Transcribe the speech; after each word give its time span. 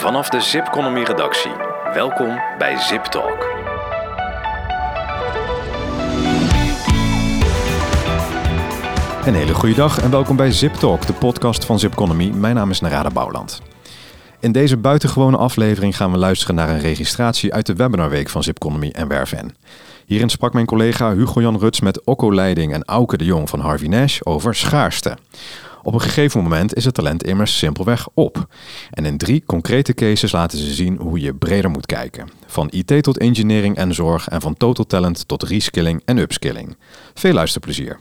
Vanaf 0.00 0.28
de 0.28 0.40
Zipconomy 0.40 1.02
redactie. 1.02 1.50
Welkom 1.94 2.40
bij 2.58 2.76
Zip 2.76 3.04
Talk. 3.04 3.42
Een 9.26 9.34
hele 9.34 9.54
goede 9.54 9.74
dag 9.74 10.02
en 10.02 10.10
welkom 10.10 10.36
bij 10.36 10.52
Zip 10.52 10.72
Talk, 10.72 11.06
de 11.06 11.12
podcast 11.12 11.64
van 11.64 11.78
Zipconomy. 11.78 12.30
Mijn 12.34 12.54
naam 12.54 12.70
is 12.70 12.80
Narada 12.80 13.10
Bouwland. 13.10 13.62
In 14.38 14.52
deze 14.52 14.76
buitengewone 14.76 15.36
aflevering 15.36 15.96
gaan 15.96 16.10
we 16.10 16.18
luisteren 16.18 16.54
naar 16.54 16.68
een 16.68 16.80
registratie 16.80 17.54
uit 17.54 17.66
de 17.66 17.74
webinarweek 17.74 18.28
van 18.28 18.42
Zipconomy 18.42 18.88
en 18.88 19.08
Werven. 19.08 19.54
Hierin 20.06 20.28
sprak 20.28 20.52
mijn 20.52 20.66
collega 20.66 21.14
Hugo-Jan 21.14 21.58
Ruts 21.58 21.80
met 21.80 22.04
Okko 22.04 22.34
Leiding 22.34 22.72
en 22.72 22.84
Auke 22.84 23.16
de 23.16 23.24
Jong 23.24 23.48
van 23.48 23.60
Harvey 23.60 23.88
Nash 23.88 24.20
over 24.22 24.54
schaarste. 24.54 25.16
Op 25.82 25.94
een 25.94 26.00
gegeven 26.00 26.42
moment 26.42 26.74
is 26.74 26.84
het 26.84 26.94
talent 26.94 27.24
immers 27.24 27.58
simpelweg 27.58 28.08
op. 28.14 28.46
En 28.90 29.04
in 29.04 29.18
drie 29.18 29.42
concrete 29.46 29.94
cases 29.94 30.32
laten 30.32 30.58
ze 30.58 30.74
zien 30.74 30.96
hoe 30.96 31.20
je 31.20 31.34
breder 31.34 31.70
moet 31.70 31.86
kijken. 31.86 32.28
Van 32.46 32.68
IT 32.70 33.02
tot 33.02 33.18
engineering 33.18 33.76
en 33.76 33.94
zorg 33.94 34.28
en 34.28 34.40
van 34.40 34.56
total 34.56 34.86
talent 34.86 35.28
tot 35.28 35.42
reskilling 35.42 36.02
en 36.04 36.18
upskilling. 36.18 36.76
Veel 37.14 37.32
luisterplezier. 37.32 38.00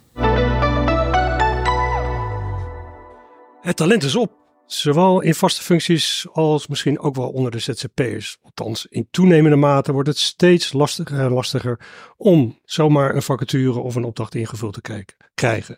Het 3.62 3.76
talent 3.76 4.04
is 4.04 4.16
op. 4.16 4.40
Zowel 4.66 5.22
in 5.22 5.36
vaste 5.36 5.62
functies 5.62 6.28
als 6.32 6.68
misschien 6.68 7.00
ook 7.00 7.16
wel 7.16 7.30
onder 7.30 7.52
de 7.52 7.60
ZZP'ers. 7.60 8.38
Althans, 8.42 8.86
in 8.90 9.08
toenemende 9.12 9.58
mate 9.58 9.92
wordt 9.92 10.08
het 10.08 10.18
steeds 10.18 10.74
lastiger 10.74 11.20
en 11.20 11.32
lastiger 11.32 11.80
om 12.18 12.60
zomaar 12.66 13.16
een 13.16 13.22
vacature 13.22 13.80
of 13.80 13.96
een 13.96 14.04
opdracht 14.04 14.36
ingevuld 14.36 14.74
te 14.74 14.82
kijken, 14.82 15.16
krijgen. 15.40 15.78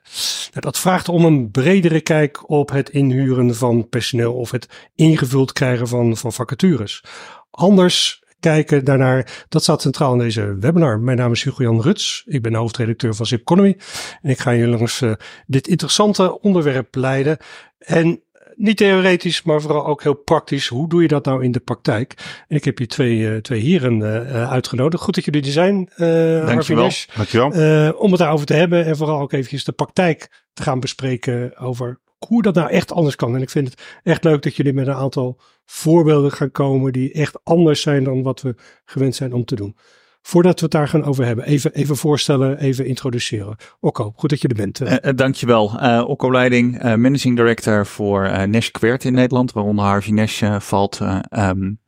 Nou, 0.50 0.60
dat 0.60 0.80
vraagt 0.80 1.10
om 1.10 1.26
een 1.26 1.52
bredere 1.52 2.02
kijk 2.02 2.50
op 2.50 2.70
het 2.70 2.90
inhuren 2.90 3.56
van 3.56 3.90
personeel 3.90 4.34
of 4.34 4.52
het 4.52 4.90
ingevuld 4.96 5.54
krijgen 5.54 5.88
van, 5.88 6.18
van 6.18 6.34
vacatures. 6.34 7.04
Anders 7.52 8.24
kijken 8.40 8.86
daarnaar. 8.86 9.46
Dat 9.50 9.64
staat 9.64 9.82
centraal 9.82 10.14
in 10.14 10.20
deze 10.20 10.56
webinar. 10.60 11.00
Mijn 11.00 11.18
naam 11.18 11.32
is 11.32 11.44
Hugo-Jan 11.44 11.82
Ruts. 11.82 12.24
Ik 12.26 12.42
ben 12.42 12.54
hoofdredacteur 12.54 13.16
van 13.16 13.26
Zipconomy. 13.26 13.78
En 14.22 14.30
ik 14.30 14.40
ga 14.40 14.52
je 14.52 14.68
langs 14.68 15.02
uh, 15.02 15.14
dit 15.48 15.68
interessante 15.68 16.40
onderwerp 16.40 16.96
leiden. 16.96 17.38
En 17.78 18.24
niet 18.56 18.78
theoretisch, 18.78 19.44
maar 19.44 19.62
vooral 19.62 19.86
ook 19.86 20.04
heel 20.04 20.14
praktisch. 20.14 20.68
Hoe 20.68 20.90
doe 20.90 21.02
je 21.02 21.08
dat 21.08 21.26
nou 21.26 21.44
in 21.44 21.52
de 21.52 21.60
praktijk? 21.60 22.14
En 22.48 22.56
ik 22.56 22.66
heb 22.66 22.78
hier 22.78 22.88
twee, 22.88 23.18
uh, 23.18 23.38
twee 23.38 23.62
heren 23.62 24.00
uh, 24.00 24.52
uitgenodigd. 24.52 25.04
Goed 25.04 25.16
dat 25.16 25.26
jullie 25.26 25.42
er 25.42 25.52
zijn, 25.52 25.90
uh, 25.98 26.46
Dankjewel. 26.46 26.90
Dankjewel. 27.16 27.92
om 27.94 28.10
het 28.10 28.20
daarover 28.20 28.46
te 28.46 28.54
hebben 28.54 28.86
en 28.86 28.98
vooral 28.98 29.20
ook 29.20 29.32
eventjes 29.32 29.64
de 29.64 29.72
praktijk 29.72 30.46
te 30.54 30.64
gaan 30.64 30.80
bespreken 30.80 31.58
over 31.58 32.00
hoe 32.18 32.42
dat 32.42 32.56
nou 32.56 32.70
echt 32.70 32.92
anders 32.92 33.16
kan. 33.16 33.36
En 33.36 33.42
ik 33.42 33.50
vind 33.50 33.70
het 33.70 33.82
echt 34.04 34.24
leuk 34.24 34.42
dat 34.42 34.56
jullie 34.56 34.74
met 34.74 34.88
een 34.88 34.94
aantal 34.94 35.40
voorbeelden 35.66 36.32
gaan 36.32 36.52
komen 36.52 36.92
die 36.92 37.12
echt 37.12 37.44
anders 37.44 37.82
zijn 37.82 38.04
dan 38.04 38.24
wat 38.24 38.42
we 38.42 38.56
gewend 38.86 39.16
zijn 39.16 39.34
om 39.34 39.46
te 39.46 39.56
doen. 39.56 39.76
Voordat 40.22 40.56
we 40.56 40.62
het 40.62 40.72
daar 40.72 40.88
gaan 40.88 41.04
over 41.04 41.26
hebben, 41.26 41.46
even, 41.46 41.74
even 41.74 41.96
voorstellen, 41.96 42.60
even 42.60 42.86
introduceren. 42.86 43.56
Okko, 43.80 44.14
goed 44.16 44.30
dat 44.30 44.42
je 44.42 44.48
er 44.48 44.56
bent. 44.56 44.82
Uh, 44.82 44.96
dankjewel. 45.16 45.84
Uh, 45.84 46.04
Okko 46.08 46.32
Leiding, 46.32 46.82
Managing 46.84 47.36
Director 47.36 47.86
voor 47.86 48.48
Nash 48.48 48.70
Quert 48.70 49.04
in 49.04 49.14
Nederland, 49.14 49.52
waaronder 49.52 49.86
Harvey 49.86 50.14
Nash 50.14 50.44
valt. 50.60 51.00
Um, 51.30 51.81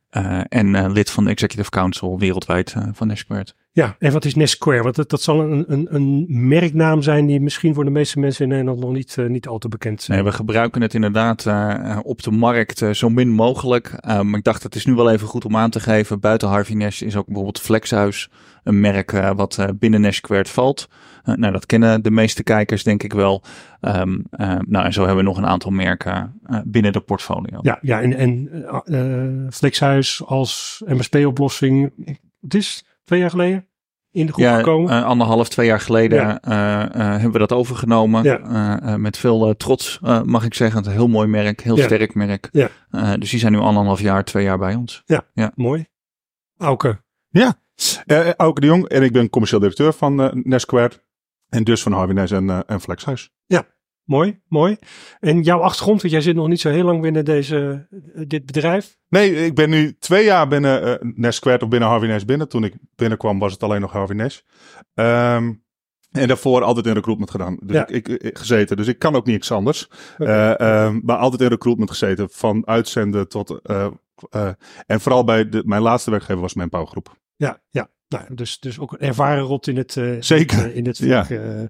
en 0.48 0.92
lid 0.92 1.10
van 1.10 1.24
de 1.24 1.30
Executive 1.30 1.70
Council 1.70 2.18
wereldwijd 2.18 2.74
van 2.92 3.06
Nash 3.06 3.22
Quert. 3.22 3.54
Ja, 3.74 3.96
en 3.98 4.12
wat 4.12 4.24
is 4.24 4.34
Nest 4.34 4.54
Square? 4.54 4.82
Want 4.82 4.94
dat, 4.94 5.10
dat 5.10 5.22
zal 5.22 5.40
een, 5.40 5.64
een, 5.68 5.86
een 5.90 6.26
merknaam 6.28 7.02
zijn 7.02 7.26
die 7.26 7.40
misschien 7.40 7.74
voor 7.74 7.84
de 7.84 7.90
meeste 7.90 8.18
mensen 8.18 8.44
in 8.44 8.50
Nederland 8.50 8.80
nog 8.80 8.92
niet, 8.92 9.16
uh, 9.18 9.26
niet 9.28 9.46
al 9.46 9.58
te 9.58 9.68
bekend 9.68 10.02
zijn. 10.02 10.18
Nee, 10.18 10.26
we 10.26 10.36
gebruiken 10.36 10.82
het 10.82 10.94
inderdaad 10.94 11.44
uh, 11.44 11.98
op 12.02 12.22
de 12.22 12.30
markt 12.30 12.80
uh, 12.80 12.90
zo 12.90 13.10
min 13.10 13.28
mogelijk. 13.28 13.96
maar 14.02 14.38
ik 14.38 14.44
dacht, 14.44 14.62
het 14.62 14.74
is 14.74 14.86
nu 14.86 14.94
wel 14.94 15.10
even 15.10 15.28
goed 15.28 15.44
om 15.44 15.56
aan 15.56 15.70
te 15.70 15.80
geven. 15.80 16.20
Buiten 16.20 16.48
Harvey 16.48 16.76
Nash 16.76 17.00
is 17.00 17.16
ook 17.16 17.26
bijvoorbeeld 17.26 17.60
Flexhuis 17.60 18.28
een 18.64 18.80
merk 18.80 19.10
wat 19.10 19.66
binnen 19.78 20.00
Nest 20.00 20.16
Square 20.16 20.44
valt. 20.44 20.88
nou, 21.24 21.52
dat 21.52 21.66
kennen 21.66 22.02
de 22.02 22.10
meeste 22.10 22.42
kijkers 22.42 22.82
denk 22.82 23.02
ik 23.02 23.12
wel. 23.12 23.42
Um, 23.80 24.24
nou, 24.66 24.84
en 24.84 24.92
zo 24.92 25.00
hebben 25.00 25.24
we 25.24 25.30
nog 25.30 25.36
een 25.36 25.46
aantal 25.46 25.70
merken 25.70 26.40
binnen 26.64 26.92
de 26.92 27.00
portfolio. 27.00 27.58
Ja, 27.62 27.78
ja 27.80 28.02
en, 28.02 28.16
en 28.16 29.48
Flexhuis 29.52 30.22
als 30.26 30.82
MSP-oplossing, 30.86 31.92
het 32.40 32.54
is 32.54 32.84
twee 33.04 33.20
jaar 33.20 33.30
geleden 33.30 33.68
in 34.14 34.26
de 34.26 34.32
groep 34.32 34.44
ja, 34.44 34.56
gekomen? 34.56 34.92
Uh, 34.92 35.04
anderhalf, 35.04 35.48
twee 35.48 35.66
jaar 35.66 35.80
geleden 35.80 36.18
ja. 36.18 36.40
uh, 36.48 37.00
uh, 37.00 37.10
hebben 37.10 37.32
we 37.32 37.38
dat 37.38 37.52
overgenomen. 37.52 38.22
Ja. 38.22 38.96
met 38.96 39.16
veel 39.16 39.56
trots, 39.56 39.98
mag 40.24 40.44
ik 40.44 40.54
zeggen. 40.54 40.78
Het 40.78 40.86
een 40.86 40.92
heel 40.92 41.08
mooi 41.08 41.28
merk, 41.28 41.60
heel 41.60 41.76
sterk 41.76 42.14
merk. 42.14 42.48
dus 43.18 43.30
die 43.30 43.38
zijn 43.38 43.52
nu 43.52 43.58
anderhalf 43.58 44.00
jaar, 44.00 44.24
twee 44.24 44.44
jaar 44.44 44.58
bij 44.58 44.74
ons. 44.74 45.02
Ja, 45.06 45.22
ja. 45.32 45.52
mooi. 45.54 45.86
Auke. 46.58 47.02
Ja, 47.40 47.54
Auke 48.36 48.60
de 48.60 48.66
Jong 48.66 48.88
en 48.88 49.02
ik 49.02 49.12
ben 49.12 49.30
commercieel 49.30 49.60
directeur 49.60 49.92
van 49.92 50.20
uh, 50.20 50.28
Nesquare. 50.32 51.02
En 51.48 51.64
dus 51.64 51.82
van 51.82 51.92
Harvey 51.92 52.14
Nes 52.14 52.30
en, 52.30 52.66
en 52.66 52.80
Flexhuis. 52.80 53.30
Ja, 53.46 53.66
Mooi, 54.04 54.40
mooi. 54.48 54.76
En 55.20 55.42
jouw 55.42 55.60
achtergrond, 55.60 56.00
want 56.00 56.12
jij 56.12 56.22
zit 56.22 56.34
nog 56.34 56.48
niet 56.48 56.60
zo 56.60 56.70
heel 56.70 56.84
lang 56.84 57.00
binnen 57.00 57.24
deze, 57.24 57.86
dit 58.26 58.46
bedrijf. 58.46 58.98
Nee, 59.08 59.46
ik 59.46 59.54
ben 59.54 59.70
nu 59.70 59.96
twee 59.98 60.24
jaar 60.24 60.48
binnen 60.48 61.00
uh, 61.16 61.58
of 61.60 61.68
binnen 61.68 61.88
Harvey 61.88 62.08
Nash 62.08 62.22
binnen. 62.22 62.48
Toen 62.48 62.64
ik 62.64 62.74
binnenkwam 62.94 63.38
was 63.38 63.52
het 63.52 63.62
alleen 63.62 63.80
nog 63.80 63.92
Harvey 63.92 64.16
Nash. 64.16 64.40
Um, 64.94 65.62
en 66.10 66.28
daarvoor 66.28 66.62
altijd 66.62 66.86
in 66.86 66.92
recruitment 66.92 67.30
gedaan. 67.30 67.56
Dus 67.62 67.76
ja. 67.76 67.86
ik, 67.86 68.08
ik, 68.08 68.38
gezeten. 68.38 68.76
Dus 68.76 68.86
ik 68.86 68.98
kan 68.98 69.14
ook 69.14 69.26
niks 69.26 69.52
anders. 69.52 69.88
Okay. 70.18 70.56
Uh, 70.60 70.86
um, 70.86 71.00
maar 71.04 71.16
altijd 71.16 71.42
in 71.42 71.48
recruitment 71.48 71.90
gezeten. 71.90 72.28
Van 72.30 72.66
uitzenden 72.66 73.28
tot... 73.28 73.60
Uh, 73.70 73.86
en 74.86 75.00
vooral 75.00 75.24
bij 75.24 75.48
de, 75.48 75.62
mijn 75.66 75.82
laatste 75.82 76.10
werkgever 76.10 76.40
was 76.40 76.54
mijn 76.54 76.68
bouwgroep. 76.68 77.16
Ja, 77.36 77.60
ja. 77.70 77.88
Nou, 78.08 78.34
dus, 78.34 78.58
dus 78.58 78.78
ook 78.78 78.92
een 78.92 78.98
ervaren 78.98 79.42
rot 79.42 79.66
in 79.66 79.76
het, 79.76 79.96
uh, 79.96 80.16
Zeker. 80.20 80.74
in 80.74 80.86
het 80.86 80.98
vak. 80.98 81.28
Ja. 81.28 81.30
Uh, 81.30 81.60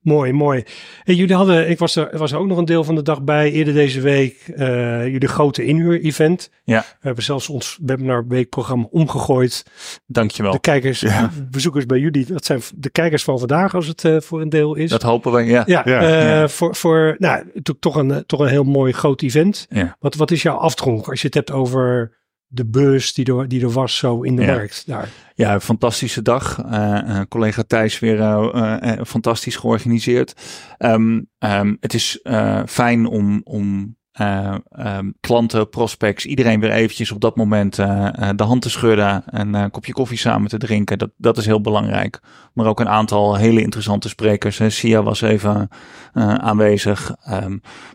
mooi, 0.00 0.32
mooi. 0.32 0.64
Jullie 1.04 1.34
hadden, 1.34 1.70
ik 1.70 1.78
was 1.78 1.96
er, 1.96 2.18
was 2.18 2.32
er 2.32 2.38
ook 2.38 2.46
nog 2.46 2.58
een 2.58 2.64
deel 2.64 2.84
van 2.84 2.94
de 2.94 3.02
dag 3.02 3.22
bij, 3.22 3.52
eerder 3.52 3.74
deze 3.74 4.00
week, 4.00 4.52
uh, 4.56 5.06
jullie 5.06 5.28
grote 5.28 5.64
inhuur-event. 5.64 6.50
Ja. 6.64 6.80
We 6.80 7.06
hebben 7.06 7.24
zelfs 7.24 7.48
ons 7.48 7.78
webinar 7.82 8.26
weekprogramma 8.26 8.86
omgegooid. 8.90 9.64
Dankjewel. 10.06 10.52
De 10.52 10.60
kijkers, 10.60 11.00
ja. 11.00 11.30
bezoekers 11.50 11.86
bij 11.86 11.98
jullie, 11.98 12.26
dat 12.26 12.44
zijn 12.44 12.60
de 12.74 12.90
kijkers 12.90 13.24
van 13.24 13.38
vandaag 13.38 13.74
als 13.74 13.86
het 13.86 14.24
voor 14.24 14.40
een 14.40 14.48
deel 14.48 14.74
is. 14.74 14.90
Dat 14.90 15.02
hopen 15.02 15.32
we, 15.32 15.42
ja. 15.42 15.62
Ja, 15.66 15.82
ja. 15.84 16.02
ja. 16.02 16.48
voor, 16.48 16.74
voor 16.76 17.16
nou, 17.18 17.44
toch 17.78 17.96
een, 17.96 18.26
toch 18.26 18.40
een 18.40 18.48
heel 18.48 18.64
mooi 18.64 18.92
groot 18.92 19.22
event. 19.22 19.66
Ja. 19.68 19.96
Wat, 20.00 20.14
wat 20.14 20.30
is 20.30 20.42
jouw 20.42 20.56
afdronk 20.56 21.08
als 21.08 21.20
je 21.20 21.26
het 21.26 21.34
hebt 21.34 21.50
over 21.50 22.20
de 22.54 22.66
beurs 22.66 23.14
die 23.14 23.34
er, 23.34 23.48
die 23.48 23.62
er 23.62 23.72
was 23.72 23.96
zo 23.96 24.22
in 24.22 24.36
de 24.36 24.42
ja. 24.42 24.54
markt 24.54 24.86
daar. 24.86 25.08
Ja, 25.34 25.60
fantastische 25.60 26.22
dag. 26.22 26.64
Uh, 26.64 26.72
uh, 27.06 27.20
collega 27.28 27.62
Thijs 27.66 27.98
weer 27.98 28.18
uh, 28.18 28.92
fantastisch 29.04 29.56
georganiseerd. 29.56 30.34
Um, 30.78 31.28
um, 31.38 31.76
het 31.80 31.94
is 31.94 32.20
fijn 32.66 33.06
om, 33.06 33.40
om 33.44 33.96
um, 34.20 35.14
klanten, 35.20 35.68
prospects, 35.68 36.26
iedereen 36.26 36.60
weer 36.60 36.70
eventjes 36.70 37.12
op 37.12 37.20
dat 37.20 37.36
moment 37.36 37.76
de 37.76 38.42
hand 38.42 38.62
te 38.62 38.70
schudden 38.70 39.24
en 39.26 39.54
een 39.54 39.70
kopje 39.70 39.92
koffie 39.92 40.18
samen 40.18 40.48
te 40.48 40.58
drinken. 40.58 40.98
Dat, 40.98 41.10
dat 41.16 41.36
is 41.36 41.46
heel 41.46 41.60
belangrijk. 41.60 42.20
Maar 42.52 42.66
ook 42.66 42.80
een 42.80 42.88
aantal 42.88 43.36
hele 43.36 43.60
interessante 43.60 44.08
sprekers. 44.08 44.60
Sia 44.66 45.02
was 45.02 45.20
even 45.20 45.68
aanwezig. 46.12 47.14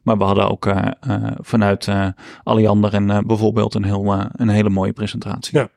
maar 0.03 0.17
we 0.17 0.23
hadden 0.23 0.49
ook 0.49 0.73
vanuit 1.37 1.87
Alliander 2.43 2.93
en 2.93 3.27
bijvoorbeeld 3.27 3.73
een, 3.73 3.85
heel, 3.85 4.13
een 4.31 4.49
hele 4.49 4.69
mooie 4.69 4.93
presentatie. 4.93 5.69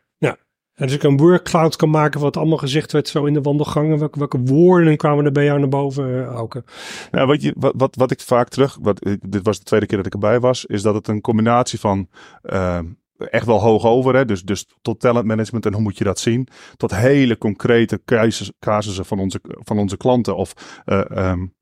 En 0.81 0.87
dus 0.87 0.95
ik 0.95 1.03
een 1.03 1.17
wordcloud 1.17 1.77
kan 1.77 1.91
maken 1.91 2.21
wat 2.21 2.37
allemaal 2.37 2.59
gezegd 2.59 2.93
werd 2.93 3.09
zo 3.09 3.25
in 3.25 3.33
de 3.33 3.41
wandelgangen. 3.41 3.99
Welke, 3.99 4.19
welke 4.19 4.39
woorden 4.39 4.97
kwamen 4.97 5.25
er 5.25 5.33
bij 5.33 5.45
jou 5.45 5.59
naar 5.59 5.69
boven, 5.69 6.25
Auke? 6.25 6.65
Ja, 7.11 7.27
wat, 7.27 7.43
je, 7.43 7.55
wat, 7.57 7.73
wat, 7.77 7.97
wat 7.97 8.11
ik 8.11 8.21
vaak 8.21 8.49
terug, 8.49 8.79
wat, 8.81 9.07
dit 9.21 9.41
was 9.43 9.59
de 9.59 9.65
tweede 9.65 9.87
keer 9.87 9.97
dat 9.97 10.07
ik 10.07 10.13
erbij 10.13 10.41
was, 10.41 10.65
is 10.65 10.83
dat 10.83 10.95
het 10.95 11.09
een 11.09 11.21
combinatie 11.21 11.81
van 11.81 12.09
uh, 12.43 12.79
echt 13.19 13.47
wel 13.47 13.61
hoog 13.61 13.85
over, 13.85 14.15
hè? 14.15 14.25
Dus, 14.25 14.43
dus 14.43 14.67
tot 14.83 15.01
talentmanagement 15.01 15.67
en 15.67 15.73
hoe 15.73 15.83
moet 15.83 15.99
je 15.99 16.05
dat 16.05 16.19
zien, 16.19 16.49
tot 16.77 16.97
hele 16.97 17.39
concrete 17.39 18.01
casus, 18.05 18.53
casussen 18.59 19.05
van 19.05 19.19
onze, 19.19 19.41
van 19.43 19.79
onze 19.79 19.97
klanten 19.97 20.37
of 20.37 20.53
um, 20.87 21.55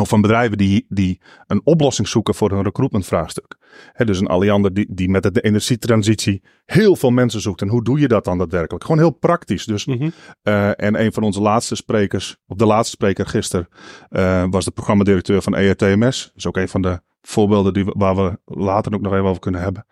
of 0.00 0.08
van 0.08 0.20
bedrijven 0.20 0.58
die, 0.58 0.86
die 0.88 1.20
een 1.46 1.60
oplossing 1.64 2.08
zoeken 2.08 2.34
voor 2.34 2.52
een 2.52 2.62
recruitment 2.62 3.06
vraagstuk. 3.06 3.56
He, 3.92 4.04
dus 4.04 4.20
een 4.20 4.26
Alliander 4.26 4.74
die, 4.74 4.86
die 4.94 5.08
met 5.08 5.34
de 5.34 5.40
energietransitie 5.40 6.42
heel 6.64 6.96
veel 6.96 7.10
mensen 7.10 7.40
zoekt. 7.40 7.62
En 7.62 7.68
hoe 7.68 7.84
doe 7.84 8.00
je 8.00 8.08
dat 8.08 8.24
dan 8.24 8.38
daadwerkelijk? 8.38 8.84
Gewoon 8.84 9.00
heel 9.00 9.10
praktisch. 9.10 9.64
Dus, 9.64 9.84
mm 9.84 9.98
-hmm. 9.98 10.12
uh, 10.42 10.80
en 10.80 11.00
een 11.00 11.12
van 11.12 11.22
onze 11.22 11.40
laatste 11.40 11.74
sprekers, 11.74 12.36
of 12.46 12.56
de 12.56 12.66
laatste 12.66 12.90
spreker 12.90 13.26
gisteren, 13.26 13.68
uh, 14.10 14.44
was 14.50 14.64
de 14.64 14.70
programmadirecteur 14.70 15.42
van 15.42 15.54
ERTMS. 15.54 16.30
Dus 16.34 16.46
ook 16.46 16.56
een 16.56 16.68
van 16.68 16.82
de 16.82 17.00
voorbeelden 17.26 17.72
die, 17.72 17.84
waar 17.84 18.16
we 18.16 18.38
later 18.44 18.94
ook 18.94 19.00
nog 19.00 19.12
even 19.12 19.24
over 19.24 19.40
kunnen 19.40 19.60
hebben. 19.60 19.86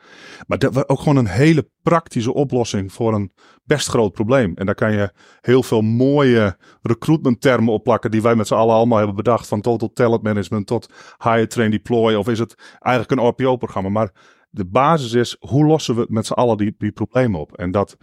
Maar 0.46 0.58
dat 0.58 0.74
was 0.74 0.88
ook 0.88 0.98
gewoon 0.98 1.16
een 1.16 1.26
hele 1.26 1.70
praktische 1.82 2.34
oplossing 2.34 2.92
voor 2.92 3.14
een 3.14 3.32
best 3.64 3.88
groot 3.88 4.12
probleem. 4.12 4.54
En 4.54 4.66
daar 4.66 4.74
kan 4.74 4.92
je 4.92 5.12
heel 5.40 5.62
veel 5.62 5.80
mooie 5.80 6.56
recruitment 6.82 7.40
termen 7.40 7.72
op 7.72 7.84
plakken 7.84 8.10
die 8.10 8.22
wij 8.22 8.34
met 8.34 8.46
z'n 8.46 8.54
allen 8.54 8.74
allemaal 8.74 8.98
hebben 8.98 9.16
bedacht. 9.16 9.46
Van 9.46 9.60
total 9.60 9.92
talent 9.92 10.22
management 10.22 10.66
tot 10.66 10.92
hire, 11.18 11.46
train, 11.46 11.70
deploy. 11.70 12.14
Of 12.14 12.28
is 12.28 12.38
het 12.38 12.76
eigenlijk 12.78 13.20
een 13.20 13.28
RPO-programma. 13.28 13.88
Maar 13.88 14.12
de 14.50 14.66
basis 14.66 15.12
is, 15.12 15.36
hoe 15.38 15.64
lossen 15.64 15.96
we 15.96 16.06
met 16.08 16.26
z'n 16.26 16.32
allen 16.32 16.56
die, 16.56 16.74
die 16.78 16.92
problemen 16.92 17.40
op? 17.40 17.56
En 17.56 17.70
dat, 17.70 17.96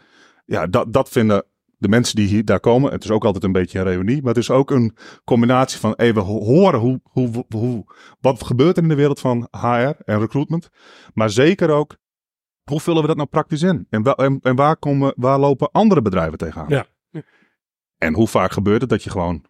ja, 0.45 0.67
dat, 0.67 0.93
dat 0.93 1.09
vinden 1.09 1.45
de 1.79 1.87
mensen 1.89 2.15
die 2.15 2.27
hier 2.27 2.45
daar 2.45 2.59
komen. 2.59 2.91
Het 2.91 3.03
is 3.03 3.11
ook 3.11 3.25
altijd 3.25 3.43
een 3.43 3.51
beetje 3.51 3.79
een 3.79 3.85
reunie, 3.85 4.19
maar 4.21 4.33
het 4.33 4.43
is 4.43 4.51
ook 4.51 4.71
een 4.71 4.95
combinatie 5.23 5.79
van 5.79 5.93
even 5.93 6.21
horen 6.21 6.79
hoe, 6.79 7.01
hoe, 7.03 7.45
hoe, 7.49 7.85
wat 8.19 8.43
gebeurt 8.43 8.77
er 8.77 8.83
in 8.83 8.89
de 8.89 8.95
wereld 8.95 9.19
van 9.19 9.47
HR 9.51 9.67
en 10.05 10.19
recruitment. 10.19 10.69
Maar 11.13 11.29
zeker 11.29 11.69
ook, 11.69 11.97
hoe 12.63 12.79
vullen 12.79 13.01
we 13.01 13.07
dat 13.07 13.15
nou 13.17 13.27
praktisch 13.29 13.61
in? 13.61 13.87
En, 13.89 14.03
wa- 14.03 14.15
en, 14.15 14.39
en 14.41 14.55
waar, 14.55 14.77
komen, 14.77 15.13
waar 15.15 15.39
lopen 15.39 15.71
andere 15.71 16.01
bedrijven 16.01 16.37
tegenaan? 16.37 16.69
Ja. 16.69 16.85
En 17.97 18.13
hoe 18.13 18.27
vaak 18.27 18.51
gebeurt 18.51 18.81
het 18.81 18.89
dat 18.89 19.03
je 19.03 19.09
gewoon 19.09 19.45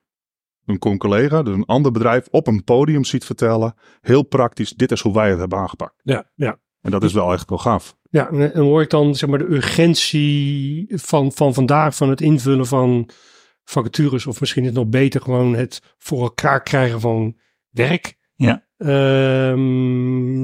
een 0.66 0.98
collega, 0.98 1.44
dus 1.44 1.56
een 1.56 1.66
ander 1.66 1.92
bedrijf, 1.92 2.28
op 2.32 2.48
een 2.48 2.64
podium 2.64 3.04
ziet 3.04 3.26
vertellen, 3.26 3.74
heel 4.02 4.24
praktisch, 4.24 4.74
dit 4.74 4.92
is 4.92 5.02
hoe 5.02 5.14
wij 5.14 5.30
het 5.30 5.40
hebben 5.40 5.58
aangepakt. 5.58 6.02
Ja, 6.04 6.30
ja. 6.36 6.60
En 6.82 6.92
dat 6.92 7.04
is 7.04 7.14
wel 7.14 7.34
echt 7.34 7.50
wel 7.50 7.58
gaaf. 7.58 7.98
Ja, 8.10 8.30
en 8.30 8.54
en 8.54 8.62
hoor 8.62 8.82
ik 8.82 8.90
dan 8.90 9.16
zeg 9.16 9.30
maar 9.30 9.40
de 9.40 9.50
urgentie 9.54 10.86
van, 10.90 11.32
van 11.32 11.54
vandaag, 11.54 11.96
van 11.96 12.10
het 12.10 12.22
invullen 12.22 12.66
van 12.68 13.10
vacatures, 13.64 14.26
of 14.26 14.40
misschien 14.40 14.62
is 14.62 14.68
het 14.70 14.78
nog 14.78 14.88
beter 14.88 15.22
gewoon 15.22 15.56
het 15.56 15.82
voor 15.98 16.22
elkaar 16.22 16.64
krijgen 16.64 17.00
van 17.02 17.38
werk. 17.70 18.18
Ja. 18.36 18.66
Ehm, 18.78 20.44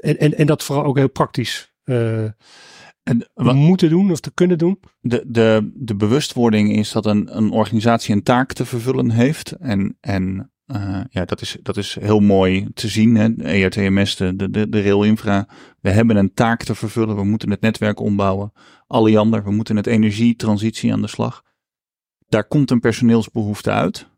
en, 0.00 0.18
en, 0.18 0.34
en 0.36 0.46
dat 0.46 0.64
vooral 0.64 0.84
ook 0.84 0.96
heel 0.96 1.08
praktisch 1.10 1.74
eh, 1.84 2.22
En 3.02 3.30
wa- 3.34 3.52
moeten 3.52 3.88
doen 3.88 4.10
of 4.10 4.20
te 4.20 4.34
kunnen 4.34 4.58
doen. 4.58 4.80
de, 5.00 5.24
de, 5.26 5.70
de 5.74 5.96
bewustwording 5.96 6.76
is 6.76 6.92
dat 6.92 7.06
een, 7.06 7.36
een 7.36 7.50
organisatie 7.50 8.14
een 8.14 8.22
taak 8.22 8.52
te 8.52 8.64
vervullen 8.64 9.10
heeft. 9.10 9.50
En, 9.52 9.96
en 10.00 10.52
eh, 10.68 11.00
ja, 11.10 11.24
dat 11.24 11.40
is, 11.40 11.56
dat 11.62 11.76
is 11.76 11.96
heel 12.00 12.20
mooi 12.20 12.68
te 12.74 12.88
zien. 12.88 13.16
Hè? 13.16 13.28
ERTMS, 13.36 14.16
de, 14.16 14.36
de, 14.36 14.50
de, 14.50 14.68
de 14.68 14.82
rail 14.82 15.02
infra. 15.02 15.48
We 15.80 15.90
hebben 15.90 16.16
een 16.16 16.34
taak 16.34 16.62
te 16.62 16.74
vervullen. 16.74 17.16
We 17.16 17.24
moeten 17.24 17.50
het 17.50 17.60
netwerk 17.60 18.00
ombouwen. 18.00 18.52
Alliander, 18.86 19.44
we 19.44 19.50
moeten 19.50 19.76
het 19.76 19.86
energietransitie 19.86 20.92
aan 20.92 21.00
de 21.00 21.08
slag. 21.08 21.42
Daar 22.28 22.44
komt 22.44 22.70
een 22.70 22.80
personeelsbehoefte 22.80 23.70
uit. 23.70 24.08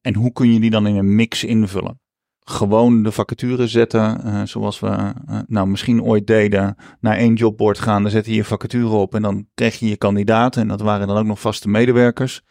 En 0.00 0.14
hoe 0.14 0.32
kun 0.32 0.52
je 0.52 0.60
die 0.60 0.70
dan 0.70 0.86
in 0.86 0.96
een 0.96 1.14
mix 1.14 1.44
invullen? 1.44 2.00
Gewoon 2.40 3.02
de 3.02 3.12
vacature 3.12 3.66
zetten, 3.66 4.24
eh, 4.24 4.42
zoals 4.44 4.80
we 4.80 4.88
eh, 4.88 5.38
nou 5.46 5.68
misschien 5.68 6.02
ooit 6.02 6.26
deden 6.26 6.76
naar 7.00 7.16
één 7.16 7.34
jobboard 7.34 7.78
gaan, 7.78 8.02
dan 8.02 8.10
zet 8.10 8.26
je 8.26 8.34
je 8.34 8.44
vacature 8.44 8.94
op 8.94 9.14
en 9.14 9.22
dan 9.22 9.46
krijg 9.54 9.78
je 9.78 9.88
je 9.88 9.96
kandidaten. 9.96 10.62
En 10.62 10.68
dat 10.68 10.80
waren 10.80 11.06
dan 11.06 11.16
ook 11.16 11.26
nog 11.26 11.40
vaste 11.40 11.68
medewerkers. 11.68 12.42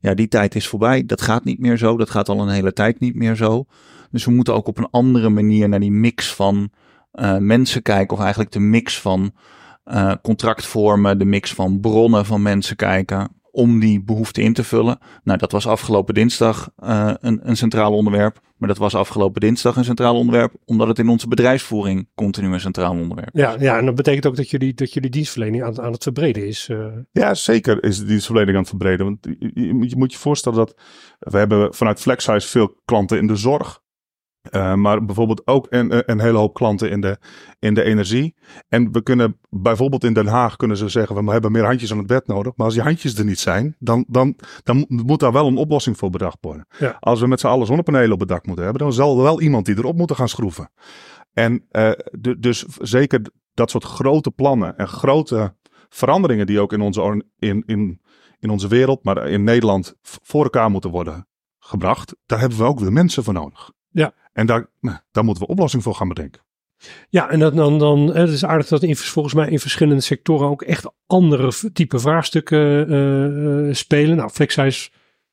Ja, 0.00 0.14
die 0.14 0.28
tijd 0.28 0.54
is 0.54 0.68
voorbij. 0.68 1.06
Dat 1.06 1.20
gaat 1.20 1.44
niet 1.44 1.58
meer 1.58 1.76
zo. 1.76 1.96
Dat 1.96 2.10
gaat 2.10 2.28
al 2.28 2.40
een 2.40 2.48
hele 2.48 2.72
tijd 2.72 3.00
niet 3.00 3.14
meer 3.14 3.36
zo. 3.36 3.64
Dus 4.10 4.24
we 4.24 4.30
moeten 4.30 4.54
ook 4.54 4.66
op 4.66 4.78
een 4.78 4.90
andere 4.90 5.28
manier 5.28 5.68
naar 5.68 5.80
die 5.80 5.92
mix 5.92 6.34
van 6.34 6.70
eh, 7.12 7.36
mensen 7.36 7.82
kijken. 7.82 8.16
Of 8.16 8.22
eigenlijk 8.22 8.52
de 8.52 8.60
mix 8.60 9.00
van 9.00 9.32
eh, 9.84 10.14
contractvormen, 10.22 11.18
de 11.18 11.24
mix 11.24 11.54
van 11.54 11.80
bronnen 11.80 12.26
van 12.26 12.42
mensen 12.42 12.76
kijken. 12.76 13.39
Om 13.52 13.80
die 13.80 14.02
behoefte 14.02 14.42
in 14.42 14.52
te 14.52 14.64
vullen. 14.64 14.98
Nou, 15.24 15.38
dat 15.38 15.52
was 15.52 15.66
afgelopen 15.66 16.14
dinsdag 16.14 16.70
eh, 16.76 17.12
een, 17.20 17.40
een 17.48 17.56
centraal 17.56 17.92
onderwerp. 17.92 18.40
Maar 18.56 18.68
dat 18.68 18.78
was 18.78 18.94
afgelopen 18.94 19.40
dinsdag 19.40 19.76
een 19.76 19.84
centraal 19.84 20.16
onderwerp. 20.16 20.54
Omdat 20.64 20.88
het 20.88 20.98
in 20.98 21.08
onze 21.08 21.28
bedrijfsvoering 21.28 22.08
continu 22.14 22.52
een 22.52 22.60
centraal 22.60 22.92
onderwerp 22.92 23.34
is. 23.34 23.40
Ja, 23.40 23.56
ja, 23.58 23.78
en 23.78 23.86
dat 23.86 23.94
betekent 23.94 24.26
ook 24.26 24.36
dat 24.36 24.50
jullie, 24.50 24.74
dat 24.74 24.92
jullie 24.92 25.10
dienstverlening 25.10 25.62
aan, 25.62 25.80
aan 25.80 25.92
het 25.92 26.02
verbreden 26.02 26.46
is. 26.46 26.68
eh. 26.68 26.86
Ja, 27.12 27.34
zeker 27.34 27.82
is 27.84 27.98
de 27.98 28.04
dienstverlening 28.04 28.52
aan 28.54 28.60
het 28.60 28.68
verbreden. 28.70 29.04
Want 29.06 29.18
je, 29.38 29.50
je 29.54 29.74
moet- 29.74 29.90
je 29.90 29.96
moet 29.96 30.12
je 30.12 30.18
voorstellen 30.18 30.58
dat 30.58 30.74
we 31.18 31.38
hebben 31.38 31.74
vanuit 31.74 32.00
Flexhuis 32.00 32.46
veel 32.46 32.74
klanten 32.84 33.18
in 33.18 33.26
de 33.26 33.36
zorg. 33.36 33.80
Eh, 34.42 34.74
maar 34.74 35.04
bijvoorbeeld 35.04 35.46
ook 35.46 35.66
een, 35.70 35.94
een- 35.96 36.02
een 36.06 36.20
hele 36.20 36.38
hoop 36.38 36.54
klanten 36.54 36.90
in 36.90 37.00
de, 37.00 37.18
in 37.58 37.74
de 37.74 37.82
energie. 37.82 38.34
En 38.68 38.92
we 38.92 39.02
kunnen 39.02 39.38
bijvoorbeeld 39.50 40.04
in 40.04 40.12
Den 40.12 40.26
Haag 40.26 40.56
kunnen 40.56 40.76
ze 40.76 40.88
zeggen, 40.88 41.24
we 41.24 41.32
hebben 41.32 41.52
meer 41.52 41.64
handjes 41.64 41.92
aan 41.92 41.98
het 41.98 42.06
bed 42.06 42.26
nodig. 42.26 42.52
Maar 42.56 42.66
als 42.66 42.74
die 42.74 42.84
handjes 42.84 43.18
er 43.18 43.24
niet 43.24 43.38
zijn, 43.38 43.76
dan, 43.78 44.04
dan, 44.08 44.36
dan 44.62 44.84
moet- 44.88 45.20
daar 45.20 45.32
wel 45.32 45.46
een 45.46 45.56
oplossing 45.56 45.98
voor 45.98 46.10
bedacht 46.10 46.38
worden. 46.40 46.66
Ja. 46.78 46.96
Als 47.00 47.20
we 47.20 47.26
met 47.26 47.40
z'n 47.40 47.46
allen 47.46 47.66
zonnepanelen 47.66 48.12
op 48.12 48.20
het 48.20 48.28
dak 48.28 48.46
moeten 48.46 48.64
hebben, 48.64 48.82
dan 48.82 48.92
zal 48.92 49.16
er 49.16 49.22
wel 49.22 49.40
iemand 49.40 49.66
die 49.66 49.78
erop 49.78 49.96
moeten 49.96 50.16
gaan 50.16 50.28
schroeven. 50.28 50.70
En 51.32 51.64
eh, 51.70 51.90
du- 52.10 52.38
dus 52.38 52.64
zeker 52.80 53.20
dat 53.54 53.70
soort 53.70 53.84
grote 53.84 54.30
plannen 54.30 54.76
en 54.76 54.88
grote 54.88 55.56
veranderingen 55.88 56.46
die 56.46 56.60
ook 56.60 56.72
in 56.72 56.80
onze, 56.80 57.24
in, 57.38 57.62
in, 57.66 58.00
in 58.38 58.50
onze 58.50 58.68
wereld, 58.68 59.04
maar 59.04 59.28
in 59.28 59.44
Nederland 59.44 59.94
voor 60.02 60.42
elkaar 60.42 60.70
moeten 60.70 60.90
worden 60.90 61.28
gebracht. 61.58 62.16
Daar 62.26 62.40
hebben 62.40 62.58
we 62.58 62.64
ook 62.64 62.80
weer 62.80 62.92
mensen 62.92 63.24
voor 63.24 63.32
nodig. 63.34 63.70
Ja. 63.90 64.14
En 64.32 64.46
daar, 64.46 64.66
nou, 64.80 64.98
daar 65.10 65.24
moeten 65.24 65.42
we 65.42 65.50
oplossing 65.50 65.82
voor 65.82 65.94
gaan 65.94 66.08
bedenken. 66.08 66.42
Ja, 67.08 67.30
en 67.30 67.38
dat, 67.38 67.54
dan, 67.54 67.78
dan, 67.78 68.14
het 68.14 68.28
is 68.28 68.44
aardig 68.44 68.68
dat 68.68 68.82
in, 68.82 68.96
volgens 68.96 69.34
mij 69.34 69.48
in 69.48 69.58
verschillende 69.58 70.02
sectoren 70.02 70.48
ook 70.48 70.62
echt 70.62 70.92
andere 71.06 71.52
type 71.72 71.98
vraagstukken 71.98 72.88
eh, 72.88 73.68
eh, 73.68 73.74
spelen. 73.74 74.16
Nou, 74.16 74.30
Flexhuis, 74.30 74.92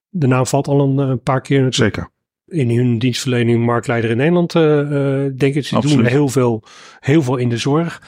de 0.09 0.27
naam 0.27 0.45
valt 0.45 0.68
al 0.68 0.81
een, 0.81 1.00
eh, 1.00 1.07
een 1.07 1.21
paar 1.21 1.42
keer 1.42 1.62
natuurlijk 1.62 1.95
Zeker. 1.95 2.12
in 2.45 2.77
hun 2.77 3.00
dienstverlening 3.00 3.65
marktleider 3.65 4.09
in 4.09 4.18
Nederland, 4.18 4.51
denk 5.39 5.56
ik. 5.56 5.65
Ze 5.65 5.80
doen 5.80 6.06
heel 6.06 6.27
veel, 6.27 6.63
heel 7.00 7.21
veel 7.21 7.38
in 7.38 7.50
de 7.50 7.57
zorg. 7.57 8.01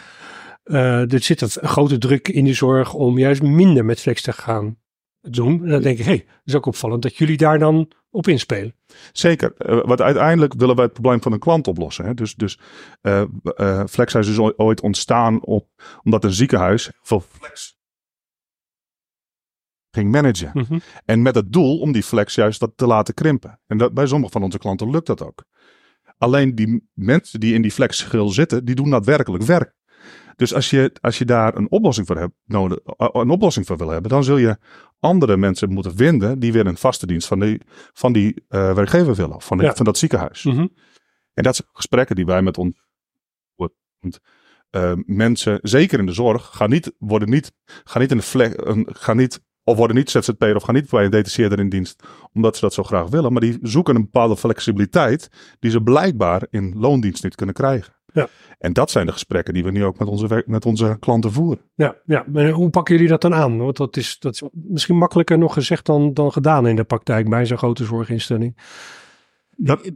Er 0.64 1.24
zit 1.24 1.42
een 1.42 1.68
grote 1.68 1.98
druk 1.98 2.28
in 2.28 2.46
de 2.46 2.54
zorg 2.54 2.94
om 2.94 3.18
juist 3.18 3.42
minder 3.42 3.86
met 3.86 4.00
flex 4.00 4.22
te 4.22 4.32
gaan 4.32 4.78
doen. 5.22 5.64
En 5.64 5.70
dan 5.70 5.82
denk 5.82 5.98
ik, 5.98 6.06
hé, 6.06 6.12
hey, 6.12 6.26
dat 6.26 6.42
is 6.46 6.56
ook 6.56 6.66
opvallend 6.66 7.02
dat 7.02 7.18
jullie 7.18 7.38
daar 7.38 7.60
dan 7.60 7.92
op 8.10 8.28
inspelen. 8.28 8.76
Zeker. 9.12 9.54
Eh, 9.58 9.82
want 9.86 10.02
uiteindelijk 10.02 10.54
willen 10.54 10.76
wij 10.76 10.84
het 10.84 10.94
probleem 10.94 11.22
van 11.22 11.32
een 11.32 11.40
klant 11.40 11.68
oplossen. 11.68 12.06
Hè? 12.06 12.14
Dus, 12.14 12.36
dus 12.36 12.60
Flexhuis 13.90 14.28
is 14.28 14.38
ooit- 14.40 14.58
ooit 14.58 14.82
ontstaan 14.82 15.44
op, 15.44 15.68
omdat 16.04 16.24
een 16.24 16.34
ziekenhuis 16.34 16.92
veel 17.02 17.20
flex 17.20 17.78
ging 19.92 20.12
managen. 20.12 20.52
Mhm. 20.54 20.80
En 21.06 21.22
met 21.22 21.36
het 21.36 21.54
doel 21.54 21.80
om 21.80 21.92
die 21.92 22.04
flex 22.04 22.36
juist 22.36 22.60
dat 22.60 22.72
te 22.76 22.88
laten 22.88 23.14
krimpen. 23.14 23.60
En 23.68 23.78
dat, 23.78 23.94
bij 23.94 24.08
sommige 24.08 24.32
van 24.32 24.44
onze 24.44 24.58
klanten 24.58 24.90
lukt 24.90 25.08
dat 25.08 25.24
ook. 25.24 25.44
Alleen 26.18 26.56
die 26.56 26.90
mensen 26.94 27.40
die 27.40 27.54
in 27.54 27.62
die 27.62 27.72
flexschil 27.72 28.30
zitten, 28.30 28.66
die 28.66 28.76
doen 28.76 28.90
daadwerkelijk 28.90 29.44
werk. 29.44 29.74
Dus 30.36 30.54
als 30.54 30.70
je, 30.70 30.92
als 31.02 31.18
je 31.18 31.26
daar 31.26 31.56
een 31.56 31.72
oplossing 31.72 32.08
voor 32.08 32.18
hebt, 32.18 32.34
nodig, 32.46 32.78
eh, 32.78 33.08
een 33.12 33.30
oplossing 33.30 33.66
voor 33.66 33.78
wil 33.78 33.90
hebben, 33.90 34.12
dan 34.12 34.24
zul 34.24 34.38
je 34.38 34.58
andere 35.00 35.38
mensen 35.38 35.74
moeten 35.74 35.96
vinden 35.96 36.40
die 36.40 36.52
weer 36.52 36.68
een 36.68 36.78
vaste 36.78 37.08
dienst 37.08 37.28
van 37.28 37.40
die, 37.40 37.62
van 37.94 38.14
die 38.14 38.44
eh, 38.48 38.74
werkgever 38.74 39.16
willen. 39.16 39.36
Of 39.36 39.46
van, 39.46 39.60
Ja. 39.60 39.74
van 39.74 39.86
dat 39.86 39.98
ziekenhuis. 39.98 40.44
Mhm. 40.44 40.68
En 41.34 41.44
dat 41.44 41.56
zijn 41.56 41.68
gesprekken 41.72 42.16
die 42.16 42.26
wij 42.26 42.42
met 42.42 42.58
ons. 42.58 42.88
eh, 44.70 44.94
mensen, 45.06 45.60
zeker 45.62 46.00
in 46.00 46.06
de 46.06 46.12
zorg, 46.12 46.50
gaan 46.54 46.70
niet, 46.70 46.94
worden 46.98 47.30
niet, 47.30 47.52
gaan 47.84 48.02
niet 48.02 48.12
in 48.12 48.18
de 48.18 48.24
vlek, 48.24 48.54
een, 48.68 48.88
gaan 48.92 49.18
niet, 49.18 49.42
of 49.64 49.78
worden 49.78 49.96
niet 49.96 50.10
ZZP'er 50.10 50.56
of 50.56 50.64
gaan 50.64 50.76
niet 50.76 50.90
bij 50.90 51.06
een 51.06 51.12
detacheerder 51.12 51.60
in 51.60 51.70
dienst, 51.70 52.04
omdat 52.34 52.56
ze 52.56 52.62
dat 52.62 52.74
zo 52.74 52.84
graag 52.84 53.10
willen. 53.10 53.32
Maar 53.32 53.42
die 53.42 53.58
zoeken 53.62 53.96
een 53.96 54.02
bepaalde 54.02 54.38
flexibiliteit 54.38 55.30
die 55.60 55.72
ze 55.72 55.82
blijkbaar 55.84 56.48
in 56.50 56.74
loondienst 56.78 57.24
niet 57.24 57.36
kunnen 57.36 57.56
krijgen. 57.56 57.94
Ja. 58.14 58.28
En 58.58 58.74
dat 58.74 58.92
zijn 58.92 59.06
de 59.06 59.12
gesprekken 59.12 59.54
die 59.54 59.64
we 59.64 59.72
nu 59.72 59.86
ook 59.86 60.00
met 60.00 60.08
onze, 60.08 60.44
met 60.46 60.66
onze 60.66 60.98
klanten 61.00 61.32
voeren. 61.32 61.62
Ja, 61.76 61.96
ja, 62.06 62.52
hoe 62.52 62.70
pakken 62.70 62.96
jullie 62.96 63.10
dat 63.10 63.22
dan 63.22 63.34
aan? 63.34 63.58
Want 63.58 63.78
dat 63.78 63.98
is, 63.98 64.20
dat 64.20 64.34
is 64.34 64.44
misschien 64.52 64.98
makkelijker 64.98 65.38
nog 65.38 65.54
gezegd 65.54 65.86
dan, 65.86 66.14
dan 66.14 66.32
gedaan 66.32 66.68
in 66.68 66.76
de 66.76 66.84
praktijk 66.84 67.30
bij 67.30 67.46
zo'n 67.46 67.58
grote 67.58 67.86
zorginstelling. 67.86 68.58
Dat, 69.56 69.92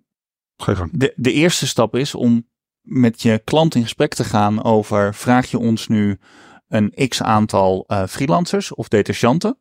ga 0.58 0.72
je 0.72 0.78
gang. 0.78 0.92
De, 0.94 1.14
de 1.16 1.32
eerste 1.32 1.68
stap 1.68 1.96
is 1.96 2.16
om 2.16 2.48
met 2.82 3.22
je 3.22 3.42
klant 3.44 3.76
in 3.76 3.84
gesprek 3.84 4.14
te 4.14 4.24
gaan 4.24 4.64
over: 4.64 5.14
vraag 5.14 5.52
je 5.52 5.58
ons 5.58 5.88
nu 5.88 6.20
een 6.68 7.08
x 7.08 7.22
aantal 7.22 7.84
eh, 7.88 8.04
freelancers 8.08 8.74
of 8.74 8.88
detachanten? 8.88 9.58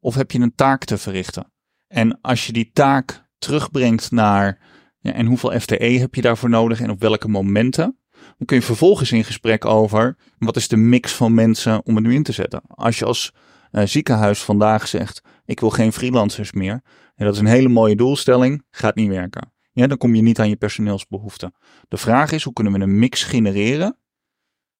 Of 0.00 0.14
heb 0.14 0.30
je 0.30 0.38
een 0.38 0.54
taak 0.54 0.84
te 0.84 0.98
verrichten? 0.98 1.52
En 1.86 2.20
als 2.20 2.46
je 2.46 2.52
die 2.52 2.70
taak 2.72 3.28
terugbrengt 3.38 4.10
naar 4.10 4.58
ja, 5.02 5.12
en 5.12 5.26
hoeveel 5.26 5.60
FTE 5.60 5.84
heb 5.84 6.14
je 6.14 6.22
daarvoor 6.22 6.48
nodig 6.48 6.80
en 6.80 6.90
op 6.90 7.00
welke 7.00 7.28
momenten, 7.28 7.96
dan 8.12 8.46
kun 8.46 8.56
je 8.56 8.62
vervolgens 8.62 9.12
in 9.12 9.24
gesprek 9.24 9.64
over 9.64 10.16
wat 10.38 10.56
is 10.56 10.68
de 10.68 10.76
mix 10.76 11.12
van 11.12 11.34
mensen 11.34 11.86
om 11.86 11.94
het 11.94 12.04
nu 12.04 12.14
in 12.14 12.22
te 12.22 12.32
zetten. 12.32 12.62
Als 12.66 12.98
je 12.98 13.04
als 13.04 13.34
eh, 13.70 13.86
ziekenhuis 13.86 14.42
vandaag 14.42 14.88
zegt: 14.88 15.22
ik 15.44 15.60
wil 15.60 15.70
geen 15.70 15.92
freelancers 15.92 16.52
meer, 16.52 16.82
en 17.14 17.24
dat 17.24 17.34
is 17.34 17.40
een 17.40 17.46
hele 17.46 17.68
mooie 17.68 17.96
doelstelling, 17.96 18.64
gaat 18.70 18.94
niet 18.94 19.08
werken. 19.08 19.52
Ja, 19.72 19.86
dan 19.86 19.98
kom 19.98 20.14
je 20.14 20.22
niet 20.22 20.40
aan 20.40 20.48
je 20.48 20.56
personeelsbehoeften. 20.56 21.54
De 21.88 21.96
vraag 21.96 22.32
is, 22.32 22.44
hoe 22.44 22.52
kunnen 22.52 22.72
we 22.72 22.80
een 22.80 22.98
mix 22.98 23.24
genereren, 23.24 23.96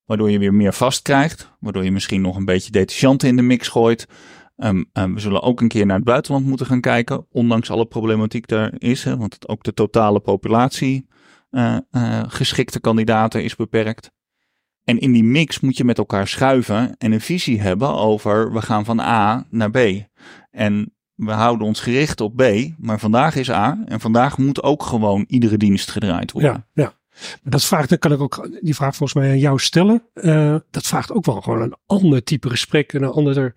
waardoor 0.04 0.30
je 0.30 0.38
weer 0.38 0.54
meer 0.54 0.72
vast 0.72 1.02
krijgt, 1.02 1.52
waardoor 1.60 1.84
je 1.84 1.92
misschien 1.92 2.20
nog 2.20 2.36
een 2.36 2.44
beetje 2.44 2.70
detachanten 2.70 3.28
in 3.28 3.36
de 3.36 3.42
mix 3.42 3.68
gooit. 3.68 4.06
Ehm, 4.56 4.82
ehm, 4.92 5.14
we 5.14 5.20
zullen 5.20 5.42
ook 5.42 5.60
een 5.60 5.68
keer 5.68 5.86
naar 5.86 5.96
het 5.96 6.04
buitenland 6.04 6.46
moeten 6.46 6.66
gaan 6.66 6.80
kijken, 6.80 7.26
ondanks 7.30 7.70
alle 7.70 7.86
problematiek 7.86 8.46
daar 8.46 8.72
is, 8.78 9.04
hè, 9.04 9.16
want 9.16 9.48
ook 9.48 9.62
de 9.62 9.74
totale 9.74 10.20
populatie 10.20 11.10
eh, 11.50 11.78
geschikte 12.26 12.80
kandidaten 12.80 13.44
is 13.44 13.56
beperkt. 13.56 14.10
En 14.84 14.98
in 14.98 15.12
die 15.12 15.24
mix 15.24 15.60
moet 15.60 15.76
je 15.76 15.84
met 15.84 15.98
elkaar 15.98 16.28
schuiven 16.28 16.96
en 16.98 17.12
een 17.12 17.20
visie 17.20 17.60
hebben 17.60 17.94
over 17.94 18.52
we 18.52 18.62
gaan 18.62 18.84
van 18.84 19.00
A 19.00 19.46
naar 19.50 19.70
B. 19.70 19.78
En 20.50 20.94
we 21.14 21.32
houden 21.32 21.66
ons 21.66 21.80
gericht 21.80 22.20
op 22.20 22.36
B, 22.36 22.42
maar 22.78 23.00
vandaag 23.00 23.36
is 23.36 23.50
A 23.50 23.82
en 23.86 24.00
vandaag 24.00 24.38
moet 24.38 24.62
ook 24.62 24.82
gewoon 24.82 25.24
iedere 25.28 25.56
dienst 25.56 25.90
gedraaid 25.90 26.32
worden. 26.32 26.50
Ja, 26.50 26.82
ja. 26.82 26.92
Maar 27.12 27.52
dat 27.52 27.64
vraagt, 27.64 27.88
dan 27.88 27.98
kan 27.98 28.12
ik 28.12 28.20
ook 28.20 28.48
die 28.60 28.74
vraag 28.74 28.96
volgens 28.96 29.18
mij 29.18 29.30
aan 29.30 29.38
jou 29.38 29.58
stellen. 29.58 30.02
Uh, 30.14 30.56
dat 30.70 30.86
vraagt 30.86 31.12
ook 31.12 31.24
wel 31.24 31.40
gewoon 31.40 31.62
een 31.62 31.76
ander 31.86 32.24
type 32.24 32.50
gesprek. 32.50 32.92
En 32.92 33.02
een 33.02 33.10
ander, 33.10 33.54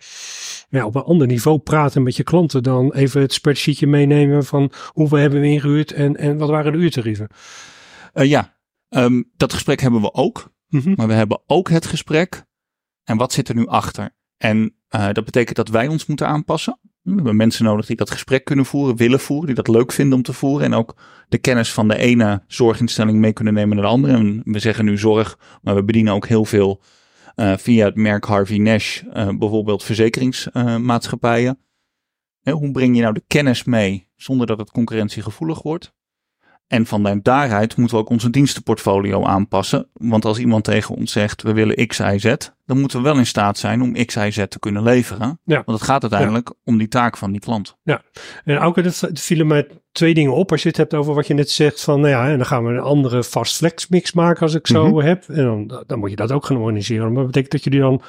ja, 0.69 0.85
op 0.85 0.95
een 0.95 1.01
ander 1.01 1.27
niveau 1.27 1.59
praten 1.59 2.03
met 2.03 2.15
je 2.15 2.23
klanten 2.23 2.63
dan 2.63 2.93
even 2.93 3.21
het 3.21 3.33
spreadsheetje 3.33 3.87
meenemen 3.87 4.45
van 4.45 4.71
hoeveel 4.87 5.17
hebben 5.17 5.41
we 5.41 5.47
ingehuurd 5.47 5.91
en, 5.91 6.17
en 6.17 6.37
wat 6.37 6.49
waren 6.49 6.71
de 6.71 6.77
uurtarieven. 6.77 7.27
Uh, 8.13 8.25
ja, 8.25 8.57
um, 8.89 9.31
dat 9.37 9.53
gesprek 9.53 9.81
hebben 9.81 10.01
we 10.01 10.13
ook. 10.13 10.53
Mm 10.67 10.79
-hmm. 10.79 10.93
Maar 10.95 11.07
we 11.07 11.13
hebben 11.13 11.41
ook 11.45 11.69
het 11.69 11.85
gesprek 11.85 12.45
en 13.03 13.17
wat 13.17 13.33
zit 13.33 13.49
er 13.49 13.55
nu 13.55 13.67
achter? 13.67 14.15
En 14.37 14.75
uh, 14.95 15.09
dat 15.11 15.25
betekent 15.25 15.55
dat 15.55 15.69
wij 15.69 15.87
ons 15.87 16.05
moeten 16.05 16.27
aanpassen. 16.27 16.79
We 17.05 17.15
hebben 17.15 17.35
mensen 17.35 17.65
nodig 17.65 17.85
die 17.85 17.95
dat 17.95 18.11
gesprek 18.11 18.45
kunnen 18.45 18.65
voeren, 18.65 18.95
willen 18.95 19.19
voeren, 19.19 19.45
die 19.45 19.55
dat 19.55 19.67
leuk 19.67 19.91
vinden 19.91 20.17
om 20.17 20.23
te 20.23 20.33
voeren. 20.33 20.65
En 20.65 20.73
ook 20.73 20.95
de 21.29 21.37
kennis 21.37 21.73
van 21.73 21.87
de 21.87 21.97
ene 21.97 22.43
zorginstelling 22.47 23.17
mee 23.17 23.33
kunnen 23.33 23.53
nemen 23.53 23.75
naar 23.75 23.85
de 23.85 23.91
andere. 23.91 24.13
En 24.13 24.41
we 24.45 24.59
zeggen 24.59 24.85
nu 24.85 24.97
zorg, 24.97 25.39
maar 25.61 25.75
we 25.75 25.83
bedienen 25.83 26.13
ook 26.13 26.27
heel 26.27 26.45
veel 26.45 26.81
uh, 27.35 27.57
via 27.57 27.85
het 27.85 27.95
merk 27.95 28.25
Harvey 28.25 28.57
Nash, 28.57 29.01
uh, 29.01 29.29
bijvoorbeeld 29.37 29.83
verzekeringsmaatschappijen. 29.83 31.59
hoe 32.51 32.71
breng 32.71 32.95
je 32.95 33.01
nou 33.01 33.13
de 33.13 33.23
kennis 33.27 33.63
mee 33.63 34.07
zonder 34.15 34.47
dat 34.47 34.57
het 34.57 34.71
concurrentiegevoelig 34.71 35.61
wordt? 35.61 35.93
En 36.67 36.85
van 36.85 37.19
daaruit 37.21 37.77
moeten 37.77 37.97
we 37.97 38.03
ook 38.03 38.09
onze 38.09 38.29
dienstenportfolio 38.29 39.23
aanpassen. 39.23 39.89
Want 39.93 40.25
als 40.25 40.37
iemand 40.37 40.63
tegen 40.63 40.95
ons 40.95 41.11
zegt, 41.11 41.41
we 41.41 41.53
willen 41.53 41.87
X, 41.87 41.99
Y, 41.99 42.17
Z, 42.17 42.35
dan 42.65 42.79
moeten 42.79 42.97
we 42.97 43.03
wel 43.03 43.17
in 43.17 43.25
staat 43.25 43.57
zijn 43.57 43.81
om 43.81 44.05
X, 44.05 44.15
Y, 44.15 44.29
Z 44.31 44.45
te 44.47 44.59
kunnen 44.59 44.83
leveren. 44.83 45.39
Ja. 45.43 45.61
Want 45.65 45.79
het 45.79 45.87
gaat 45.87 46.01
uiteindelijk 46.01 46.47
ja. 46.47 46.55
om 46.63 46.77
die 46.77 46.87
taak 46.87 47.17
van 47.17 47.31
die 47.31 47.41
klant. 47.41 47.77
Ja, 47.83 48.01
en 48.43 48.59
ook 48.59 48.75
het 48.75 49.03
vielen 49.13 49.47
mij 49.47 49.67
twee 49.91 50.13
dingen 50.13 50.33
op 50.33 50.51
als 50.51 50.61
je 50.61 50.67
het 50.67 50.77
hebt 50.77 50.93
over 50.93 51.13
wat 51.13 51.27
je 51.27 51.33
net 51.33 51.49
zegt 51.49 51.83
van, 51.83 51.99
nou 51.99 52.11
ja, 52.11 52.29
en 52.29 52.37
dan 52.37 52.45
gaan 52.45 52.65
we 52.65 52.71
een 52.71 52.79
andere 52.79 53.23
fast 53.23 53.55
flex 53.55 53.87
mix 53.87 54.13
maken 54.13 54.41
als 54.41 54.53
ik 54.53 54.67
zo 54.67 54.85
mm 54.85 54.91
-hmm. 54.91 55.07
heb. 55.07 55.29
En 55.29 55.43
dan, 55.43 55.83
dan 55.87 55.99
moet 55.99 56.09
je 56.09 56.15
dat 56.15 56.31
ook 56.31 56.45
gaan 56.45 56.57
organiseren. 56.57 57.05
Maar 57.05 57.23
dat 57.23 57.25
betekent 57.25 57.51
dat 57.51 57.63
jullie 57.63 57.79
dan 57.79 58.01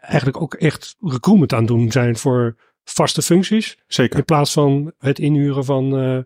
eigenlijk 0.00 0.40
ook 0.40 0.54
echt 0.54 0.96
recruitment 1.00 1.52
aan 1.52 1.66
doen 1.66 1.92
zijn 1.92 2.16
voor 2.16 2.56
vaste 2.84 3.22
functies. 3.22 3.78
Zeker. 3.86 4.18
In 4.18 4.24
plaats 4.24 4.52
van 4.52 4.92
het 4.98 5.18
inhuren 5.18 5.64
van... 5.64 6.04
Uh, 6.04 6.18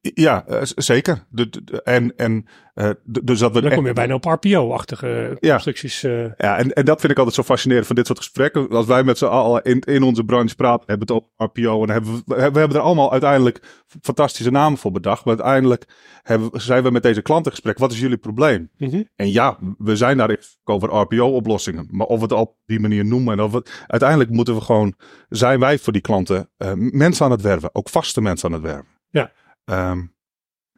ja, 0.00 0.44
uh, 0.48 0.60
zeker. 0.62 1.24
De, 1.28 1.48
de, 1.48 1.82
en, 1.82 2.16
en, 2.16 2.46
uh, 2.74 2.90
dus 3.04 3.38
dat 3.38 3.52
we 3.52 3.60
Dan 3.60 3.72
kom 3.72 3.86
je 3.86 3.92
bijna 3.92 4.14
op 4.14 4.24
RPO-achtige 4.24 5.36
ja. 5.40 5.50
constructies. 5.50 6.04
Uh. 6.04 6.24
Ja, 6.36 6.56
en, 6.56 6.72
en 6.72 6.84
dat 6.84 7.00
vind 7.00 7.12
ik 7.12 7.18
altijd 7.18 7.36
zo 7.36 7.42
fascinerend 7.42 7.86
van 7.86 7.96
dit 7.96 8.06
soort 8.06 8.18
gesprekken. 8.18 8.68
Als 8.68 8.86
wij 8.86 9.02
met 9.02 9.18
z'n 9.18 9.24
allen 9.24 9.62
in, 9.62 9.80
in 9.80 10.02
onze 10.02 10.24
branche 10.24 10.54
praten, 10.54 10.84
hebben 10.86 11.06
we 11.06 11.14
het 11.14 11.22
op 11.22 11.30
RPO. 11.36 11.82
En 11.82 11.90
hebben 11.90 12.12
we, 12.12 12.22
we 12.26 12.58
hebben 12.58 12.74
er 12.74 12.78
allemaal 12.78 13.12
uiteindelijk 13.12 13.62
fantastische 14.00 14.50
namen 14.50 14.78
voor 14.78 14.90
bedacht. 14.90 15.24
Maar 15.24 15.34
uiteindelijk 15.34 15.84
hebben, 16.22 16.60
zijn 16.60 16.82
we 16.82 16.90
met 16.90 17.02
deze 17.02 17.22
klanten 17.22 17.52
gesprek. 17.52 17.78
Wat 17.78 17.92
is 17.92 18.00
jullie 18.00 18.16
probleem? 18.16 18.70
Mm 18.76 18.90
-hmm. 18.90 19.08
En 19.16 19.32
ja, 19.32 19.58
we 19.78 19.96
zijn 19.96 20.16
daar 20.16 20.36
over 20.64 20.88
RPO-oplossingen. 20.88 21.88
Maar 21.90 22.06
of 22.06 22.16
we 22.16 22.22
het 22.22 22.32
op 22.32 22.56
die 22.66 22.80
manier 22.80 23.04
noemen. 23.04 23.38
En 23.38 23.44
of 23.44 23.52
het, 23.52 23.84
uiteindelijk 23.86 24.30
moeten 24.30 24.54
we 24.54 24.60
gewoon, 24.60 24.94
zijn 25.28 25.60
wij 25.60 25.78
voor 25.78 25.92
die 25.92 26.02
klanten 26.02 26.50
mensen 26.76 27.24
aan 27.24 27.30
het 27.30 27.42
werven. 27.42 27.70
Ook 27.72 27.88
vaste 27.88 28.20
mensen 28.20 28.48
aan 28.48 28.54
het 28.54 28.62
werven. 28.62 28.96
Ja. 29.10 29.32
Um, 29.70 30.16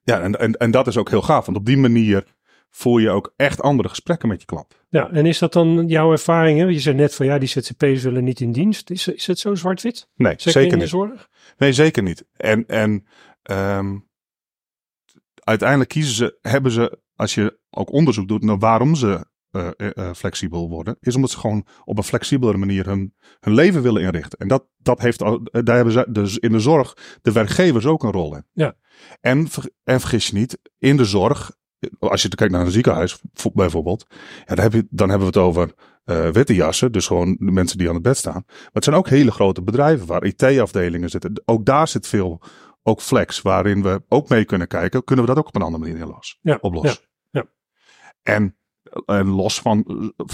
ja, 0.03 0.21
en, 0.21 0.39
en, 0.39 0.53
en 0.53 0.71
dat 0.71 0.87
is 0.87 0.97
ook 0.97 1.11
heel 1.11 1.23
gaaf, 1.23 1.47
want 1.47 1.59
op 1.59 1.67
die 1.67 1.77
manier 1.79 2.25
voer 2.71 3.01
je 3.01 3.11
ook 3.11 3.33
echt 3.37 3.61
andere 3.61 3.89
gesprekken 3.89 4.29
met 4.29 4.41
je 4.41 4.47
klant. 4.47 4.85
Ja, 4.89 5.11
en 5.11 5.27
is 5.27 5.39
dat 5.39 5.53
dan 5.53 5.87
jouw 5.87 6.13
ervaring? 6.13 6.59
Hè? 6.59 6.65
Je 6.65 6.81
zei 6.81 6.97
net 6.97 7.15
van 7.15 7.27
ja, 7.27 7.39
die 7.39 7.49
ZZP's 7.49 8.03
willen 8.03 8.25
niet 8.25 8.41
in 8.41 8.53
dienst. 8.53 8.91
Is, 8.91 9.09
is 9.09 9.27
het 9.27 9.39
zo 9.39 9.55
zwart-wit? 9.55 10.09
Nee, 10.15 10.35
zeker, 10.37 10.63
zeker 10.63 10.79
niet. 10.79 10.89
Zorg? 10.89 11.29
Nee, 11.59 11.73
zeker 11.73 12.03
niet. 12.03 12.25
En, 12.37 12.67
en 12.67 13.07
um, 13.51 14.09
uiteindelijk 15.35 15.91
kiezen 15.91 16.15
ze, 16.15 16.39
hebben 16.43 16.73
ze, 16.73 17.01
als 17.15 17.35
je 17.35 17.59
ook 17.71 17.93
onderzoek 17.93 18.29
doet 18.29 18.43
naar 18.43 18.59
waarom 18.59 18.95
ze 18.95 19.27
uh, 19.53 19.69
uh, 19.77 20.11
flexibel 20.13 20.69
worden, 20.69 20.97
is 21.01 21.15
omdat 21.15 21.31
ze 21.31 21.39
gewoon 21.39 21.67
op 21.85 21.97
een 21.97 22.05
flexibelere 22.05 22.59
manier 22.59 22.87
hun, 22.87 23.15
hun 23.41 23.55
leven 23.55 23.83
willen 23.83 24.03
inrichten. 24.03 24.39
En 24.39 24.49
dat, 24.49 24.67
dat 24.79 25.01
heeft, 25.01 25.19
daar 25.19 25.77
hebben 25.77 25.93
ze 25.93 26.07
dus 26.11 26.39
in 26.39 26.53
de 26.53 26.61
zorg 26.61 26.97
de 27.23 27.33
werkgevers 27.33 27.87
ook 27.87 28.03
een 28.03 28.13
rol 28.13 28.37
in. 28.37 28.45
Ja. 28.53 28.75
En, 29.21 29.49
en 29.85 30.01
vergis 30.01 30.27
je 30.27 30.37
niet, 30.37 30.59
in 30.79 30.97
de 30.97 31.05
zorg, 31.05 31.53
als 31.99 32.23
je 32.23 32.29
kijkt 32.29 32.53
naar 32.53 32.65
een 32.65 32.71
ziekenhuis 32.71 33.21
bijvoorbeeld, 33.53 34.07
ja, 34.47 34.55
dan, 34.55 34.65
heb 34.65 34.73
je, 34.73 34.87
dan 34.91 35.09
hebben 35.09 35.33
we 35.33 35.39
het 35.39 35.47
over 35.49 35.75
uh, 36.05 36.29
witte 36.29 36.55
jassen, 36.55 36.93
dus 36.93 37.07
gewoon 37.07 37.37
de 37.41 37.51
mensen 37.51 37.79
die 37.79 37.89
aan 37.89 37.95
het 37.95 38.03
bed 38.03 38.17
staan. 38.17 38.43
Maar 38.47 38.71
het 38.73 38.85
zijn 38.85 38.97
ook 38.97 39.09
hele 39.09 39.31
grote 39.31 39.63
bedrijven 39.63 40.07
waar 40.07 40.25
IT-afdelingen 40.25 41.11
zitten. 41.11 41.43
Ook 41.45 41.65
daar 41.65 41.89
zit 41.89 42.07
veel, 42.07 42.43
ook 42.83 43.01
flex, 43.01 43.43
waarin 43.43 43.83
we 43.83 44.03
ook 44.09 44.29
mee 44.29 44.45
kunnen 44.45 44.69
kijken, 44.69 45.05
kunnen 45.05 45.25
we 45.25 45.31
dat 45.31 45.41
ook 45.41 45.49
op 45.49 45.57
een 45.57 45.63
andere 45.63 45.85
manier 45.85 46.07
los, 46.07 46.39
ja, 46.41 46.59
oplossen. 46.61 47.03
Ja, 47.31 47.41
ja. 47.41 47.49
En 48.23 48.57
en 49.07 49.27
los 49.27 49.61
van, 49.61 49.85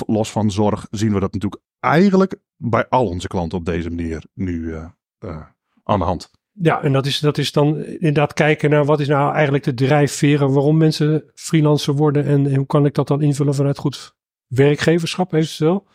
los 0.07 0.31
van 0.31 0.51
zorg 0.51 0.87
zien 0.91 1.13
we 1.13 1.21
dat 1.21 1.33
natuurlijk 1.33 1.63
eigenlijk 1.81 2.37
bij 2.57 2.89
al 2.89 3.07
onze 3.07 3.29
klanten 3.29 3.59
op 3.59 3.65
deze 3.65 3.89
manier 3.89 4.25
nu 4.35 4.61
uh, 4.61 4.85
uh, 5.25 5.43
aan 5.83 5.99
de 5.99 6.05
hand. 6.05 6.31
Ja, 6.53 6.83
en 6.83 6.93
dat 6.93 7.07
is, 7.07 7.19
dat 7.19 7.39
is 7.39 7.53
dan 7.53 7.85
inderdaad 7.85 8.33
kijken 8.33 8.71
naar 8.71 8.85
wat 8.85 9.01
is 9.01 9.09
nou 9.09 9.35
eigenlijk 9.35 9.65
de 9.65 9.75
drijfveren 9.75 10.53
waarom 10.53 10.77
mensen 10.77 11.25
freelancer 11.35 11.95
worden 11.95 12.25
en, 12.25 12.47
en 12.47 12.55
hoe 12.55 12.67
kan 12.67 12.87
ik 12.87 12.95
dat 12.95 13.09
dan 13.09 13.23
invullen 13.23 13.55
vanuit 13.55 13.79
goed 13.79 14.15
werkgeverschap 14.47 15.33
eventueel? 15.33 15.87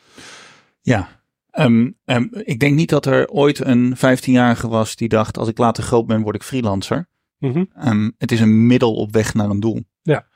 Ja, 0.82 1.22
um, 1.52 1.98
um, 2.06 2.30
ik 2.34 2.60
denk 2.60 2.76
niet 2.76 2.90
dat 2.90 3.06
er 3.06 3.28
ooit 3.28 3.60
een 3.60 3.96
15-jarige 3.98 4.68
was 4.68 4.96
die 4.96 5.10
dacht 5.10 5.38
als 5.38 5.48
ik 5.48 5.58
later 5.58 5.84
groot 5.84 6.06
ben 6.08 6.22
word 6.22 6.36
ik 6.36 6.44
freelancer. 6.44 7.10
Mm 7.38 7.52
-hmm. 7.52 7.70
um, 7.88 8.16
het 8.18 8.32
is 8.32 8.40
een 8.40 8.68
middel 8.68 8.96
op 8.96 9.12
weg 9.12 9.34
naar 9.34 9.50
een 9.50 9.60
doel. 9.60 9.84
Ja. 10.02 10.28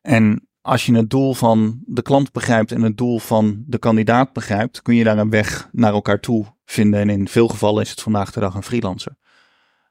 En 0.00 0.48
als 0.62 0.86
je 0.86 0.94
het 0.94 1.10
doel 1.10 1.34
van 1.34 1.80
de 1.84 2.02
klant 2.02 2.32
begrijpt 2.32 2.72
en 2.72 2.82
het 2.82 2.96
doel 2.96 3.18
van 3.18 3.64
de 3.66 3.78
kandidaat 3.78 4.32
begrijpt, 4.32 4.82
kun 4.82 4.94
je 4.94 5.04
daar 5.04 5.18
een 5.18 5.30
weg 5.30 5.68
naar 5.72 5.92
elkaar 5.92 6.20
toe 6.20 6.46
vinden. 6.64 7.00
En 7.00 7.10
in 7.10 7.28
veel 7.28 7.48
gevallen 7.48 7.82
is 7.82 7.90
het 7.90 8.00
vandaag 8.00 8.32
de 8.32 8.40
dag 8.40 8.54
een 8.54 8.62
freelancer. 8.62 9.16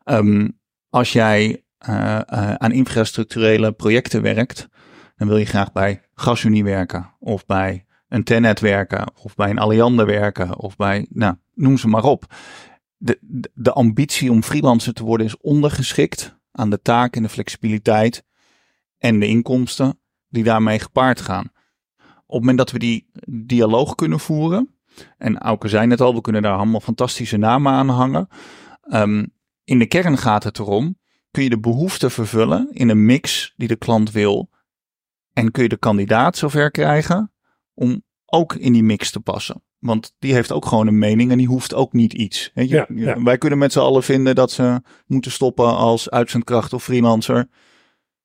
Um, 0.05 0.59
als 0.89 1.11
jij 1.11 1.63
uh, 1.89 1.95
uh, 1.95 2.53
aan 2.53 2.71
infrastructurele 2.71 3.71
projecten 3.71 4.21
werkt, 4.21 4.67
dan 5.15 5.27
wil 5.27 5.37
je 5.37 5.45
graag 5.45 5.71
bij 5.71 6.01
GasUnie 6.13 6.63
werken, 6.63 7.13
of 7.19 7.45
bij 7.45 7.85
een 8.07 8.23
Tenet 8.23 8.59
werken, 8.59 9.11
of 9.15 9.35
bij 9.35 9.49
een 9.49 9.59
Alliander 9.59 10.05
werken, 10.05 10.57
of 10.57 10.75
bij, 10.75 11.07
nou, 11.09 11.35
noem 11.53 11.77
ze 11.77 11.87
maar 11.87 12.03
op. 12.03 12.25
De, 12.97 13.19
de 13.53 13.71
ambitie 13.71 14.31
om 14.31 14.43
freelancer 14.43 14.93
te 14.93 15.03
worden 15.03 15.25
is 15.25 15.37
ondergeschikt 15.37 16.39
aan 16.51 16.69
de 16.69 16.81
taak 16.81 17.15
en 17.15 17.23
de 17.23 17.29
flexibiliteit 17.29 18.23
en 18.97 19.19
de 19.19 19.27
inkomsten 19.27 20.00
die 20.31 20.43
daarmee 20.43 20.79
gepaard 20.79 21.21
gaan. 21.21 21.51
Op 22.25 22.37
het 22.37 22.39
moment 22.39 22.57
dat 22.57 22.71
we 22.71 22.79
die 22.79 23.09
dialoog 23.25 23.95
kunnen 23.95 24.19
voeren, 24.19 24.75
en 25.17 25.37
Auke 25.37 25.67
zei 25.67 25.87
net 25.87 26.01
al, 26.01 26.13
we 26.13 26.21
kunnen 26.21 26.41
daar 26.41 26.57
allemaal 26.57 26.79
fantastische 26.79 27.37
namen 27.37 27.71
aan 27.71 27.89
hangen. 27.89 28.27
Um, 28.93 29.33
in 29.63 29.79
de 29.79 29.85
kern 29.85 30.17
gaat 30.17 30.43
het 30.43 30.59
erom, 30.59 30.97
kun 31.31 31.43
je 31.43 31.49
de 31.49 31.59
behoefte 31.59 32.09
vervullen 32.09 32.67
in 32.71 32.89
een 32.89 33.05
mix 33.05 33.53
die 33.57 33.67
de 33.67 33.75
klant 33.75 34.11
wil. 34.11 34.49
En 35.33 35.51
kun 35.51 35.63
je 35.63 35.69
de 35.69 35.77
kandidaat 35.77 36.37
zover 36.37 36.71
krijgen 36.71 37.31
om 37.73 38.03
ook 38.25 38.55
in 38.55 38.73
die 38.73 38.83
mix 38.83 39.11
te 39.11 39.19
passen. 39.19 39.63
Want 39.79 40.15
die 40.19 40.33
heeft 40.33 40.51
ook 40.51 40.65
gewoon 40.65 40.87
een 40.87 40.97
mening 40.97 41.31
en 41.31 41.37
die 41.37 41.47
hoeft 41.47 41.73
ook 41.73 41.93
niet 41.93 42.13
iets. 42.13 42.51
Je, 42.53 42.67
ja, 42.67 42.85
ja. 42.95 43.23
Wij 43.23 43.37
kunnen 43.37 43.59
met 43.59 43.71
z'n 43.71 43.79
allen 43.79 44.03
vinden 44.03 44.35
dat 44.35 44.51
ze 44.51 44.81
moeten 45.05 45.31
stoppen 45.31 45.75
als 45.75 46.09
uitzendkracht 46.09 46.73
of 46.73 46.83
freelancer. 46.83 47.49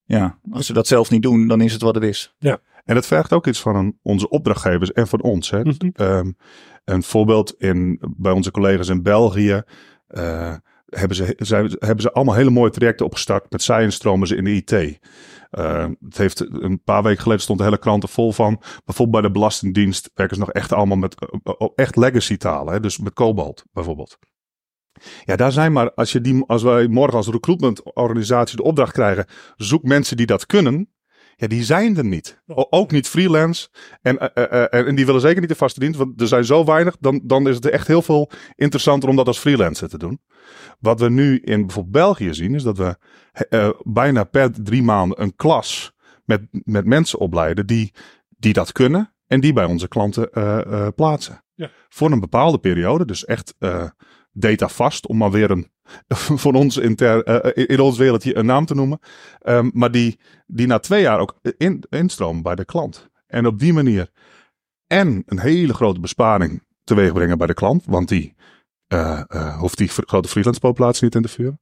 Ja, 0.06 0.38
als 0.50 0.66
ze 0.66 0.72
dat 0.72 0.86
zelf 0.86 1.10
niet 1.10 1.22
doen, 1.22 1.48
dan 1.48 1.60
is 1.60 1.72
het 1.72 1.82
wat 1.82 1.94
het 1.94 2.04
is. 2.04 2.34
Ja. 2.38 2.58
En 2.84 2.94
dat 2.94 3.06
vergt 3.06 3.32
ook 3.32 3.46
iets 3.46 3.60
van 3.60 3.76
een, 3.76 3.98
onze 4.02 4.28
opdrachtgevers 4.28 4.92
en 4.92 5.06
van 5.06 5.22
ons. 5.22 5.50
Hè. 5.50 5.60
Mhm. 5.60 5.90
Um, 5.94 6.36
een 6.84 7.02
voorbeeld 7.02 7.54
in, 7.58 8.00
bij 8.16 8.32
onze 8.32 8.50
collega's 8.50 8.88
in 8.88 9.02
België. 9.02 9.62
Uh, 10.08 10.54
hebben, 10.86 11.16
ze, 11.16 11.76
hebben 11.78 12.00
ze 12.00 12.12
allemaal 12.12 12.34
hele 12.34 12.50
mooie 12.50 12.70
trajecten 12.70 13.06
opgestart. 13.06 13.50
Met 13.50 13.62
zij 13.62 13.90
stromen 13.90 14.28
ze 14.28 14.36
in 14.36 14.44
de 14.44 14.50
IT. 14.50 14.72
Uh, 14.72 15.86
het 16.04 16.16
heeft 16.16 16.40
een 16.40 16.82
paar 16.82 17.02
weken 17.02 17.22
geleden 17.22 17.42
stond 17.42 17.58
de 17.58 17.64
hele 17.64 17.78
kranten 17.78 18.08
vol 18.08 18.32
van. 18.32 18.62
Bijvoorbeeld 18.84 19.22
bij 19.22 19.30
de 19.30 19.38
Belastingdienst 19.38 20.10
werken 20.14 20.36
ze 20.36 20.42
nog 20.42 20.52
echt 20.52 20.72
allemaal 20.72 20.96
met 20.96 21.28
uh, 21.44 21.68
echt 21.74 21.96
legacy 21.96 22.36
talen. 22.36 22.72
Hè, 22.72 22.80
dus 22.80 22.98
met 22.98 23.12
Cobalt 23.12 23.64
bijvoorbeeld. 23.72 24.18
Ja, 25.24 25.36
daar 25.36 25.52
zijn 25.52 25.72
maar, 25.72 25.94
als, 25.94 26.12
je 26.12 26.20
die, 26.20 26.44
als 26.46 26.62
wij 26.62 26.86
morgen 26.86 27.16
als 27.16 27.28
recruitmentorganisatie 27.28 28.56
de 28.56 28.62
opdracht 28.62 28.92
krijgen, 28.92 29.26
zoek 29.56 29.82
mensen 29.82 30.16
die 30.16 30.26
dat 30.26 30.46
kunnen. 30.46 30.90
Ja, 31.38 31.46
die 31.46 31.64
zijn 31.64 31.96
er 31.96 32.04
niet. 32.04 32.42
Ook 32.46 32.90
niet 32.90 33.08
freelance. 33.08 33.68
En, 34.02 34.18
uh, 34.34 34.44
uh, 34.50 34.74
en 34.74 34.94
die 34.94 35.06
willen 35.06 35.20
zeker 35.20 35.40
niet 35.40 35.48
de 35.48 35.54
vaste 35.54 35.80
dienst, 35.80 35.98
want 35.98 36.20
er 36.20 36.26
zijn 36.26 36.44
zo 36.44 36.64
weinig. 36.64 36.96
Dan, 37.00 37.20
dan 37.24 37.48
is 37.48 37.54
het 37.54 37.66
echt 37.66 37.86
heel 37.86 38.02
veel 38.02 38.30
interessanter 38.54 39.08
om 39.08 39.16
dat 39.16 39.26
als 39.26 39.38
freelancer 39.38 39.88
te 39.88 39.98
doen. 39.98 40.20
Wat 40.78 41.00
we 41.00 41.10
nu 41.10 41.38
in 41.38 41.60
bijvoorbeeld 41.60 41.94
België 41.94 42.34
zien, 42.34 42.54
is 42.54 42.62
dat 42.62 42.78
we 42.78 42.96
bijna 43.82 44.24
per 44.24 44.50
drie 44.62 44.82
maanden 44.82 45.22
een 45.22 45.34
klas 45.34 45.92
met, 46.24 46.46
met 46.50 46.84
mensen 46.84 47.18
opleiden 47.18 47.66
die, 47.66 47.94
die 48.28 48.52
dat 48.52 48.72
kunnen 48.72 49.14
en 49.26 49.40
die 49.40 49.52
bij 49.52 49.64
onze 49.64 49.88
klanten 49.88 50.30
plaatsen. 50.94 51.44
Ja. 51.54 51.70
Voor 51.88 52.10
een 52.10 52.20
bepaalde 52.20 52.58
periode, 52.58 53.04
dus 53.04 53.24
echt 53.24 53.54
data 54.38 54.68
vast, 54.68 55.06
om 55.06 55.16
maar 55.16 55.30
weer 55.30 55.50
een 55.50 55.70
voor 56.42 56.52
ons 56.52 56.76
inter, 56.76 57.24
eh, 57.24 57.66
in 57.68 57.80
ons 57.80 57.98
wereldje 57.98 58.36
een 58.36 58.46
naam 58.46 58.66
te 58.66 58.74
noemen. 58.74 58.98
Ehm, 59.38 59.70
maar 59.72 59.90
die, 59.90 60.18
die 60.46 60.66
na 60.66 60.78
twee 60.78 61.02
jaar 61.02 61.18
ook 61.18 61.38
in, 61.56 61.84
instromen 61.88 62.42
bij 62.42 62.54
de 62.54 62.64
klant. 62.64 63.10
En 63.26 63.46
op 63.46 63.58
die 63.58 63.72
manier 63.72 64.10
en 64.86 65.22
een 65.26 65.40
hele 65.40 65.74
grote 65.74 66.00
besparing 66.00 66.62
teweeg 66.84 67.12
brengen 67.12 67.38
bij 67.38 67.46
de 67.46 67.54
klant, 67.54 67.84
want 67.86 68.08
die 68.08 68.34
uh, 68.88 69.58
hoeft 69.58 69.78
die 69.78 69.88
grote 69.88 70.28
freelance 70.28 70.60
populatie 70.60 71.04
niet 71.04 71.14
in 71.14 71.22
te 71.22 71.28
vuren. 71.28 71.60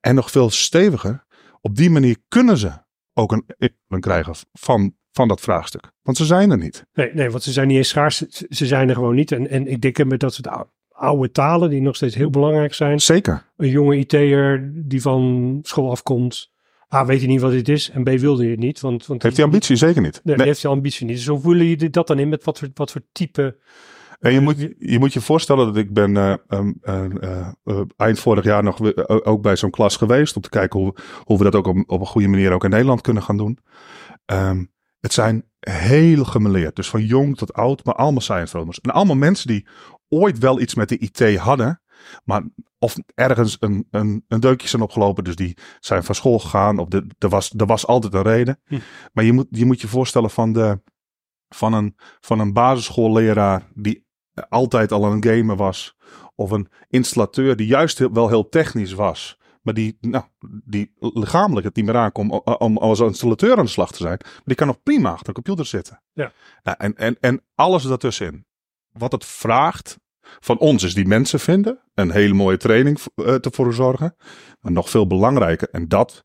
En 0.00 0.14
nog 0.14 0.30
veel 0.30 0.50
steviger, 0.50 1.24
op 1.60 1.76
die 1.76 1.90
manier 1.90 2.16
kunnen 2.28 2.56
ze 2.56 2.72
ook 3.12 3.32
een 3.32 3.44
invulling 3.58 4.00
krijgen 4.00 4.34
van, 4.52 4.96
van 5.10 5.28
dat 5.28 5.40
vraagstuk. 5.40 5.92
Want 6.02 6.16
ze 6.16 6.24
zijn 6.24 6.50
er 6.50 6.58
niet. 6.58 6.86
Nee, 6.92 7.14
nee 7.14 7.30
want 7.30 7.42
ze 7.42 7.52
zijn 7.52 7.68
niet 7.68 7.76
eens 7.76 7.88
schaars. 7.88 8.18
Ze 8.28 8.66
zijn 8.66 8.88
er 8.88 8.94
gewoon 8.94 9.14
niet. 9.14 9.32
En, 9.32 9.48
en 9.48 9.66
ik 9.66 9.80
denk 9.80 10.20
dat 10.20 10.34
soort 10.34 10.48
oude 10.92 11.30
talen 11.30 11.70
die 11.70 11.80
nog 11.80 11.96
steeds 11.96 12.14
heel 12.14 12.30
belangrijk 12.30 12.74
zijn. 12.74 13.00
Zeker. 13.00 13.50
Een 13.56 13.68
jonge 13.68 13.96
IT'er 13.96 14.70
die 14.74 15.02
van 15.02 15.58
school 15.62 15.90
afkomt. 15.90 16.50
A, 16.94 17.06
weet 17.06 17.18
hij 17.18 17.28
niet 17.28 17.40
wat 17.40 17.50
dit 17.50 17.68
is. 17.68 17.90
En 17.90 18.02
B, 18.02 18.08
wilde 18.08 18.44
je 18.44 18.50
het 18.50 18.58
niet. 18.58 18.80
Want, 18.80 19.06
want 19.06 19.22
heeft 19.22 19.36
hij 19.36 19.44
ambitie? 19.44 19.76
Zeker 19.76 20.02
niet. 20.02 20.20
Nee, 20.24 20.36
nee. 20.36 20.46
heeft 20.46 20.62
hij 20.62 20.70
ambitie 20.70 21.06
niet. 21.06 21.16
Dus 21.16 21.26
hoe 21.26 21.40
voelen 21.40 21.66
jullie 21.66 21.90
dat 21.90 22.06
dan 22.06 22.18
in? 22.18 22.28
Met 22.28 22.44
wat 22.44 22.58
voor, 22.58 22.68
wat 22.74 22.90
voor 22.90 23.02
type... 23.12 23.56
En 24.20 24.32
je 24.32 24.40
moet, 24.40 24.68
je 24.78 24.98
moet 24.98 25.12
je 25.12 25.20
voorstellen 25.20 25.66
dat 25.66 25.76
ik 25.76 25.92
ben 25.92 26.14
uh, 26.14 26.34
uh, 26.48 27.04
uh, 27.64 27.80
eind 27.96 28.18
vorig 28.18 28.44
jaar 28.44 28.62
nog 28.62 28.96
ook 29.24 29.42
bij 29.42 29.56
zo'n 29.56 29.70
klas 29.70 29.96
geweest. 29.96 30.36
Om 30.36 30.42
te 30.42 30.48
kijken 30.48 30.80
hoe, 30.80 30.94
hoe 31.24 31.38
we 31.38 31.44
dat 31.44 31.54
ook 31.54 31.66
op, 31.66 31.84
op 31.86 32.00
een 32.00 32.06
goede 32.06 32.28
manier 32.28 32.52
ook 32.52 32.64
in 32.64 32.70
Nederland 32.70 33.00
kunnen 33.00 33.22
gaan 33.22 33.36
doen. 33.36 33.58
Um, 34.26 34.72
het 35.00 35.12
zijn 35.12 35.44
heel 35.60 36.24
gemeleerd. 36.24 36.76
Dus 36.76 36.88
van 36.88 37.04
jong 37.04 37.36
tot 37.36 37.52
oud, 37.52 37.84
maar 37.84 37.94
allemaal 37.94 38.20
science. 38.20 38.58
En 38.58 38.92
allemaal 38.92 39.16
mensen 39.16 39.46
die 39.46 39.66
ooit 40.12 40.38
wel 40.38 40.60
iets 40.60 40.74
met 40.74 40.88
de 40.88 40.98
IT 40.98 41.36
hadden. 41.36 41.82
Maar 42.24 42.42
of 42.78 42.96
ergens 43.14 43.56
een, 43.60 43.86
een, 43.90 44.24
een 44.28 44.40
deukje 44.40 44.68
zijn 44.68 44.82
opgelopen. 44.82 45.24
Dus 45.24 45.36
die 45.36 45.56
zijn 45.80 46.04
van 46.04 46.14
school 46.14 46.38
gegaan. 46.38 46.78
Of 46.78 46.88
de, 46.88 47.06
er, 47.18 47.28
was, 47.28 47.52
er 47.56 47.66
was 47.66 47.86
altijd 47.86 48.14
een 48.14 48.22
reden. 48.22 48.60
Hm. 48.66 48.78
Maar 49.12 49.24
je 49.24 49.32
moet, 49.32 49.46
je 49.50 49.64
moet 49.64 49.80
je 49.80 49.88
voorstellen 49.88 50.30
van, 50.30 50.52
de, 50.52 50.80
van, 51.48 51.72
een, 51.72 51.94
van 52.20 52.38
een 52.38 52.52
basisschoolleraar 52.52 53.68
die 53.74 54.06
altijd 54.48 54.92
al 54.92 55.04
een 55.04 55.24
gamer 55.24 55.56
was. 55.56 55.96
Of 56.34 56.50
een 56.50 56.68
installateur 56.88 57.56
die 57.56 57.66
juist 57.66 57.98
wel 57.98 58.28
heel 58.28 58.48
technisch 58.48 58.92
was. 58.92 59.40
Maar 59.62 59.74
die, 59.74 59.96
nou, 60.00 60.24
die 60.64 60.92
lichamelijk 60.98 61.66
het 61.66 61.76
niet 61.76 61.84
meer 61.84 61.96
aankomt 61.96 62.30
om, 62.30 62.40
om 62.56 62.76
als 62.76 63.00
installateur 63.00 63.58
aan 63.58 63.64
de 63.64 63.70
slag 63.70 63.92
te 63.92 64.02
zijn. 64.02 64.18
Maar 64.22 64.42
die 64.44 64.54
kan 64.54 64.66
nog 64.66 64.82
prima 64.82 65.10
achter 65.10 65.28
een 65.28 65.34
computer 65.34 65.66
zitten. 65.66 66.02
Ja. 66.12 66.32
Nou, 66.62 66.76
en, 66.80 66.96
en, 66.96 67.16
en 67.20 67.44
alles 67.54 67.82
daartussenin. 67.82 68.46
Wat 68.92 69.12
het 69.12 69.24
vraagt 69.24 69.98
van 70.40 70.58
ons 70.58 70.82
is 70.82 70.94
die 70.94 71.06
mensen 71.06 71.40
vinden. 71.40 71.78
Een 71.94 72.10
hele 72.10 72.34
mooie 72.34 72.56
training 72.56 72.98
te 73.14 73.50
voor 73.52 73.74
zorgen. 73.74 74.14
Maar 74.60 74.72
nog 74.72 74.90
veel 74.90 75.06
belangrijker. 75.06 75.68
En 75.70 75.88
dat 75.88 76.24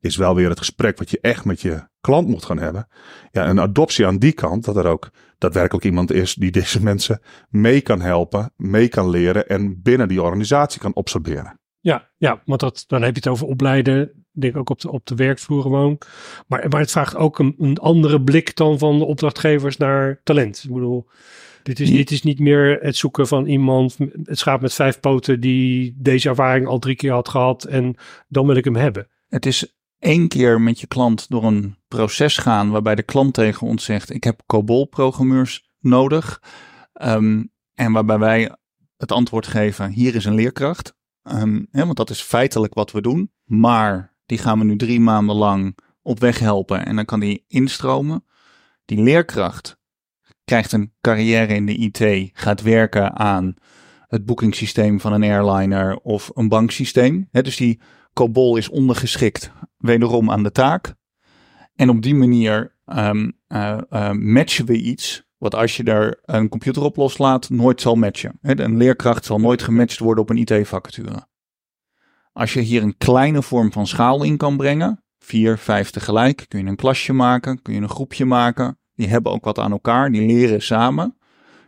is 0.00 0.16
wel 0.16 0.34
weer 0.34 0.48
het 0.48 0.58
gesprek 0.58 0.98
wat 0.98 1.10
je 1.10 1.18
echt 1.20 1.44
met 1.44 1.60
je 1.60 1.88
klant 2.00 2.28
moet 2.28 2.44
gaan 2.44 2.58
hebben. 2.58 2.88
Ja, 3.30 3.48
een 3.48 3.60
adoptie 3.60 4.06
aan 4.06 4.18
die 4.18 4.32
kant. 4.32 4.64
Dat 4.64 4.76
er 4.76 4.86
ook 4.86 5.10
daadwerkelijk 5.38 5.84
iemand 5.84 6.12
is 6.12 6.34
die 6.34 6.50
deze 6.50 6.82
mensen 6.82 7.20
mee 7.48 7.80
kan 7.80 8.00
helpen. 8.00 8.52
Mee 8.56 8.88
kan 8.88 9.10
leren. 9.10 9.48
En 9.48 9.82
binnen 9.82 10.08
die 10.08 10.22
organisatie 10.22 10.80
kan 10.80 10.92
absorberen. 10.92 11.60
Ja, 11.80 12.10
ja 12.16 12.42
want 12.44 12.60
dat, 12.60 12.84
dan 12.86 13.02
heb 13.02 13.10
je 13.10 13.20
het 13.20 13.28
over 13.28 13.46
opleiden, 13.46 14.24
denk 14.32 14.56
ook 14.56 14.70
op 14.70 14.80
de, 14.80 14.90
op 14.90 15.06
de 15.06 15.14
werkvloer 15.14 15.62
gewoon. 15.62 15.98
Maar, 16.46 16.68
maar 16.68 16.80
het 16.80 16.90
vraagt 16.90 17.16
ook 17.16 17.38
een, 17.38 17.54
een 17.58 17.78
andere 17.78 18.22
blik 18.22 18.56
dan 18.56 18.78
van 18.78 18.98
de 18.98 19.04
opdrachtgevers 19.04 19.76
naar 19.76 20.20
talent. 20.22 20.62
Ik 20.64 20.72
bedoel, 20.72 21.08
dit 21.66 21.80
is, 21.80 21.90
dit 21.90 22.10
is 22.10 22.22
niet 22.22 22.38
meer 22.38 22.78
het 22.80 22.96
zoeken 22.96 23.26
van 23.26 23.46
iemand, 23.46 23.96
het 24.24 24.38
schaap 24.38 24.60
met 24.60 24.74
vijf 24.74 25.00
poten 25.00 25.40
die 25.40 25.94
deze 25.98 26.28
ervaring 26.28 26.66
al 26.66 26.78
drie 26.78 26.96
keer 26.96 27.12
had 27.12 27.28
gehad 27.28 27.64
en 27.64 27.96
dan 28.28 28.46
wil 28.46 28.56
ik 28.56 28.64
hem 28.64 28.76
hebben. 28.76 29.08
Het 29.28 29.46
is 29.46 29.76
één 29.98 30.28
keer 30.28 30.60
met 30.60 30.80
je 30.80 30.86
klant 30.86 31.28
door 31.28 31.44
een 31.44 31.76
proces 31.88 32.38
gaan 32.38 32.70
waarbij 32.70 32.94
de 32.94 33.02
klant 33.02 33.34
tegen 33.34 33.66
ons 33.66 33.84
zegt, 33.84 34.10
ik 34.10 34.24
heb 34.24 34.42
COBOL-programmeurs 34.46 35.70
nodig. 35.80 36.42
Um, 37.02 37.52
en 37.74 37.92
waarbij 37.92 38.18
wij 38.18 38.56
het 38.96 39.12
antwoord 39.12 39.46
geven, 39.46 39.90
hier 39.90 40.14
is 40.14 40.24
een 40.24 40.34
leerkracht. 40.34 40.96
Um, 41.22 41.66
hè, 41.70 41.84
want 41.84 41.96
dat 41.96 42.10
is 42.10 42.20
feitelijk 42.20 42.74
wat 42.74 42.92
we 42.92 43.00
doen. 43.00 43.32
Maar 43.44 44.16
die 44.26 44.38
gaan 44.38 44.58
we 44.58 44.64
nu 44.64 44.76
drie 44.76 45.00
maanden 45.00 45.36
lang 45.36 45.78
op 46.02 46.20
weg 46.20 46.38
helpen 46.38 46.86
en 46.86 46.96
dan 46.96 47.04
kan 47.04 47.20
die 47.20 47.44
instromen. 47.48 48.24
Die 48.84 49.02
leerkracht 49.02 49.78
krijgt 50.46 50.72
een 50.72 50.92
carrière 51.00 51.54
in 51.54 51.66
de 51.66 51.76
IT, 51.76 52.30
gaat 52.32 52.62
werken 52.62 53.16
aan 53.16 53.54
het 54.06 54.24
boekingssysteem 54.24 55.00
van 55.00 55.12
een 55.12 55.22
airliner 55.22 55.96
of 55.96 56.30
een 56.34 56.48
banksysteem. 56.48 57.28
Dus 57.30 57.56
die 57.56 57.80
COBOL 58.12 58.56
is 58.56 58.68
ondergeschikt 58.68 59.50
wederom 59.76 60.30
aan 60.30 60.42
de 60.42 60.52
taak. 60.52 60.94
En 61.74 61.88
op 61.88 62.02
die 62.02 62.14
manier 62.14 62.76
um, 62.86 63.38
uh, 63.48 63.78
uh, 63.90 64.10
matchen 64.10 64.66
we 64.66 64.80
iets 64.80 65.24
wat 65.38 65.54
als 65.54 65.76
je 65.76 65.84
daar 65.84 66.18
een 66.22 66.48
computer 66.48 66.82
op 66.82 66.96
loslaat 66.96 67.50
nooit 67.50 67.80
zal 67.80 67.94
matchen. 67.94 68.38
He, 68.40 68.60
een 68.60 68.76
leerkracht 68.76 69.24
zal 69.24 69.40
nooit 69.40 69.62
gematcht 69.62 69.98
worden 69.98 70.22
op 70.22 70.30
een 70.30 70.36
IT-vacature. 70.36 71.26
Als 72.32 72.52
je 72.52 72.60
hier 72.60 72.82
een 72.82 72.96
kleine 72.96 73.42
vorm 73.42 73.72
van 73.72 73.86
schaal 73.86 74.22
in 74.22 74.36
kan 74.36 74.56
brengen, 74.56 75.04
vier, 75.18 75.58
vijf 75.58 75.90
tegelijk, 75.90 76.44
kun 76.48 76.60
je 76.60 76.66
een 76.66 76.76
klasje 76.76 77.12
maken, 77.12 77.62
kun 77.62 77.74
je 77.74 77.80
een 77.80 77.88
groepje 77.88 78.24
maken, 78.24 78.78
die 78.96 79.08
hebben 79.08 79.32
ook 79.32 79.44
wat 79.44 79.58
aan 79.58 79.72
elkaar, 79.72 80.12
die 80.12 80.26
leren 80.26 80.62
samen. 80.62 81.16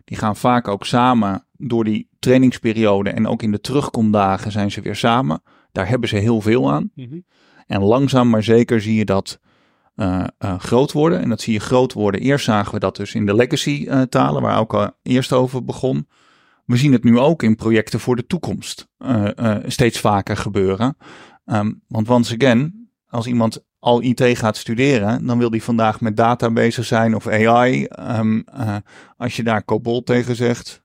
Die 0.04 0.16
gaan 0.16 0.36
vaak 0.36 0.68
ook 0.68 0.86
samen 0.86 1.46
door 1.56 1.84
die 1.84 2.08
trainingsperiode 2.18 3.10
en 3.10 3.26
ook 3.26 3.42
in 3.42 3.50
de 3.50 3.60
terugkomdagen 3.60 4.52
zijn 4.52 4.70
ze 4.70 4.80
weer 4.80 4.96
samen. 4.96 5.42
Daar 5.72 5.88
hebben 5.88 6.08
ze 6.08 6.16
heel 6.16 6.40
veel 6.40 6.72
aan. 6.72 6.90
Mhm. 6.94 7.18
En 7.66 7.82
langzaam 7.82 8.30
maar 8.30 8.42
zeker 8.42 8.80
zie 8.80 8.94
je 8.94 9.04
dat 9.04 9.40
uh, 9.96 10.24
uh, 10.38 10.58
groot 10.58 10.92
worden. 10.92 11.20
En 11.20 11.28
dat 11.28 11.40
zie 11.40 11.52
je 11.52 11.60
groot 11.60 11.92
worden. 11.92 12.20
Eerst 12.20 12.44
zagen 12.44 12.72
we 12.72 12.80
dat 12.80 12.96
dus 12.96 13.14
in 13.14 13.26
de 13.26 13.34
legacy 13.34 13.86
uh, 13.88 14.02
talen, 14.02 14.42
waar 14.42 14.58
ook 14.58 14.74
al 14.74 14.90
eerst 15.02 15.32
over 15.32 15.64
begon. 15.64 16.08
We 16.64 16.76
zien 16.76 16.92
het 16.92 17.04
nu 17.04 17.18
ook 17.18 17.42
in 17.42 17.56
projecten 17.56 18.00
voor 18.00 18.16
de 18.16 18.26
toekomst 18.26 18.88
steeds 19.66 20.00
vaker 20.00 20.36
gebeuren. 20.36 20.96
Um, 21.46 21.82
want 21.86 22.08
once 22.08 22.34
again, 22.34 22.90
als 23.08 23.26
iemand 23.26 23.64
al 23.78 24.02
IT 24.02 24.38
gaat 24.38 24.56
studeren, 24.56 25.26
dan 25.26 25.38
wil 25.38 25.50
die 25.50 25.62
vandaag 25.62 26.00
met 26.00 26.16
data 26.16 26.50
bezig 26.50 26.84
zijn 26.84 27.14
of 27.14 27.26
AI. 27.28 27.84
Um, 27.84 27.88
ehm, 27.88 28.36
uh, 28.60 28.76
als 29.16 29.36
je 29.36 29.42
daar 29.42 29.64
COBOL 29.64 30.02
tegen 30.02 30.36
zegt, 30.36 30.82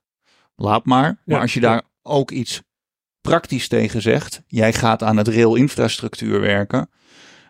laat 0.56 0.84
maar. 0.84 1.22
Maar 1.24 1.40
als 1.40 1.54
je 1.54 1.60
daar 1.60 1.82
ook 2.02 2.30
iets 2.30 2.62
praktisch 3.20 3.68
tegen 3.68 4.02
zegt, 4.02 4.42
jij 4.46 4.72
gaat 4.72 5.02
aan 5.02 5.16
het 5.16 5.28
rail 5.28 5.54
infrastructuur 5.54 6.40
werken. 6.40 6.90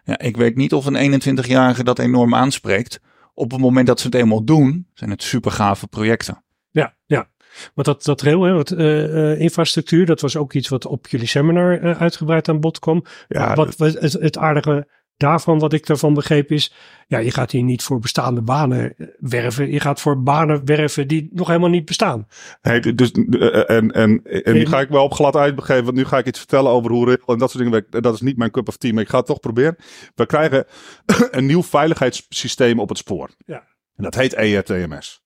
Ja, 0.04 0.18
ik 0.18 0.36
weet 0.36 0.56
niet 0.56 0.72
of 0.72 0.86
een 0.86 1.22
21-jarige 1.22 1.84
dat 1.84 1.98
enorm 1.98 2.34
aanspreekt. 2.34 3.00
Op 3.34 3.50
het 3.50 3.60
moment 3.60 3.86
dat 3.86 4.00
ze 4.00 4.06
het 4.06 4.14
eenmaal 4.14 4.44
doen, 4.44 4.86
zijn 4.94 5.10
het 5.10 5.22
super 5.22 5.50
gave 5.50 5.86
projecten. 5.86 6.44
Ja, 6.70 6.96
ja. 7.06 7.28
Want 7.74 7.86
dat, 7.86 8.04
dat 8.04 8.22
rail, 8.22 8.42
hè, 8.42 8.52
wat, 8.52 8.70
uh, 8.70 9.40
infrastructuur, 9.40 10.06
dat 10.06 10.20
was 10.20 10.36
ook 10.36 10.52
iets 10.52 10.68
wat 10.68 10.86
op 10.86 11.06
jullie 11.06 11.26
seminar 11.26 11.82
uh, 11.82 12.00
uitgebreid 12.00 12.48
aan 12.48 12.60
bod 12.60 12.78
kwam. 12.78 13.04
Ja, 13.28 13.54
wat, 13.54 13.76
wat 13.76 13.92
het, 13.92 14.12
het 14.12 14.38
aardige 14.38 14.88
daarvan, 15.16 15.58
wat 15.58 15.72
ik 15.72 15.86
daarvan 15.86 16.14
begreep, 16.14 16.50
is: 16.50 16.74
ja, 17.06 17.18
je 17.18 17.30
gaat 17.30 17.50
hier 17.50 17.62
niet 17.62 17.82
voor 17.82 17.98
bestaande 17.98 18.42
banen 18.42 18.96
eh, 18.96 19.06
werven. 19.18 19.70
Je 19.70 19.80
gaat 19.80 20.00
voor 20.00 20.22
banen 20.22 20.64
werven 20.64 21.08
die 21.08 21.28
nog 21.32 21.46
helemaal 21.46 21.68
niet 21.68 21.84
bestaan. 21.84 22.26
Nee, 22.62 22.94
dus, 22.94 23.10
eh, 23.10 23.70
en, 23.70 23.90
en, 23.90 24.22
en 24.22 24.54
nu 24.54 24.66
ga 24.66 24.80
ik 24.80 24.88
wel 24.88 25.04
op 25.04 25.12
glad 25.12 25.36
uitbegeven, 25.36 25.84
want 25.84 25.96
nu 25.96 26.04
ga 26.04 26.18
ik 26.18 26.26
iets 26.26 26.38
vertellen 26.38 26.70
over 26.70 26.90
hoe 26.90 27.04
rail 27.04 27.26
en 27.26 27.38
dat 27.38 27.50
soort 27.50 27.64
dingen. 27.64 27.86
Dat 28.02 28.14
is 28.14 28.20
niet 28.20 28.36
mijn 28.36 28.50
cup 28.50 28.68
of 28.68 28.76
tea, 28.76 28.92
maar 28.92 29.02
ik 29.02 29.08
ga 29.08 29.16
het 29.16 29.26
toch 29.26 29.40
proberen. 29.40 29.76
We 30.14 30.26
krijgen 30.26 30.66
een 31.30 31.46
nieuw 31.46 31.62
veiligheidssysteem 31.62 32.80
op 32.80 32.88
het 32.88 32.98
spoor. 32.98 33.30
Ja. 33.46 33.72
En 33.96 34.02
dat 34.02 34.14
heet 34.14 34.34
ERTMS. 34.34 35.22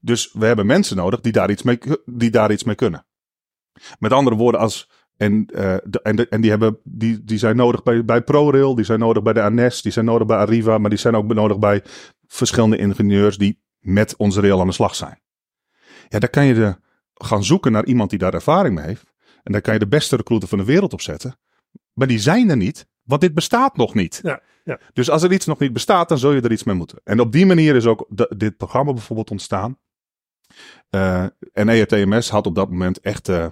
Dus 0.00 0.30
we 0.32 0.46
hebben 0.46 0.66
mensen 0.66 0.96
nodig 0.96 1.20
die 1.20 1.32
daar 1.32 1.50
iets 1.50 1.62
mee, 1.62 1.78
die 2.04 2.30
daar 2.30 2.52
iets 2.52 2.64
mee 2.64 2.74
kunnen. 2.74 3.06
Met 3.98 4.12
andere 4.12 4.36
woorden, 4.36 4.60
als 4.60 4.90
en, 5.16 5.48
uh, 5.50 5.76
de, 5.84 6.00
en, 6.02 6.16
de, 6.16 6.28
en 6.28 6.40
die, 6.40 6.50
hebben, 6.50 6.78
die, 6.84 7.24
die 7.24 7.38
zijn 7.38 7.56
nodig 7.56 7.82
bij, 7.82 8.04
bij 8.04 8.22
ProRail, 8.22 8.74
die 8.74 8.84
zijn 8.84 8.98
nodig 8.98 9.22
bij 9.22 9.32
de 9.32 9.42
ANES, 9.42 9.82
die 9.82 9.92
zijn 9.92 10.04
nodig 10.04 10.26
bij 10.26 10.36
Arriva, 10.36 10.78
maar 10.78 10.90
die 10.90 10.98
zijn 10.98 11.16
ook 11.16 11.34
nodig 11.34 11.58
bij 11.58 11.82
verschillende 12.26 12.76
ingenieurs 12.76 13.38
die 13.38 13.62
met 13.78 14.16
onze 14.16 14.40
rail 14.40 14.60
aan 14.60 14.66
de 14.66 14.72
slag 14.72 14.94
zijn. 14.94 15.20
Ja, 16.08 16.18
dan 16.18 16.30
kan 16.30 16.44
je 16.44 16.54
de, 16.54 16.76
gaan 17.14 17.44
zoeken 17.44 17.72
naar 17.72 17.84
iemand 17.84 18.10
die 18.10 18.18
daar 18.18 18.34
ervaring 18.34 18.74
mee 18.74 18.84
heeft. 18.84 19.14
En 19.42 19.52
dan 19.52 19.60
kan 19.60 19.72
je 19.72 19.78
de 19.78 19.88
beste 19.88 20.16
recruiter 20.16 20.48
van 20.48 20.58
de 20.58 20.64
wereld 20.64 20.92
opzetten. 20.92 21.38
Maar 21.92 22.06
die 22.06 22.18
zijn 22.18 22.50
er 22.50 22.56
niet, 22.56 22.86
want 23.02 23.20
dit 23.20 23.34
bestaat 23.34 23.76
nog 23.76 23.94
niet. 23.94 24.20
Ja, 24.22 24.40
ja. 24.64 24.80
Dus 24.92 25.10
als 25.10 25.22
er 25.22 25.32
iets 25.32 25.46
nog 25.46 25.58
niet 25.58 25.72
bestaat, 25.72 26.08
dan 26.08 26.18
zul 26.18 26.32
je 26.32 26.40
er 26.40 26.52
iets 26.52 26.64
mee 26.64 26.74
moeten. 26.74 27.00
En 27.04 27.20
op 27.20 27.32
die 27.32 27.46
manier 27.46 27.74
is 27.74 27.86
ook 27.86 28.06
de, 28.08 28.34
dit 28.36 28.56
programma 28.56 28.92
bijvoorbeeld 28.92 29.30
ontstaan. 29.30 29.78
Uh, 30.90 31.26
en 31.52 31.68
ERTMS 31.68 32.30
had 32.30 32.46
op 32.46 32.54
dat 32.54 32.70
moment 32.70 33.00
echt 33.00 33.28
uh, 33.28 33.46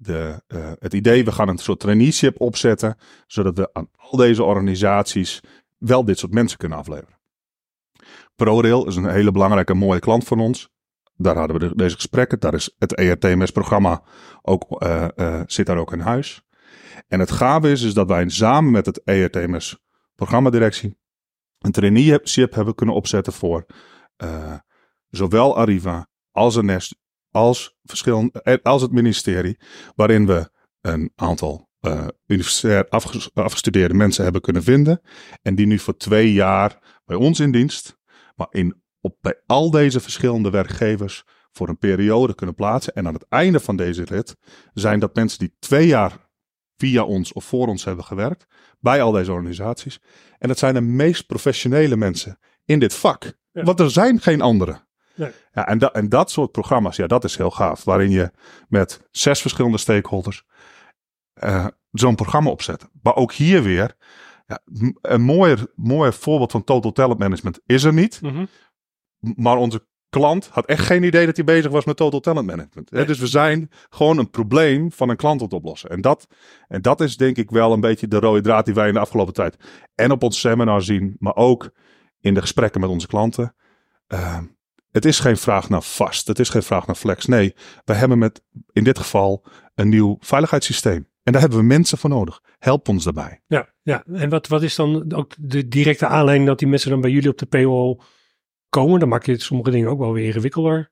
de, 0.00 0.42
uh, 0.48 0.72
het 0.78 0.94
idee, 0.94 1.24
we 1.24 1.32
gaan 1.32 1.48
een 1.48 1.58
soort 1.58 1.80
traineeship 1.80 2.40
opzetten, 2.40 2.96
zodat 3.26 3.56
we 3.56 3.68
aan 3.72 3.88
al 3.96 4.18
deze 4.18 4.42
organisaties 4.42 5.40
wel 5.78 6.04
dit 6.04 6.18
soort 6.18 6.32
mensen 6.32 6.58
kunnen 6.58 6.78
afleveren. 6.78 7.18
ProRail 8.36 8.86
is 8.86 8.96
een 8.96 9.08
hele 9.10 9.30
belangrijke 9.30 9.74
mooie 9.74 10.00
klant 10.00 10.24
van 10.24 10.40
ons. 10.40 10.68
daar 11.20 11.36
hadden 11.36 11.58
we 11.60 11.68
de- 11.68 11.76
deze 11.76 11.94
gesprekken. 11.94 12.40
Daar 12.40 12.54
is 12.54 12.74
het 12.78 12.94
ERTMS-programma 12.94 14.02
ook, 14.42 14.82
eh, 14.82 15.08
eh, 15.16 15.42
zit 15.46 15.66
daar 15.66 15.76
ook 15.78 15.92
in 15.92 16.00
huis. 16.00 16.42
En 17.08 17.20
het 17.20 17.30
gave 17.30 17.70
is, 17.70 17.82
is 17.82 17.94
dat 17.94 18.08
wij 18.08 18.28
samen 18.28 18.70
met 18.70 18.86
het 18.86 19.00
ERTMS-programmadirectie 19.04 20.98
een 21.58 21.72
traineeship 21.72 22.54
hebben 22.54 22.74
kunnen 22.74 22.94
opzetten 22.94 23.32
voor 23.32 23.66
eh, 24.16 24.54
zowel 25.10 25.56
Arriva 25.56 26.06
als 26.30 26.56
NS 26.56 26.94
als, 27.38 27.76
verschillende, 27.82 28.42
eh, 28.42 28.56
als 28.62 28.82
het 28.82 28.92
ministerie, 28.92 29.58
waarin 29.94 30.26
we 30.26 30.50
een 30.80 31.12
aantal 31.14 31.68
eh, 31.80 32.06
universitair 32.26 32.88
afges- 32.88 33.30
afgestudeerde 33.34 33.94
mensen 33.94 34.22
hebben 34.22 34.40
kunnen 34.40 34.62
vinden 34.62 35.00
en 35.42 35.54
die 35.54 35.66
nu 35.66 35.78
voor 35.78 35.96
twee 35.96 36.32
jaar 36.32 37.00
bij 37.04 37.16
ons 37.16 37.40
in 37.40 37.52
dienst, 37.52 37.98
maar 38.36 38.46
in, 38.50 38.82
op, 39.00 39.16
bij 39.20 39.40
al 39.46 39.70
deze 39.70 40.00
verschillende 40.00 40.50
werkgevers 40.50 41.24
voor 41.52 41.68
een 41.68 41.78
periode 41.78 42.34
kunnen 42.34 42.54
plaatsen. 42.54 42.94
En 42.94 43.06
aan 43.06 43.14
het 43.14 43.26
einde 43.28 43.60
van 43.60 43.76
deze 43.76 44.04
rit 44.04 44.36
zijn 44.72 45.00
dat 45.00 45.14
mensen 45.14 45.38
die 45.38 45.56
twee 45.58 45.86
jaar 45.86 46.30
via 46.76 47.02
ons 47.02 47.32
of 47.32 47.44
voor 47.44 47.66
ons 47.66 47.84
hebben 47.84 48.04
gewerkt 48.04 48.46
bij 48.80 49.02
al 49.02 49.12
deze 49.12 49.32
organisaties. 49.32 50.00
En 50.38 50.48
dat 50.48 50.58
zijn 50.58 50.74
de 50.74 50.80
meest 50.80 51.26
professionele 51.26 51.96
mensen 51.96 52.38
in 52.64 52.78
dit 52.78 52.94
vak. 52.94 53.38
Ja. 53.52 53.62
Want 53.62 53.80
er 53.80 53.90
zijn 53.90 54.20
geen 54.20 54.40
andere. 54.40 54.86
Nee. 55.18 55.30
Ja, 55.52 55.66
en, 55.66 55.78
dat 55.78 55.94
en 55.94 56.08
dat 56.08 56.30
soort 56.30 56.52
programma's, 56.52 56.96
ja, 56.96 57.06
dat 57.06 57.24
is 57.24 57.36
heel 57.36 57.50
gaaf. 57.50 57.84
Waarin 57.84 58.10
je 58.10 58.30
met 58.68 59.08
zes 59.10 59.40
verschillende 59.40 59.78
stakeholders 59.78 60.44
eh, 61.32 61.66
zo'n 61.90 62.14
programma 62.14 62.50
opzet. 62.50 62.88
Maar 63.02 63.16
ook 63.16 63.32
hier 63.32 63.62
weer, 63.62 63.96
ja, 64.46 64.60
een 65.02 65.22
mooier, 65.22 65.66
mooier 65.74 66.12
voorbeeld 66.12 66.50
van 66.50 66.64
total 66.64 66.92
talent 66.92 67.18
management 67.18 67.60
is 67.66 67.84
er 67.84 67.92
niet. 67.92 68.20
Mhm. 68.22 68.44
Maar 69.18 69.56
onze 69.56 69.86
klant 70.08 70.48
had 70.52 70.66
echt 70.66 70.86
geen 70.86 71.02
idee 71.02 71.26
dat 71.26 71.36
hij 71.36 71.44
bezig 71.44 71.70
was 71.70 71.84
met 71.84 71.96
total 71.96 72.20
talent 72.20 72.46
management. 72.46 72.90
Dus 72.90 73.18
we 73.18 73.26
zijn 73.26 73.70
gewoon 73.90 74.18
een 74.18 74.30
probleem 74.30 74.92
van 74.92 75.08
een 75.08 75.16
klant 75.16 75.40
aan 75.40 75.46
het 75.46 75.54
oplossen. 75.54 75.90
En 75.90 76.00
dat, 76.00 76.26
en 76.68 76.82
dat 76.82 77.00
is 77.00 77.16
denk 77.16 77.36
ik 77.36 77.50
wel 77.50 77.72
een 77.72 77.80
beetje 77.80 78.08
de 78.08 78.18
rode 78.18 78.40
draad 78.40 78.64
die 78.64 78.74
wij 78.74 78.88
in 78.88 78.94
de 78.94 79.00
afgelopen 79.00 79.34
tijd 79.34 79.56
en 79.94 80.10
op 80.10 80.22
ons 80.22 80.40
seminar 80.40 80.82
zien, 80.82 81.16
maar 81.18 81.36
ook 81.36 81.70
in 82.20 82.34
de 82.34 82.40
gesprekken 82.40 82.80
met 82.80 82.90
onze 82.90 83.06
klanten. 83.06 83.54
Uh, 84.08 84.38
het 84.98 85.06
is 85.06 85.20
geen 85.20 85.36
vraag 85.36 85.68
naar 85.68 85.82
vast. 85.82 86.26
Het 86.26 86.38
is 86.38 86.48
geen 86.48 86.62
vraag 86.62 86.86
naar 86.86 86.96
flex. 86.96 87.26
Nee, 87.26 87.54
we 87.84 87.94
hebben 87.94 88.18
met 88.18 88.42
in 88.72 88.84
dit 88.84 88.98
geval 88.98 89.44
een 89.74 89.88
nieuw 89.88 90.16
veiligheidssysteem. 90.20 91.06
En 91.22 91.32
daar 91.32 91.40
hebben 91.40 91.58
we 91.58 91.64
mensen 91.64 91.98
voor 91.98 92.10
nodig. 92.10 92.40
Help 92.58 92.88
ons 92.88 93.04
daarbij. 93.04 93.40
Ja, 93.46 93.68
ja. 93.82 94.04
En 94.12 94.28
wat, 94.28 94.46
wat 94.48 94.62
is 94.62 94.74
dan 94.74 95.12
ook 95.14 95.32
de 95.38 95.68
directe 95.68 96.06
aanleiding 96.06 96.48
dat 96.48 96.58
die 96.58 96.68
mensen 96.68 96.90
dan 96.90 97.00
bij 97.00 97.10
jullie 97.10 97.30
op 97.30 97.38
de 97.38 97.46
payroll 97.46 97.98
komen? 98.68 99.00
Dan 99.00 99.08
maak 99.08 99.26
je 99.26 99.40
sommige 99.40 99.70
dingen 99.70 99.88
ook 99.90 99.98
wel 99.98 100.12
weer 100.12 100.24
ingewikkelder 100.24 100.90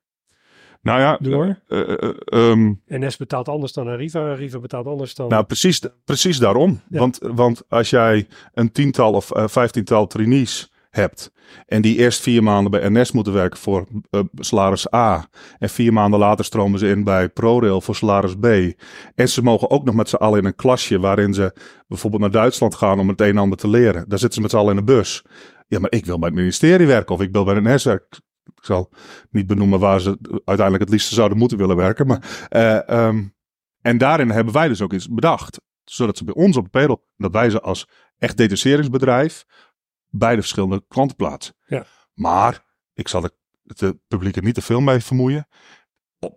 Nou 0.82 1.00
ja, 1.00 1.18
door. 1.20 1.62
eh, 1.68 2.10
ehm, 2.24 2.72
NS 2.86 3.16
betaalt 3.16 3.48
anders 3.48 3.72
dan 3.72 3.88
Arriva. 3.88 4.30
Arriva 4.30 4.58
betaalt 4.58 4.86
anders 4.86 5.14
dan... 5.14 5.28
Nou, 5.28 5.44
precies, 5.44 5.82
precies 6.04 6.38
daarom. 6.38 6.80
Ja. 6.88 6.98
Want, 6.98 7.18
want 7.22 7.62
als 7.68 7.90
jij 7.90 8.26
een 8.54 8.72
tiental 8.72 9.12
of 9.12 9.30
eh, 9.30 9.48
vijftiental 9.48 10.06
trainees 10.06 10.70
hebt. 10.96 11.32
en 11.66 11.82
die 11.82 11.96
eerst 11.96 12.20
vier 12.20 12.42
maanden 12.42 12.70
bij 12.70 12.88
NS 12.88 13.12
moeten 13.12 13.32
werken 13.32 13.58
voor 13.58 13.86
eh, 14.10 14.20
salaris 14.34 14.92
A. 14.92 15.28
en 15.58 15.68
vier 15.68 15.92
maanden 15.92 16.18
later 16.18 16.44
stromen 16.44 16.78
ze 16.78 16.88
in 16.88 17.04
bij 17.04 17.28
ProRail 17.28 17.80
voor 17.80 17.94
salaris 17.94 18.34
B. 18.34 18.46
En 19.14 19.28
ze 19.28 19.42
mogen 19.42 19.70
ook 19.70 19.84
nog 19.84 19.94
met 19.94 20.08
z'n 20.08 20.16
allen 20.16 20.38
in 20.38 20.44
een 20.44 20.54
klasje. 20.54 20.98
waarin 20.98 21.34
ze 21.34 21.52
bijvoorbeeld 21.88 22.22
naar 22.22 22.30
Duitsland 22.30 22.74
gaan 22.74 22.98
om 22.98 23.08
het 23.08 23.20
een 23.20 23.26
en 23.26 23.38
ander 23.38 23.58
te 23.58 23.68
leren. 23.68 24.08
Daar 24.08 24.18
zitten 24.18 24.32
ze 24.32 24.40
met 24.40 24.50
z'n 24.50 24.56
allen 24.56 24.70
in 24.70 24.84
de 24.84 24.92
bus. 24.92 25.24
Ja, 25.68 25.78
maar 25.78 25.92
ik 25.92 26.06
wil 26.06 26.18
bij 26.18 26.28
het 26.28 26.38
ministerie 26.38 26.86
werken 26.86 27.14
of 27.14 27.20
ik 27.20 27.32
wil 27.32 27.44
bij 27.44 27.60
NS 27.60 27.84
werken. 27.84 28.24
Ik 28.54 28.64
zal 28.64 28.92
niet 29.30 29.46
benoemen 29.46 29.78
waar 29.78 30.00
ze 30.00 30.18
uiteindelijk 30.44 30.84
het 30.84 30.88
liefst 30.92 31.12
zouden 31.12 31.38
moeten 31.38 31.58
willen 31.58 31.76
werken. 31.76 32.06
Maar, 32.06 32.46
eh, 32.48 32.88
ehm, 32.88 33.24
en 33.80 33.98
daarin 33.98 34.30
hebben 34.30 34.52
wij 34.52 34.68
dus 34.68 34.82
ook 34.82 34.92
iets 34.92 35.08
bedacht. 35.08 35.60
Zodat 35.84 36.16
ze 36.16 36.24
bij 36.24 36.34
ons 36.34 36.56
op 36.56 36.64
de 36.64 36.70
payroll, 36.70 37.00
dat 37.16 37.32
wij 37.32 37.50
ze 37.50 37.60
als 37.60 37.88
echt 38.18 38.36
detacheringsbedrijf 38.36 39.44
bij 40.18 40.34
de 40.34 40.40
verschillende 40.40 40.84
klanten. 40.88 41.54
Ja. 41.66 41.84
Maar 42.14 42.64
ik 42.94 43.08
zal 43.08 43.20
de, 43.20 43.32
het 43.66 43.94
publiek 44.08 44.36
er 44.36 44.42
niet 44.42 44.54
te 44.54 44.62
veel 44.62 44.80
mee 44.80 45.00
vermoeien. 45.00 45.48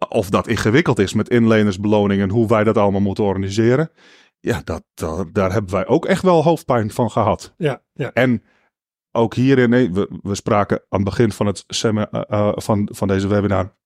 Of 0.09 0.29
dat 0.29 0.47
ingewikkeld 0.47 0.99
is 0.99 1.13
met 1.13 1.29
inlenersbeloning 1.29 2.21
en 2.21 2.29
hoe 2.29 2.47
wij 2.47 2.63
dat 2.63 2.77
allemaal 2.77 3.01
moeten 3.01 3.23
organiseren. 3.23 3.91
Ja, 4.39 4.61
dat, 4.63 4.83
dat- 4.93 5.33
daar 5.33 5.51
hebben 5.51 5.71
wij 5.71 5.87
ook 5.87 6.05
echt 6.05 6.21
wel 6.23 6.43
hoofdpijn 6.43 6.91
van 6.91 7.11
gehad. 7.11 7.53
ja, 7.57 7.83
ja. 7.93 8.13
En 8.13 8.43
ook 9.11 9.33
hierin, 9.33 9.69
nee, 9.69 9.91
we, 9.91 10.19
we 10.21 10.35
spraken 10.35 10.77
aan 10.89 10.99
het 10.99 11.09
begin 11.09 11.31
van, 11.31 11.45
het 11.45 11.65
eh, 11.67 12.51
van, 12.55 12.89
van 12.91 13.07
deze 13.07 13.27
webinar 13.27 13.77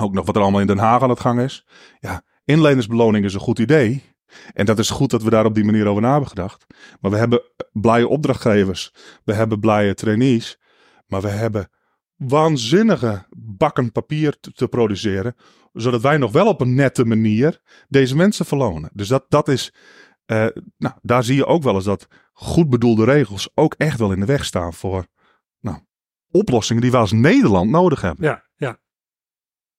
ook 0.00 0.12
nog 0.12 0.26
wat 0.26 0.36
er 0.36 0.42
allemaal 0.42 0.60
in 0.60 0.66
Den 0.66 0.78
Haag 0.78 1.02
aan 1.02 1.08
het 1.10 1.20
gang 1.20 1.40
is. 1.40 1.66
Ja, 2.00 2.22
inlenersbeloning 2.44 3.24
is 3.24 3.34
een 3.34 3.40
goed 3.40 3.58
idee. 3.58 4.02
En 4.52 4.66
dat 4.66 4.78
is 4.78 4.90
goed 4.90 5.10
dat 5.10 5.22
we 5.22 5.30
daar 5.30 5.44
op 5.44 5.54
die 5.54 5.64
manier 5.64 5.86
over 5.86 6.02
na 6.02 6.10
hebben 6.10 6.28
gedacht. 6.28 6.66
Maar 7.00 7.10
we 7.10 7.16
hebben 7.16 7.42
blije 7.72 8.08
opdrachtgevers. 8.08 8.92
We 9.24 9.32
hebben 9.32 9.60
blije 9.60 9.94
trainees. 9.94 10.58
Maar 11.06 11.20
we 11.20 11.28
hebben 11.28 11.68
waanzinnige 12.16 13.26
bakken 13.36 13.92
papier 13.92 14.36
te, 14.54 14.68
produceren. 14.68 15.34
Zodat 15.72 16.00
wij 16.00 16.16
nog 16.16 16.32
wel 16.32 16.46
op 16.46 16.60
een 16.60 16.74
nette 16.74 17.04
manier 17.04 17.60
deze 17.88 18.16
mensen 18.16 18.46
verlonen. 18.46 18.90
Dus 18.92 19.08
dat, 19.08 19.24
dat 19.28 19.48
is. 19.48 19.72
eh, 20.26 20.46
nou, 20.76 20.94
daar 21.02 21.24
zie 21.24 21.36
je 21.36 21.46
ook 21.46 21.62
wel 21.62 21.74
eens 21.74 21.84
dat 21.84 22.06
goed 22.32 22.70
bedoelde 22.70 23.04
regels 23.04 23.50
ook 23.54 23.74
echt 23.74 23.98
wel 23.98 24.12
in 24.12 24.20
de 24.20 24.26
weg 24.26 24.44
staan 24.44 24.74
voor 24.74 25.06
nou, 25.60 25.78
oplossingen 26.30 26.82
die 26.82 26.90
we 26.90 26.96
als 26.96 27.12
Nederland 27.12 27.70
nodig 27.70 28.00
hebben. 28.00 28.24
ja. 28.24 28.46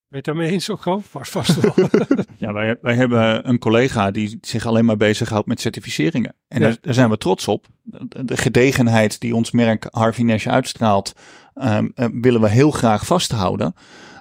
Ben 0.10 0.20
je 0.22 0.30
het 0.30 0.38
daarmee 0.38 0.54
eens 0.54 0.70
ook 0.70 0.82
gewoon? 0.82 1.04
Vast, 1.04 1.32
vast 1.32 1.60
wel. 1.60 1.74
Ja, 2.38 2.54
wij, 2.54 2.78
wij 2.82 2.96
hebben 2.96 3.50
een 3.50 3.60
collega 3.60 4.12
die 4.12 4.38
zich 4.42 4.66
alleen 4.66 4.86
maar 4.86 4.98
bezighoudt 4.98 5.48
met 5.48 5.62
certificeringen. 5.62 6.34
En 6.48 6.60
Ja. 6.62 6.68
daar, 6.68 6.78
daar 6.82 6.94
zijn 6.94 7.10
we 7.10 7.18
trots 7.18 7.48
op. 7.48 7.66
De, 7.84 8.26
de 8.26 8.38
gedegenheid 8.38 9.20
die 9.20 9.36
ons 9.36 9.52
merk 9.52 9.88
Harvey 9.90 10.24
Nash 10.24 10.48
uitstraalt, 10.48 11.14
ehm, 11.54 11.88
eh, 11.96 12.08
willen 12.22 12.42
we 12.42 12.50
heel 12.50 12.72
graag 12.72 13.06
vasthouden. 13.06 13.74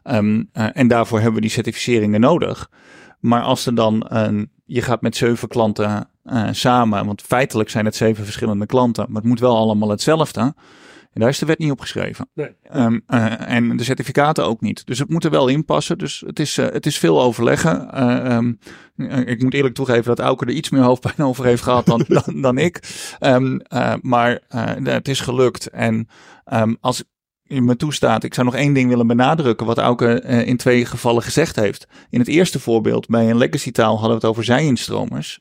Ehm, 0.03 0.45
eh, 0.53 0.67
en 0.73 0.89
daarvoor 0.89 1.17
hebben 1.19 1.35
we 1.37 1.41
die 1.41 1.51
certificeringen 1.51 2.21
nodig. 2.21 2.71
Maar 3.21 3.43
als 3.43 3.67
er 3.67 3.75
dan 3.75 4.05
een, 4.09 4.51
je 4.65 4.83
gaat 4.83 5.03
met 5.03 5.17
zeven 5.17 5.49
klanten 5.49 6.09
eh, 6.25 6.49
samen, 6.51 7.07
want 7.07 7.23
feitelijk 7.23 7.71
zijn 7.71 7.85
het 7.85 7.97
zeven 7.97 8.25
verschillende 8.25 8.67
klanten, 8.67 9.05
maar 9.09 9.21
het 9.21 9.31
moet 9.31 9.41
wel 9.41 9.57
allemaal 9.57 9.89
hetzelfde. 9.91 10.55
En 11.19 11.25
daar 11.25 11.33
is 11.33 11.39
de 11.39 11.47
wet 11.47 11.59
niet 11.59 11.71
op 11.71 11.81
geschreven. 11.81 12.29
Nee. 12.35 12.51
Ehm, 12.63 12.99
eh, 13.07 13.51
en 13.51 13.77
de 13.77 13.85
certificaten 13.85 14.45
ook 14.45 14.61
niet. 14.61 14.87
Dus 14.87 14.99
het 14.99 15.09
moet 15.09 15.25
er 15.25 15.31
wel 15.31 15.49
in 15.49 15.65
passen. 15.65 15.99
Dus 15.99 16.23
het 16.27 16.39
is, 16.39 16.59
eh, 16.59 16.67
het 16.67 16.87
is 16.87 16.99
veel 16.99 17.23
overleggen. 17.23 17.91
Eh, 17.93 18.35
ehm, 18.37 18.53
eh, 18.97 19.27
ik 19.27 19.43
moet 19.43 19.55
eerlijk 19.55 19.75
toegeven 19.75 20.05
dat 20.05 20.19
Auke 20.19 20.45
er 20.45 20.53
iets 20.53 20.71
meer 20.71 20.83
hoofdpijn 20.83 21.29
over 21.29 21.45
heeft 21.45 21.63
gehad 21.63 21.87
dan, 21.87 22.05
dan, 22.25 22.41
dan 22.41 22.59
ik. 22.59 22.81
Ehm, 23.19 23.59
eh, 23.59 23.95
maar 24.01 24.41
het 24.83 25.09
is 25.09 25.21
gelukt. 25.21 25.67
En 25.67 26.09
als 26.81 27.05
je 27.43 27.63
me 27.63 27.77
toestaat, 27.77 28.25
ik 28.25 28.35
zou 28.35 28.47
nog 28.47 28.55
één 28.55 28.73
ding 28.73 28.89
willen 28.89 29.07
benadrukken. 29.07 29.67
Wat 29.67 29.79
Auke 29.79 30.21
eh, 30.21 30.47
in 30.47 30.57
twee 30.57 30.85
gevallen 30.85 31.23
gezegd 31.23 31.57
heeft. 31.57 31.87
In 32.11 32.19
het 32.19 32.29
eerste 32.29 32.61
voorbeeld, 32.61 33.07
bij 33.07 33.31
een 33.31 33.37
legacy 33.37 33.71
taal, 33.71 33.93
hadden 33.93 34.09
we 34.09 34.15
het 34.15 34.25
over 34.25 34.45
zijinstromers. 34.45 35.41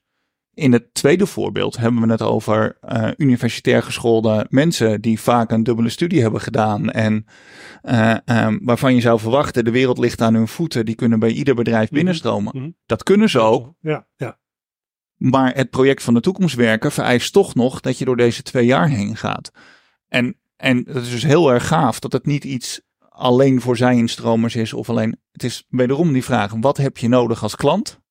In 0.58 0.74
het 0.74 0.94
tweede 0.94 1.26
voorbeeld 1.26 1.78
hebben 1.78 2.02
we 2.02 2.12
het 2.12 2.22
over 2.22 2.78
eh, 2.82 3.10
universitair 3.18 3.84
geschoolde 3.84 4.46
mensen 4.50 5.02
die 5.02 5.20
vaak 5.20 5.52
een 5.52 5.64
dubbele 5.64 5.90
studie 5.90 6.22
hebben 6.22 6.42
gedaan 6.42 6.90
en 6.90 7.26
eh, 7.82 8.18
ehm, 8.26 8.58
waarvan 8.62 8.96
je 8.96 9.02
zou 9.02 9.20
verwachten 9.20 9.66
de 9.66 9.72
wereld 9.72 9.98
ligt 9.98 10.22
aan 10.22 10.34
hun 10.34 10.48
voeten, 10.48 10.86
die 10.86 10.96
kunnen 10.96 11.20
bij 11.20 11.32
ieder 11.32 11.56
bedrijf 11.56 11.90
binnenstromen. 11.90 12.58
Mhm. 12.58 12.70
Dat 12.86 13.04
kunnen 13.04 13.30
ze 13.30 13.40
ook, 13.40 13.74
Ja, 13.80 14.08
ja. 14.16 14.40
maar 15.16 15.56
het 15.56 15.70
project 15.70 16.04
van 16.04 16.14
de 16.14 16.20
toekomst 16.20 16.56
werken 16.56 16.92
vereist 16.92 17.34
toch 17.34 17.56
nog 17.56 17.80
dat 17.80 17.98
je 17.98 18.06
door 18.06 18.18
deze 18.18 18.44
twee 18.44 18.66
jaar 18.66 18.90
heen 18.90 19.16
gaat. 19.16 19.52
En, 20.08 20.38
en 20.56 20.84
dat 20.84 21.04
is 21.04 21.12
dus 21.12 21.24
heel 21.24 21.52
erg 21.52 21.68
gaaf 21.68 22.00
dat 22.00 22.12
het 22.12 22.26
niet 22.26 22.44
iets 22.44 22.82
alleen 23.10 23.62
voor 23.62 23.78
zijinstromers 23.78 24.56
is 24.56 24.74
of 24.74 24.90
alleen, 24.90 25.20
het 25.32 25.44
is 25.44 25.66
wederom 25.70 26.14
die 26.14 26.24
vraag, 26.24 26.54
wat 26.60 26.78
heb 26.78 26.98
je 26.98 27.08
nodig 27.08 27.44
als 27.44 27.56
klant? 27.56 28.06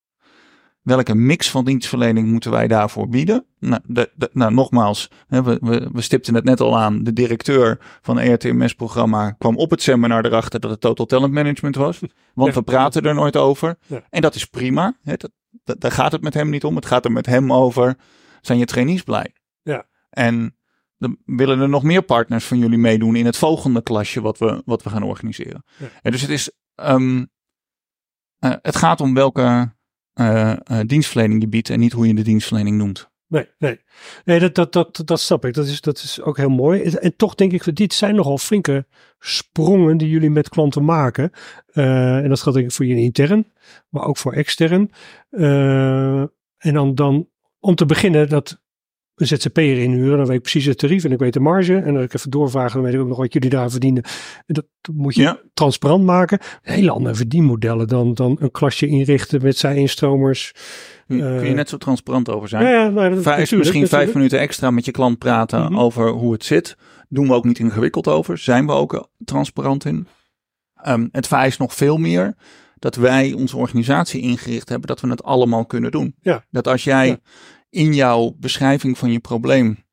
Welke 0.87 1.15
mix 1.15 1.51
van 1.51 1.65
dienstverlening 1.65 2.29
moeten 2.29 2.51
wij 2.51 2.69
daarvoor 2.69 3.09
bieden? 3.09 3.47
Nou, 3.59 3.83
de, 3.87 4.11
de- 4.15 4.31
nou 4.33 4.55
nogmaals, 4.55 5.11
hè, 5.27 5.43
we, 5.43 5.59
we, 5.63 5.89
we 5.93 6.01
stipten 6.01 6.35
het 6.35 6.45
net 6.45 6.61
al 6.61 6.79
aan. 6.79 7.03
De 7.03 7.13
directeur 7.13 7.79
van 8.03 8.19
het 8.19 8.45
ERTMS-programma 8.45 9.31
kwam 9.31 9.57
op 9.57 9.71
het 9.71 9.83
seminar 9.83 10.25
erachter 10.25 10.61
dat 10.61 10.71
het 10.71 10.81
Total 10.81 11.07
Talent 11.07 11.33
Management 11.33 11.77
was. 11.77 12.01
Want 12.35 12.49
Ja. 12.55 12.59
we 12.59 12.63
praten 12.65 13.03
er 13.03 13.15
nooit 13.15 13.37
over. 13.37 13.77
Ja. 13.87 14.03
En 14.11 14.21
dat 14.23 14.35
is 14.35 14.45
prima. 14.45 14.97
Hè, 15.03 15.15
dat, 15.17 15.31
dat- 15.65 15.81
daar 15.81 15.91
gaat 15.93 16.13
het 16.13 16.23
met 16.23 16.35
hem 16.35 16.51
niet 16.51 16.65
om. 16.65 16.77
Het 16.77 16.87
gaat 16.87 17.05
er 17.05 17.13
met 17.13 17.27
hem 17.27 17.53
over, 17.53 17.97
zijn 18.41 18.59
je 18.59 18.65
trainees 18.65 19.03
blij? 19.03 19.35
Ja. 19.63 19.87
En 20.11 20.57
dan 20.99 21.17
willen 21.25 21.61
er 21.61 21.69
nog 21.69 21.83
meer 21.83 22.03
partners 22.03 22.45
van 22.45 22.59
jullie 22.59 22.79
meedoen 22.79 23.17
in 23.17 23.27
het 23.27 23.37
volgende 23.37 23.83
klasje 23.83 24.21
wat 24.21 24.39
we, 24.39 24.63
wat 24.65 24.83
we 24.83 24.91
gaan 24.91 25.03
organiseren. 25.03 25.65
Ja. 25.79 25.87
En 26.03 26.11
dus 26.11 26.21
het 26.21 26.31
is, 26.31 26.51
ehm, 26.75 27.25
eh, 28.39 28.53
het 28.63 28.77
gaat 28.77 29.01
om 29.01 29.15
welke 29.15 29.75
eh, 30.17 30.51
eh, 30.53 30.87
dienstverlening 30.87 31.41
je 31.41 31.49
biedt 31.49 31.71
en 31.71 31.79
niet 31.79 31.93
hoe 31.93 32.07
je 32.07 32.15
de 32.15 32.23
dienstverlening 32.23 32.77
noemt. 32.77 33.11
Nee, 33.29 33.49
nee. 33.59 33.81
nee 34.25 34.39
dat, 34.39 34.55
dat, 34.55 34.73
dat, 34.73 35.03
dat 35.05 35.21
snap 35.21 35.45
ik. 35.45 35.55
Dat 35.55 35.67
is, 35.67 35.81
dat 35.81 35.97
is 35.97 36.21
ook 36.21 36.37
heel 36.37 36.49
mooi. 36.49 36.83
En 36.83 37.17
toch 37.17 37.35
denk 37.35 37.53
ik, 37.53 37.77
dit 37.77 37.95
zijn 37.95 38.15
nogal 38.15 38.39
flinke 38.39 38.87
sprongen 39.19 39.97
die 39.97 40.09
jullie 40.09 40.31
met 40.31 40.49
klanten 40.49 40.85
maken. 40.85 41.31
Uh, 41.73 42.17
en 42.17 42.29
dat 42.29 42.41
geldt 42.41 42.75
voor 42.75 42.87
jullie 42.87 43.05
intern, 43.05 43.53
maar 43.89 44.05
ook 44.05 44.17
voor 44.17 44.33
extern. 44.33 44.91
Uh, 45.31 46.21
en 46.57 46.75
dan, 46.75 46.95
dan 46.95 47.29
om 47.61 47.75
te 47.75 47.87
beginnen, 47.87 48.29
dat 48.29 48.61
een 49.17 49.27
ZZP'er 49.27 49.79
inhuren, 49.79 50.17
dan 50.17 50.27
weet 50.27 50.37
ik 50.37 50.43
precies 50.43 50.65
het 50.65 50.79
tarief 50.79 51.05
en 51.05 51.13
ik 51.13 51.19
weet 51.19 51.33
de 51.33 51.41
marge. 51.41 51.77
En 51.77 51.97
als 51.97 52.05
ik 52.05 52.15
even 52.15 52.31
doorvraag, 52.31 52.73
dan 52.73 52.83
weet 52.83 52.95
ik 52.95 53.01
ook 53.01 53.09
nog 53.09 53.17
wat 53.17 53.33
jullie 53.33 53.51
daar 53.51 53.71
verdienen. 53.71 54.03
Dat 54.47 54.65
moet 54.93 55.15
je 55.15 55.23
ja. 55.23 55.41
transparant 55.55 56.05
maken. 56.05 56.39
Hele 56.63 56.91
andere 56.91 57.15
verdienmodellen 57.15 57.89
dan, 57.89 58.15
dan 58.15 58.37
een 58.41 58.51
klasje 58.51 58.87
inrichten 58.87 59.43
met 59.43 59.57
zij 59.57 59.77
instromers. 59.77 60.53
Kun 61.07 61.17
je 61.17 61.49
Uh, 61.49 61.55
net 61.55 61.69
zo 61.69 61.77
transparant 61.77 62.31
over 62.31 62.49
zijn? 62.49 62.63
ja, 62.65 62.71
ja, 62.71 62.89
nou, 62.89 62.95
dat, 62.95 63.23
Vijf, 63.23 63.25
natuurlijk, 63.25 63.51
misschien 63.51 63.81
vijf 63.81 63.91
natuurlijk. 63.91 64.15
minuten 64.15 64.39
extra 64.39 64.71
met 64.71 64.85
je 64.85 64.91
klant 64.91 65.19
praten 65.19 65.61
Mhm. 65.65 65.79
over 65.79 66.09
hoe 66.11 66.33
het 66.33 66.45
zit. 66.45 66.77
Doen 67.09 67.27
we 67.29 67.35
ook 67.35 67.45
niet 67.45 67.59
ingewikkeld 67.59 68.09
over. 68.09 68.39
Zijn 68.39 68.67
we 68.67 68.73
ook 68.73 68.95
eh, 68.95 69.01
transparant 69.25 69.85
in. 69.85 70.07
Ehm, 70.83 71.07
het 71.13 71.27
vereist 71.27 71.59
nog 71.59 71.75
veel 71.75 71.97
meer 71.97 72.35
dat 72.79 72.95
wij 72.97 73.33
onze 73.33 73.57
organisatie 73.57 74.21
ingericht 74.21 74.69
hebben 74.69 74.89
dat 74.89 75.01
we 75.01 75.09
het 75.09 75.23
allemaal 75.23 75.67
kunnen 75.67 75.91
doen. 75.91 76.15
Ja. 76.21 76.45
Dat 76.51 76.69
als 76.69 76.85
jij 76.85 77.07
Ja. 77.07 77.19
In 77.69 77.95
jouw 77.95 78.35
beschrijving 78.39 78.99
van 78.99 79.13
je 79.13 79.19
probleem, 79.21 79.85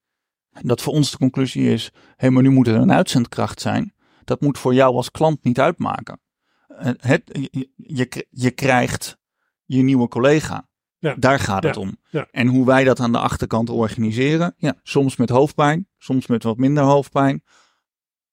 dat 0.61 0.81
voor 0.81 0.93
ons 0.93 1.11
de 1.11 1.17
conclusie 1.17 1.69
is, 1.69 1.91
hé, 2.15 2.29
maar 2.29 2.43
nu 2.43 2.49
moet 2.49 2.67
er 2.67 2.75
een 2.75 2.91
uitzendkracht 2.91 3.61
zijn. 3.61 3.93
Dat 4.23 4.41
moet 4.41 4.57
voor 4.57 4.73
jou 4.73 4.95
als 4.95 5.11
klant 5.11 5.43
niet 5.43 5.59
uitmaken. 5.59 6.21
Eh, 6.67 6.91
Het, 6.97 7.21
je, 7.51 7.69
je, 7.75 8.27
je 8.29 8.51
krijgt 8.51 9.17
je 9.65 9.81
nieuwe 9.81 10.07
collega. 10.07 10.67
Ja. 10.97 11.15
Daar 11.15 11.39
gaat 11.39 11.63
het 11.63 11.75
Ja. 11.75 11.81
om. 11.81 11.97
Ja. 12.09 12.27
En 12.31 12.47
hoe 12.47 12.65
wij 12.65 12.83
dat 12.83 12.99
aan 12.99 13.11
de 13.11 13.17
achterkant 13.19 13.69
organiseren. 13.69 14.53
Ja, 14.57 14.79
soms 14.83 15.15
met 15.15 15.29
hoofdpijn, 15.29 15.87
soms 15.97 16.27
met 16.27 16.43
wat 16.43 16.57
minder 16.57 16.83
hoofdpijn. 16.83 17.43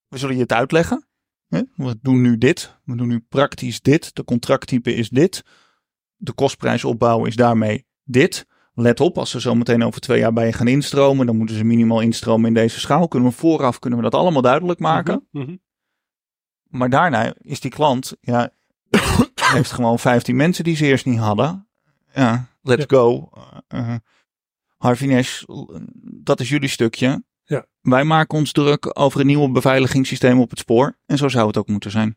We 0.09 0.18
zullen 0.18 0.35
je 0.37 0.42
het 0.42 0.53
uitleggen. 0.53 1.09
We 1.74 1.98
doen 2.03 2.20
nu 2.20 2.38
dit. 2.38 2.79
We 2.85 2.96
doen 2.96 3.09
nu 3.09 3.20
praktisch 3.20 3.81
dit. 3.81 4.14
De 4.14 4.24
contracttype 4.24 4.94
is 4.94 5.09
dit. 5.09 5.42
De 6.16 6.33
kostprijsopbouw 6.33 7.24
is 7.24 7.37
daarmee 7.37 7.87
dit. 8.05 8.46
Let 8.81 9.01
op, 9.01 9.19
als 9.19 9.31
ze 9.31 9.40
zo 9.40 9.55
meteen 9.55 9.85
over 9.85 10.01
twee 10.01 10.19
jaar 10.19 10.33
bij 10.33 10.47
je 10.47 10.53
gaan 10.53 10.69
instromen, 10.69 11.27
dan 11.27 11.37
moeten 11.37 11.57
ze 11.57 11.64
minimaal 11.64 12.01
instromen 12.01 12.47
in 12.49 12.55
deze 12.55 12.81
schaal. 12.81 13.09
Kunnen 13.09 13.29
we 13.29 13.35
vooraf 13.35 13.79
kunnen 13.79 13.99
we 13.99 14.05
dat 14.05 14.21
allemaal 14.21 14.43
duidelijk 14.43 14.81
maken. 14.81 15.27
Mhm, 15.31 15.45
mhm. 15.45 15.57
Maar 16.64 16.90
daarna 16.90 17.35
is 17.38 17.61
die 17.61 17.71
klant, 17.71 18.16
ja, 18.21 18.53
heeft 19.55 19.73
gewoon 19.73 19.99
15 19.99 20.37
mensen 20.37 20.64
die 20.64 20.77
ze 20.77 20.85
eerst 20.85 21.07
niet 21.07 21.19
hadden. 21.19 21.69
Ja, 22.14 22.47
let's 22.62 22.85
go. 22.88 23.31
Uh, 23.75 23.95
Harvey 24.77 25.09
Nash, 25.09 25.43
dat 26.23 26.40
is 26.40 26.49
jullie 26.49 26.69
stukje. 26.69 27.25
Ja. 27.50 27.66
Wij 27.80 28.04
maken 28.04 28.38
ons 28.38 28.52
druk 28.52 28.98
over 28.98 29.20
een 29.20 29.26
nieuwe 29.26 29.50
beveiligingssysteem 29.50 30.40
op 30.40 30.50
het 30.50 30.58
spoor. 30.58 30.96
En 31.06 31.16
zo 31.18 31.28
zou 31.28 31.46
het 31.46 31.56
ook 31.56 31.68
moeten 31.68 31.90
zijn. 31.90 32.16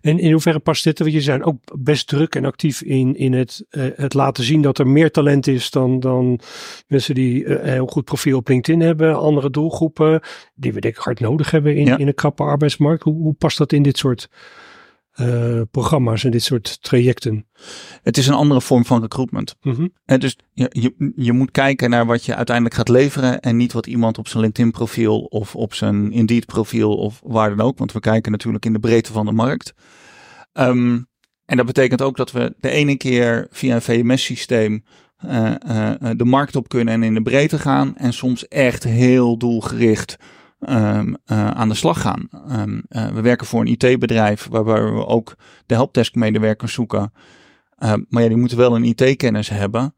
En 0.00 0.18
in 0.18 0.32
hoeverre 0.32 0.58
past 0.58 0.84
dit? 0.84 0.98
Want 0.98 1.12
je 1.12 1.20
zijn 1.20 1.44
ook 1.44 1.56
best 1.78 2.06
druk 2.06 2.34
en 2.34 2.44
actief 2.44 2.82
in, 2.82 3.16
in 3.16 3.32
het, 3.32 3.66
eh, 3.68 3.84
het 3.96 4.14
laten 4.14 4.44
zien 4.44 4.62
dat 4.62 4.78
er 4.78 4.86
meer 4.86 5.10
talent 5.10 5.46
is 5.46 5.70
dan, 5.70 6.00
dan 6.00 6.40
mensen 6.86 7.14
die 7.14 7.48
een 7.48 7.72
heel 7.72 7.86
goed 7.86 8.04
profiel 8.04 8.38
op 8.38 8.48
LinkedIn 8.48 8.80
hebben. 8.80 9.16
Andere 9.18 9.50
doelgroepen 9.50 10.20
die 10.54 10.72
we 10.72 10.80
denk 10.80 10.96
ik 10.96 11.02
hard 11.02 11.20
nodig 11.20 11.50
hebben 11.50 11.76
in, 11.76 11.86
Ja. 11.86 11.96
in 11.96 12.06
een 12.06 12.14
krappe 12.14 12.42
arbeidsmarkt. 12.42 13.02
Hoe, 13.02 13.14
hoe 13.14 13.34
past 13.34 13.58
dat 13.58 13.72
in 13.72 13.82
dit 13.82 13.98
soort 13.98 14.28
eh, 15.16 15.60
programma's 15.70 16.24
en 16.24 16.30
dit 16.30 16.42
soort 16.42 16.82
trajecten? 16.82 17.46
Het 18.02 18.16
is 18.16 18.26
een 18.26 18.34
andere 18.34 18.60
vorm 18.60 18.84
van 18.84 19.00
recruitment. 19.00 19.54
Mhm. 19.62 19.88
En 20.04 20.20
dus 20.20 20.38
je, 20.52 20.70
je, 20.72 21.12
je 21.16 21.32
moet 21.32 21.50
kijken 21.50 21.90
naar 21.90 22.06
wat 22.06 22.24
je 22.24 22.34
uiteindelijk 22.34 22.76
gaat 22.76 22.88
leveren. 22.88 23.40
En 23.40 23.56
niet 23.56 23.72
wat 23.72 23.86
iemand 23.86 24.18
op 24.18 24.28
zijn 24.28 24.42
LinkedIn 24.42 24.70
profiel 24.70 25.18
of 25.20 25.54
op 25.54 25.74
zijn 25.74 26.12
Indeed 26.12 26.46
profiel 26.46 26.96
of 26.96 27.20
waar 27.24 27.56
dan 27.56 27.66
ook. 27.66 27.78
Want 27.78 27.92
we 27.92 28.00
kijken 28.00 28.32
natuurlijk 28.32 28.64
in 28.64 28.72
de 28.72 28.78
breedte 28.78 29.12
van 29.12 29.26
de 29.26 29.32
markt. 29.32 29.74
Ehm, 30.52 30.98
en 31.44 31.56
dat 31.56 31.66
betekent 31.66 32.02
ook 32.02 32.16
dat 32.16 32.32
we 32.32 32.54
de 32.58 32.70
ene 32.70 32.96
keer 32.96 33.46
via 33.50 33.74
een 33.74 33.82
VMS 33.82 34.24
systeem 34.24 34.84
eh, 35.16 35.54
eh, 35.90 36.10
de 36.16 36.24
markt 36.24 36.56
op 36.56 36.68
kunnen 36.68 36.94
en 36.94 37.02
in 37.02 37.14
de 37.14 37.22
breedte 37.22 37.58
gaan. 37.58 37.96
En 37.96 38.12
soms 38.12 38.48
echt 38.48 38.84
heel 38.84 39.38
doelgericht 39.38 40.16
ehm, 40.66 41.14
eh, 41.24 41.50
aan 41.50 41.68
de 41.68 41.74
slag 41.74 42.00
gaan. 42.00 42.28
Ehm, 42.30 42.80
eh, 42.88 43.08
we 43.08 43.20
werken 43.20 43.46
voor 43.46 43.60
een 43.60 43.76
IT-bedrijf 43.78 44.46
waarbij 44.50 44.82
we 44.82 45.06
ook 45.06 45.34
de 45.66 45.74
helpdesk 45.74 46.14
medewerkers 46.14 46.72
zoeken. 46.72 47.12
Uh, 47.78 47.92
maar 48.08 48.22
ja, 48.22 48.28
die 48.28 48.36
moeten 48.36 48.58
wel 48.58 48.76
een 48.76 48.84
IT-kennis 48.84 49.48
hebben. 49.48 49.94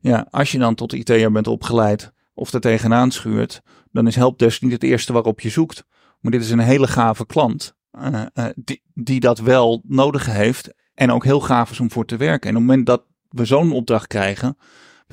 Ja, 0.00 0.26
als 0.30 0.52
je 0.52 0.58
dan 0.58 0.74
tot 0.74 0.92
IT'er 0.92 1.32
bent 1.32 1.46
opgeleid 1.46 2.12
of 2.34 2.52
er 2.52 2.60
tegenaan 2.60 3.10
schuurt, 3.10 3.62
dan 3.92 4.06
is 4.06 4.16
Helpdesk 4.16 4.62
niet 4.62 4.72
het 4.72 4.82
eerste 4.82 5.12
waarop 5.12 5.40
je 5.40 5.48
zoekt. 5.48 5.84
Maar 6.20 6.32
dit 6.32 6.40
is 6.40 6.50
een 6.50 6.58
hele 6.58 6.86
gave 6.86 7.26
klant 7.26 7.76
uh, 8.02 8.46
die, 8.54 8.82
die 8.94 9.20
dat 9.20 9.38
wel 9.38 9.82
nodig 9.86 10.26
heeft 10.26 10.74
en 10.94 11.12
ook 11.12 11.24
heel 11.24 11.40
gaaf 11.40 11.70
is 11.70 11.80
om 11.80 11.90
voor 11.90 12.04
te 12.04 12.16
werken. 12.16 12.50
En 12.50 12.56
op 12.56 12.60
het 12.60 12.70
moment 12.70 12.86
dat 12.86 13.04
we 13.28 13.44
zo'n 13.44 13.72
opdracht 13.72 14.06
krijgen, 14.06 14.56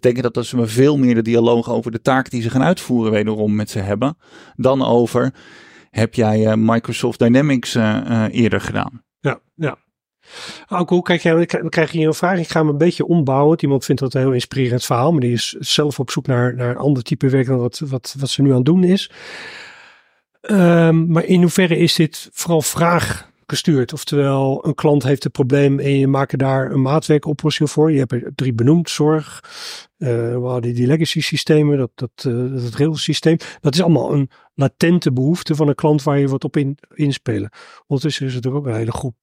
betekent 0.06 0.34
dat 0.34 0.44
dat 0.44 0.60
we 0.60 0.68
veel 0.68 0.98
meer 0.98 1.16
de 1.16 1.22
dialoog 1.22 1.70
over 1.70 1.92
de 1.92 2.02
taak 2.02 2.30
die 2.30 2.42
ze 2.42 2.50
gaan 2.50 2.64
uitvoeren 2.64 3.12
wederom 3.12 3.56
met 3.56 3.70
ze 3.70 3.80
hebben, 3.80 4.18
dan 4.56 4.86
over 4.86 5.34
heb 5.92 6.14
jij 6.14 6.46
uh, 6.46 6.54
Microsoft 6.58 7.20
Dynamics 7.20 7.76
uh, 7.76 8.26
eerder 8.32 8.62
gedaan. 8.62 9.04
Ja, 9.20 9.40
ja. 9.56 9.78
Ook 10.70 10.90
hoe 10.90 11.02
kijk 11.02 11.22
jij, 11.22 11.46
dan 11.46 11.70
krijg 11.70 11.92
je 11.92 12.06
een 12.06 12.14
vraag. 12.14 12.40
Ik 12.40 12.50
ga 12.50 12.60
hem 12.60 12.70
een 12.70 12.78
beetje 12.78 13.06
ombouwen. 13.06 13.62
Iemand 13.62 13.86
vindt 13.86 14.02
dat 14.02 14.14
een 14.14 14.22
heel 14.22 14.32
inspirerend 14.32 14.86
verhaal. 14.86 15.12
Maar 15.12 15.22
die 15.22 15.32
is 15.32 15.50
zelf 15.60 16.00
op 16.00 16.12
zoek 16.12 16.28
naar, 16.28 16.56
naar 16.56 16.70
een 16.70 16.78
ander 16.78 17.04
type 17.04 17.30
werk 17.30 17.48
dan 17.48 17.58
wat, 17.58 17.82
wat, 17.86 18.16
wat 18.20 18.30
ze 18.30 18.42
nu 18.42 18.50
aan 18.50 18.56
het 18.56 18.66
doen 18.66 18.84
is. 18.84 19.12
Um, 20.42 21.12
maar 21.12 21.26
in 21.26 21.42
hoeverre 21.42 21.78
is 21.78 21.96
dit 21.96 22.30
vooral 22.32 22.62
vraag 22.62 23.30
gestuurd? 23.48 23.94
Oftewel, 23.94 24.66
een 24.68 24.76
klant 24.76 25.04
heeft 25.04 25.26
een 25.26 25.32
probleem 25.32 25.80
en 25.80 25.98
je 25.98 26.08
maakt 26.08 26.38
daar 26.38 26.72
een 26.72 26.82
maatwerkoplossing 26.82 27.72
voor. 27.72 27.92
Je 27.92 28.00
hebt 28.00 28.12
er 28.12 28.32
drie 28.36 28.54
benoemd, 28.54 28.90
zorg. 28.90 29.44
Uh, 29.98 30.10
we 30.10 30.46
hadden 30.46 30.74
die 30.74 30.88
legacy 30.88 31.22
systemen, 31.22 31.78
dat, 31.78 31.92
dat, 31.96 32.26
uh, 32.28 32.52
dat 32.52 32.62
het 32.64 32.76
railsysteem. 32.76 33.38
Dat 33.60 33.74
is 33.74 33.82
allemaal 33.82 34.14
een 34.14 34.30
latente 34.54 35.14
behoefte 35.14 35.56
van 35.56 35.68
een 35.68 35.76
klant 35.76 36.04
waar 36.04 36.20
je 36.20 36.28
wat 36.28 36.44
op 36.44 36.58
in, 36.58 36.78
inspelen. 36.94 37.50
Ondertussen 37.88 38.26
is 38.26 38.36
er 38.36 38.54
ook 38.54 38.66
een 38.66 38.76
hele 38.76 38.92
groep 38.92 39.16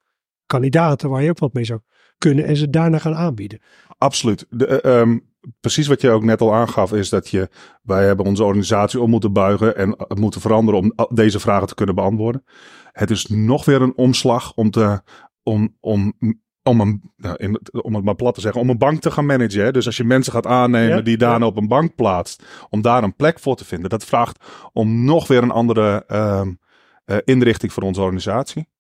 kandidaten 0.47 1.11
waar 1.11 1.23
je 1.23 1.31
ook 1.31 1.39
wat 1.39 1.53
mee 1.53 1.65
zou 1.65 1.81
kunnen 2.23 2.45
en 2.45 2.57
ze 2.57 2.71
daarna 2.71 2.99
gaan 2.99 3.15
aanbieden. 3.15 3.61
Absoluut. 3.99 4.47
De, 4.51 4.87
um, 4.89 5.31
precies 5.61 5.87
wat 5.87 6.01
je 6.01 6.11
ook 6.11 6.25
net 6.25 6.41
al 6.41 6.55
aangaf 6.55 6.93
is 6.93 7.09
dat 7.09 7.29
je, 7.29 7.49
wij 7.83 8.05
hebben 8.07 8.27
onze 8.27 8.45
organisatie 8.45 9.01
om 9.01 9.11
moeten 9.11 9.33
buigen 9.33 9.77
en 9.77 9.97
moeten 10.15 10.41
veranderen 10.41 10.81
om 10.81 11.17
deze 11.17 11.41
vragen 11.41 11.67
te 11.67 11.75
kunnen 11.75 11.95
beantwoorden. 11.95 12.45
Het 12.93 13.11
is 13.11 13.27
nog 13.27 13.65
weer 13.65 13.83
een 13.83 13.97
omslag 13.97 14.55
om 14.55 14.71
te, 14.71 15.03
om, 15.43 15.77
om, 15.81 16.15
om 16.63 16.81
een, 16.81 17.03
in, 17.37 17.61
om 17.71 17.95
het 17.95 18.05
maar 18.05 18.15
plat 18.15 18.35
te 18.35 18.41
zeggen, 18.41 18.61
om 18.61 18.71
een 18.71 18.79
bank 18.79 19.01
te 19.01 19.11
gaan 19.11 19.27
managen. 19.27 19.65
Hè? 19.65 19.71
Dus 19.71 19.87
als 19.87 19.97
je 19.97 20.05
mensen 20.05 20.33
gaat 20.33 20.47
aannemen 20.47 20.97
ja, 20.97 21.03
die 21.03 21.17
daarna 21.17 21.45
ja. 21.45 21.51
op 21.51 21.57
een 21.57 21.69
bank 21.69 21.95
plaatst, 21.95 22.67
om 22.71 22.83
daar 22.83 23.03
een 23.03 23.17
plek 23.17 23.41
voor 23.41 23.57
te 23.57 23.65
vinden, 23.65 23.91
dat 23.91 24.05
vraagt 24.05 24.45
om 24.73 25.05
nog 25.05 25.29
weer 25.29 25.43
een 25.43 25.51
andere 25.51 26.05
uh, 26.09 27.17
inrichting 27.25 27.73
voor 27.73 27.83
onze 27.83 28.01
organisatie 28.01 28.71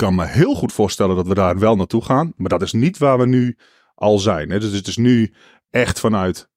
kan 0.00 0.14
me 0.14 0.26
heel 0.26 0.54
goed 0.54 0.72
voorstellen 0.72 1.16
dat 1.16 1.26
we 1.26 1.34
daar 1.34 1.58
wel 1.58 1.76
naartoe 1.76 2.04
gaan. 2.04 2.32
Maar 2.36 2.48
dat 2.48 2.62
is 2.62 2.72
niet 2.72 2.98
waar 2.98 3.18
we 3.18 3.26
nu 3.26 3.56
al 3.94 4.18
zijn. 4.18 4.50
Hè. 4.50 4.60
Dus 4.60 4.72
het 4.72 4.86
is 4.86 4.96
nu 4.96 5.34
echt 5.70 6.00
vanuit 6.00 6.50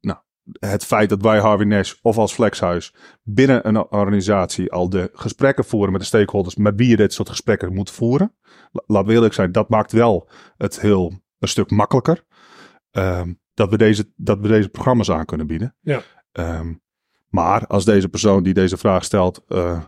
nou, 0.00 0.18
het 0.58 0.84
feit 0.84 1.08
dat 1.08 1.22
wij 1.22 1.38
Harvey 1.38 1.66
Nash 1.66 1.94
of 2.02 2.18
als 2.18 2.32
Flexhuis 2.32 2.94
binnen 3.22 3.68
een 3.68 3.76
organisatie 3.76 4.72
al 4.72 4.88
de 4.88 5.10
gesprekken 5.12 5.64
voeren 5.64 5.92
met 5.92 6.00
de 6.00 6.06
stakeholders 6.06 6.56
met 6.56 6.74
wie 6.76 6.88
je 6.88 6.96
dit 6.96 7.12
soort 7.12 7.28
gesprekken 7.28 7.74
moet 7.74 7.90
voeren. 7.90 8.34
Laat 8.86 9.06
we 9.06 9.12
eerlijk 9.12 9.34
zijn, 9.34 9.52
dat 9.52 9.68
maakt 9.68 9.92
wel 9.92 10.28
het 10.56 10.80
heel 10.80 11.20
een 11.38 11.48
stuk 11.48 11.70
makkelijker. 11.70 12.24
Um, 12.90 13.40
dat, 13.54 13.70
we 13.70 13.76
deze, 13.76 14.12
dat 14.16 14.38
we 14.38 14.48
deze 14.48 14.68
programma's 14.68 15.10
aan 15.10 15.24
kunnen 15.24 15.46
bieden. 15.46 15.76
Ja. 15.80 16.02
Um, 16.32 16.82
maar 17.28 17.66
als 17.66 17.84
deze 17.84 18.08
persoon 18.08 18.42
die 18.42 18.54
deze 18.54 18.76
vraag 18.76 19.04
stelt 19.04 19.42
uh, 19.48 19.84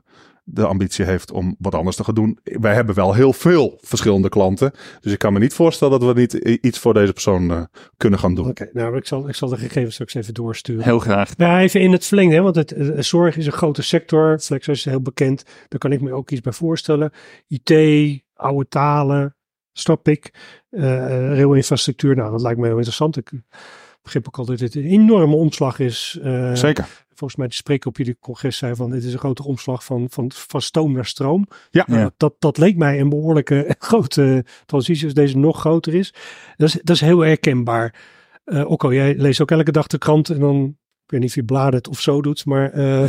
de 0.52 0.66
ambitie 0.66 1.04
heeft 1.04 1.32
om 1.32 1.56
wat 1.58 1.74
anders 1.74 1.96
te 1.96 2.04
gaan 2.04 2.14
doen. 2.14 2.38
Wij 2.42 2.74
hebben 2.74 2.94
wel 2.94 3.14
heel 3.14 3.32
veel 3.32 3.78
verschillende 3.80 4.28
klanten. 4.28 4.72
Dus 5.00 5.12
ik 5.12 5.18
kan 5.18 5.32
me 5.32 5.38
niet 5.38 5.54
voorstellen 5.54 6.00
dat 6.00 6.14
we 6.14 6.20
niet 6.20 6.34
iets 6.34 6.78
voor 6.78 6.94
deze 6.94 7.12
persoon 7.12 7.50
uh, 7.50 7.62
kunnen 7.96 8.18
gaan 8.18 8.34
doen. 8.34 8.48
Oké, 8.48 8.62
okay, 8.62 8.82
nou 8.82 8.96
ik 8.96 9.06
zal, 9.06 9.28
ik 9.28 9.34
zal 9.34 9.48
de 9.48 9.56
gegevens 9.56 9.94
straks 9.94 10.14
even 10.14 10.34
doorsturen. 10.34 10.84
Heel 10.84 10.98
graag. 10.98 11.36
Nou, 11.36 11.58
even 11.60 11.80
in 11.80 11.92
het 11.92 12.06
verlengde, 12.06 12.34
hè, 12.34 12.42
want 12.42 12.56
het, 12.56 12.70
het, 12.70 13.04
zorg 13.04 13.36
is 13.36 13.46
een 13.46 13.52
grote 13.52 13.82
sector. 13.82 14.38
Flexus 14.38 14.78
is 14.78 14.84
heel 14.84 15.02
bekend. 15.02 15.44
Daar 15.68 15.78
kan 15.78 15.92
ik 15.92 16.00
me 16.00 16.12
ook 16.12 16.30
iets 16.30 16.40
bij 16.40 16.52
voorstellen. 16.52 17.12
IT, 17.48 17.72
oude 18.34 18.68
talen, 18.68 19.36
snap 19.72 20.08
ik. 20.08 20.34
Uh, 20.70 20.82
railinfrastructuur, 21.36 22.16
nou 22.16 22.30
dat 22.30 22.42
lijkt 22.42 22.58
me 22.58 22.66
heel 22.66 22.74
interessant. 22.74 23.16
Ik 23.16 23.30
begrijp 24.02 24.26
ook 24.26 24.38
altijd 24.38 24.58
dat 24.58 24.72
het 24.72 24.84
een 24.84 24.90
enorme 24.90 25.34
omslag 25.34 25.78
is. 25.78 26.18
Uh, 26.22 26.54
Zeker 26.54 27.06
volgens 27.20 27.40
mij 27.40 27.48
de 27.48 27.54
spreker 27.54 27.88
op 27.88 27.96
jullie 27.96 28.16
congres 28.20 28.56
zei 28.56 28.74
van 28.74 28.90
dit 28.90 29.04
is 29.04 29.12
een 29.12 29.18
grote 29.18 29.44
omslag 29.44 29.84
van, 29.84 30.06
van, 30.10 30.30
van 30.34 30.62
stoom 30.62 30.92
naar 30.92 31.06
stroom. 31.06 31.46
Ja. 31.70 31.84
Nou, 31.86 32.02
dat, 32.02 32.14
dat, 32.16 32.34
dat 32.38 32.58
leek 32.58 32.76
mij 32.76 33.00
een 33.00 33.08
behoorlijke 33.08 33.74
grote 33.78 34.44
transitie 34.66 35.04
als 35.04 35.14
deze 35.14 35.38
nog 35.38 35.60
groter 35.60 35.94
is. 35.94 36.14
Dat 36.56 36.68
is, 36.68 36.78
dat 36.82 36.96
is 36.96 37.00
heel 37.00 37.20
herkenbaar. 37.20 37.94
Uh, 38.44 38.70
ook 38.70 38.84
al, 38.84 38.92
jij 38.92 39.14
leest 39.16 39.40
ook 39.40 39.50
elke 39.50 39.72
dag 39.72 39.86
de 39.86 39.98
krant 39.98 40.28
en 40.30 40.38
dan, 40.38 40.76
ik 41.04 41.10
weet 41.10 41.20
niet 41.20 41.28
of 41.28 41.34
je 41.34 41.44
bladert 41.44 41.88
of 41.88 42.00
zo 42.00 42.22
doet, 42.22 42.44
maar 42.44 42.74
uh, 42.74 43.04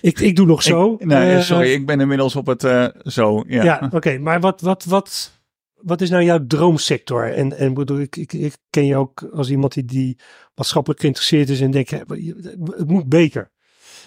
ik, 0.00 0.18
ik 0.18 0.36
doe 0.36 0.46
nog 0.46 0.62
zo. 0.62 0.94
Ik, 0.98 1.04
nee, 1.04 1.42
sorry, 1.42 1.72
ik 1.72 1.86
ben 1.86 2.00
inmiddels 2.00 2.36
op 2.36 2.46
het 2.46 2.60
zo. 3.04 3.44
Ja, 3.46 3.64
ja 3.64 3.88
oké, 3.90 4.18
maar 4.18 4.40
wat, 4.40 4.60
wat, 4.60 4.84
wat, 4.84 5.35
wat 5.82 6.00
is 6.00 6.10
nou 6.10 6.24
jouw 6.24 6.46
droomsector? 6.46 7.32
En, 7.32 7.58
en 7.58 7.74
bedoel, 7.74 8.00
ik, 8.00 8.16
ik, 8.16 8.32
ik 8.32 8.56
ken 8.70 8.86
je 8.86 8.96
ook 8.96 9.28
als 9.32 9.50
iemand 9.50 9.74
die, 9.74 9.84
die 9.84 10.18
maatschappelijk 10.54 11.00
geïnteresseerd 11.00 11.48
is 11.48 11.60
en 11.60 11.70
denkt, 11.70 11.90
het 11.90 12.86
moet 12.86 13.08
beter. 13.08 13.50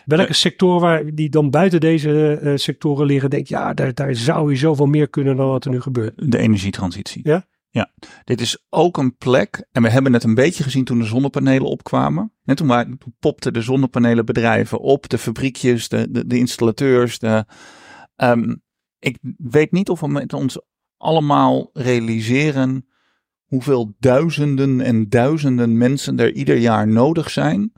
Welke 0.06 0.34
sector 0.34 0.80
waar 0.80 1.16
die 1.16 1.30
dan 1.30 1.50
buiten 1.50 1.80
deze 1.80 2.40
uh, 2.44 2.52
sectoren 2.56 3.06
liggen, 3.06 3.30
denk 3.30 3.48
ja, 3.48 3.74
daar, 3.74 3.94
daar 3.94 4.16
zou 4.16 4.50
je 4.52 4.58
zoveel 4.58 4.86
meer 4.86 5.10
kunnen 5.10 5.36
dan 5.36 5.48
wat 5.48 5.66
er 5.66 5.72
nu 5.72 5.82
gebeurt. 5.82 6.32
De 6.32 6.38
energietransitie. 6.38 7.22
Ja? 7.24 7.48
Ja, 7.72 7.92
dit 8.24 8.42
is 8.42 8.66
ook 8.70 8.98
een 8.98 9.16
plek, 9.16 9.68
en 9.72 9.82
we 9.82 9.90
hebben 9.90 10.14
het 10.14 10.24
een 10.24 10.34
beetje 10.34 10.64
gezien 10.64 10.84
toen 10.84 11.00
de 11.00 11.06
zonnepanelen 11.06 11.68
opkwamen. 11.68 12.34
Net 12.44 12.58
toen, 12.58 12.68
waren, 12.68 12.98
toen 12.98 13.16
popten 13.20 13.54
de 13.54 13.62
zonnepanelenbedrijven 13.62 14.80
op, 14.80 15.10
de 15.10 15.18
fabriekjes, 15.18 15.90
de, 15.90 16.12
de, 16.12 16.28
de 16.28 16.38
installateurs. 16.38 17.20
De, 17.20 17.46
um, 18.16 18.62
ik 19.00 19.18
weet 19.38 19.72
niet 19.72 19.90
of 19.90 20.00
we 20.00 20.08
met 20.08 20.34
ons 20.34 20.62
allemaal 21.00 21.70
realiseren 21.74 22.88
hoeveel 23.46 23.96
duizenden 24.00 24.82
en 24.82 25.10
duizenden 25.10 25.78
mensen 25.78 26.20
er 26.20 26.34
ieder 26.34 26.58
jaar 26.58 26.88
nodig 26.88 27.30
zijn 27.30 27.74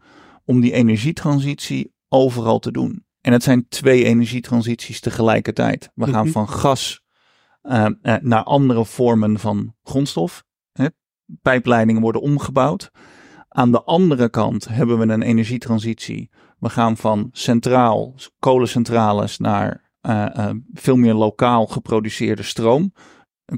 om 0.46 0.62
die 0.62 0.72
energietransitie 0.72 1.94
overal 2.10 2.60
te 2.60 2.72
doen. 2.72 3.06
En 3.22 3.32
het 3.32 3.44
zijn 3.44 3.68
twee 3.68 4.04
energietransities 4.04 5.00
tegelijkertijd. 5.00 5.92
We 5.94 6.08
gaan 6.08 6.24
mhm. 6.24 6.32
van 6.32 6.50
gas 6.50 7.04
uh, 7.64 7.88
uh, 8.02 8.16
naar 8.22 8.44
andere 8.44 8.86
vormen 8.86 9.40
van 9.40 9.76
grondstof. 9.84 10.44
Hè. 10.72 10.86
Pijpleidingen 11.42 12.02
worden 12.02 12.22
omgebouwd. 12.22 12.92
Aan 13.48 13.72
de 13.72 13.84
andere 13.84 14.30
kant 14.30 14.68
hebben 14.68 14.98
we 15.00 15.14
een 15.14 15.22
energietransitie. 15.22 16.30
We 16.60 16.70
gaan 16.70 16.98
van 16.98 17.30
centraal 17.32 18.16
kolencentrales 18.40 19.38
naar 19.38 19.91
veel 20.74 20.96
meer 20.96 21.14
lokaal 21.14 21.66
geproduceerde 21.66 22.44
stroom. 22.44 22.94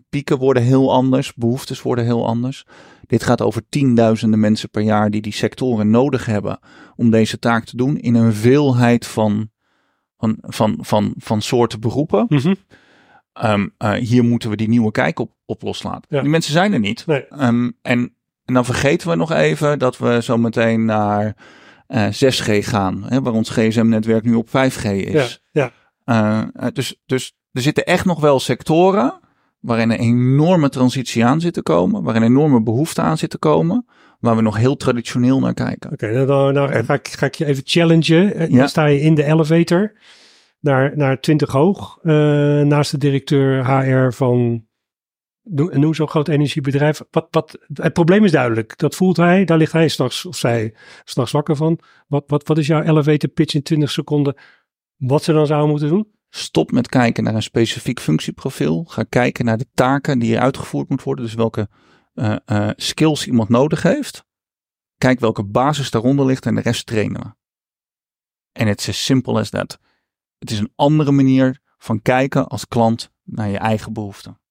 Pieken 0.10 0.38
worden 0.38 0.64
heel 0.64 0.94
anders, 0.94 1.34
behoeftes 1.34 1.82
worden 1.82 2.06
heel 2.06 2.28
anders. 2.28 2.66
Dit 3.06 3.24
gaat 3.24 3.42
over 3.42 3.62
tienduizenden 3.70 4.40
mensen 4.40 4.70
per 4.70 4.82
jaar 4.82 5.10
die 5.10 5.22
die 5.22 5.34
sectoren 5.34 5.90
nodig 5.90 6.26
hebben 6.26 6.60
om 6.96 7.10
deze 7.10 7.40
taak 7.40 7.66
te 7.66 7.78
doen 7.78 7.98
in 7.98 8.16
een 8.16 8.34
veelheid 8.34 9.08
van, 9.08 9.50
van, 10.18 10.38
van, 10.42 10.78
van, 10.80 11.14
van 11.18 11.42
soorten 11.42 11.80
beroepen. 11.80 12.26
Mhm. 12.30 12.54
Ehm, 13.34 13.68
eh, 13.78 13.92
hier 13.92 14.24
moeten 14.24 14.50
we 14.50 14.56
die 14.56 14.70
nieuwe 14.70 14.92
kijk 14.92 15.20
op, 15.20 15.32
op 15.46 15.62
loslaten. 15.62 16.22
Die 16.22 16.30
mensen 16.30 16.54
zijn 16.54 16.74
er 16.74 16.80
niet. 16.80 17.06
Nee. 17.06 17.28
Ehm, 17.28 17.72
en, 17.82 18.16
en 18.46 18.54
dan 18.54 18.66
vergeten 18.66 19.10
we 19.10 19.16
nog 19.16 19.32
even 19.32 19.80
dat 19.80 19.98
we 19.98 20.22
zo 20.22 20.38
meteen 20.38 20.86
naar 20.86 21.36
6G 22.10 22.48
eh, 22.48 22.64
gaan, 22.64 23.04
hè, 23.08 23.22
waar 23.22 23.34
ons 23.34 23.50
gsm-netwerk 23.50 24.24
nu 24.24 24.34
op 24.34 24.48
5G 24.48 24.86
is. 24.86 25.42
Ja, 25.52 25.62
ja. 25.62 25.72
Uh, 26.06 26.44
dus, 26.74 27.02
dus 27.06 27.34
er 27.52 27.62
zitten 27.62 27.86
echt 27.86 28.06
nog 28.06 28.20
wel 28.20 28.40
sectoren 28.40 29.20
waarin 29.60 29.92
een 29.92 30.00
enorme 30.00 30.70
transitie 30.70 31.26
aan 31.26 31.42
zit 31.42 31.54
te 31.54 31.62
komen, 31.62 32.04
waarin 32.04 32.22
een 32.22 32.28
enorme 32.28 32.64
behoefte 32.64 33.02
aan 33.02 33.18
zit 33.18 33.30
te 33.30 33.38
komen, 33.38 33.86
waar 34.20 34.36
we 34.36 34.42
nog 34.42 34.58
heel 34.58 34.76
traditioneel 34.76 35.40
naar 35.40 35.54
kijken. 35.54 35.92
Oké, 35.92 36.06
okay, 36.06 36.26
nou, 36.26 36.54
nou 36.54 36.84
ga, 36.84 36.94
ik, 36.94 37.08
ga 37.08 37.26
ik 37.26 37.36
je 37.36 37.46
even 37.46 37.64
challengen. 37.66 38.36
Eh, 38.36 38.50
ja. 38.50 38.58
Dan 38.58 38.70
sta 38.70 38.86
je 38.86 39.02
in 39.02 39.16
de 39.16 39.24
elevator 39.24 39.94
naar, 40.60 40.98
naar 40.98 41.20
20 41.20 41.52
hoog, 41.52 42.00
uh, 42.04 42.14
naast 42.62 42.92
de 42.92 42.98
directeur 42.98 43.66
HR 43.68 44.12
van 44.12 44.66
noem 45.44 45.94
zo'n 45.94 46.10
groot 46.10 46.28
energiebedrijf. 46.28 47.02
Wat, 47.12 47.28
wat, 47.32 47.58
het 47.74 47.94
probleem 47.94 48.24
is 48.24 48.32
duidelijk. 48.32 48.78
Dat 48.78 48.96
voelt 48.96 49.18
hij. 49.18 49.46
Daar 49.46 49.58
ligt 49.58 49.72
hij 49.72 49.88
straks 49.88 50.26
of 50.26 50.36
zij 50.36 50.74
straks 51.04 51.32
wakker 51.32 51.56
van. 51.56 51.80
Wat, 52.08 52.24
wat, 52.28 52.48
wat 52.48 52.58
is 52.58 52.68
jouw 52.68 52.82
elevator 52.82 53.30
pitch 53.30 53.54
in 53.54 53.64
20 53.64 53.92
seconden? 53.92 54.36
Wat 55.08 55.24
ze 55.24 55.34
dan 55.34 55.48
zouden 55.48 55.70
moeten 55.70 55.88
doen? 55.90 56.12
Stop 56.30 56.72
met 56.72 56.88
kijken 56.88 57.24
naar 57.24 57.36
een 57.36 57.44
specifiek 57.44 58.00
functieprofiel. 58.00 58.84
Ga 58.84 59.04
kijken 59.04 59.46
naar 59.46 59.58
de 59.58 59.68
taken 59.74 60.20
die 60.20 60.36
er 60.36 60.42
uitgevoerd 60.42 60.90
moeten 60.90 61.08
worden. 61.08 61.26
Dus 61.26 61.34
welke 61.34 61.70
uh, 62.14 62.36
uh, 62.46 62.70
skills 62.76 63.28
iemand 63.28 63.50
nodig 63.50 63.84
heeft. 63.84 64.26
Kijk 64.98 65.20
welke 65.20 65.44
basis 65.44 65.92
daaronder 65.92 66.26
ligt 66.26 66.46
en 66.46 66.56
de 66.56 66.62
rest 66.62 66.86
trainen 66.86 67.22
we. 67.22 67.34
En 68.52 68.68
het 68.68 68.80
is 68.80 68.88
as 68.88 69.06
simple 69.06 69.40
as 69.40 69.50
that. 69.50 69.80
Het 70.38 70.52
is 70.52 70.60
een 70.60 70.74
andere 70.76 71.12
manier 71.12 71.62
van 71.78 72.02
kijken 72.02 72.48
als 72.48 72.68
klant 72.68 73.12
naar 73.24 73.50
je 73.50 73.58
eigen 73.58 73.94
behoeften. 73.94 74.42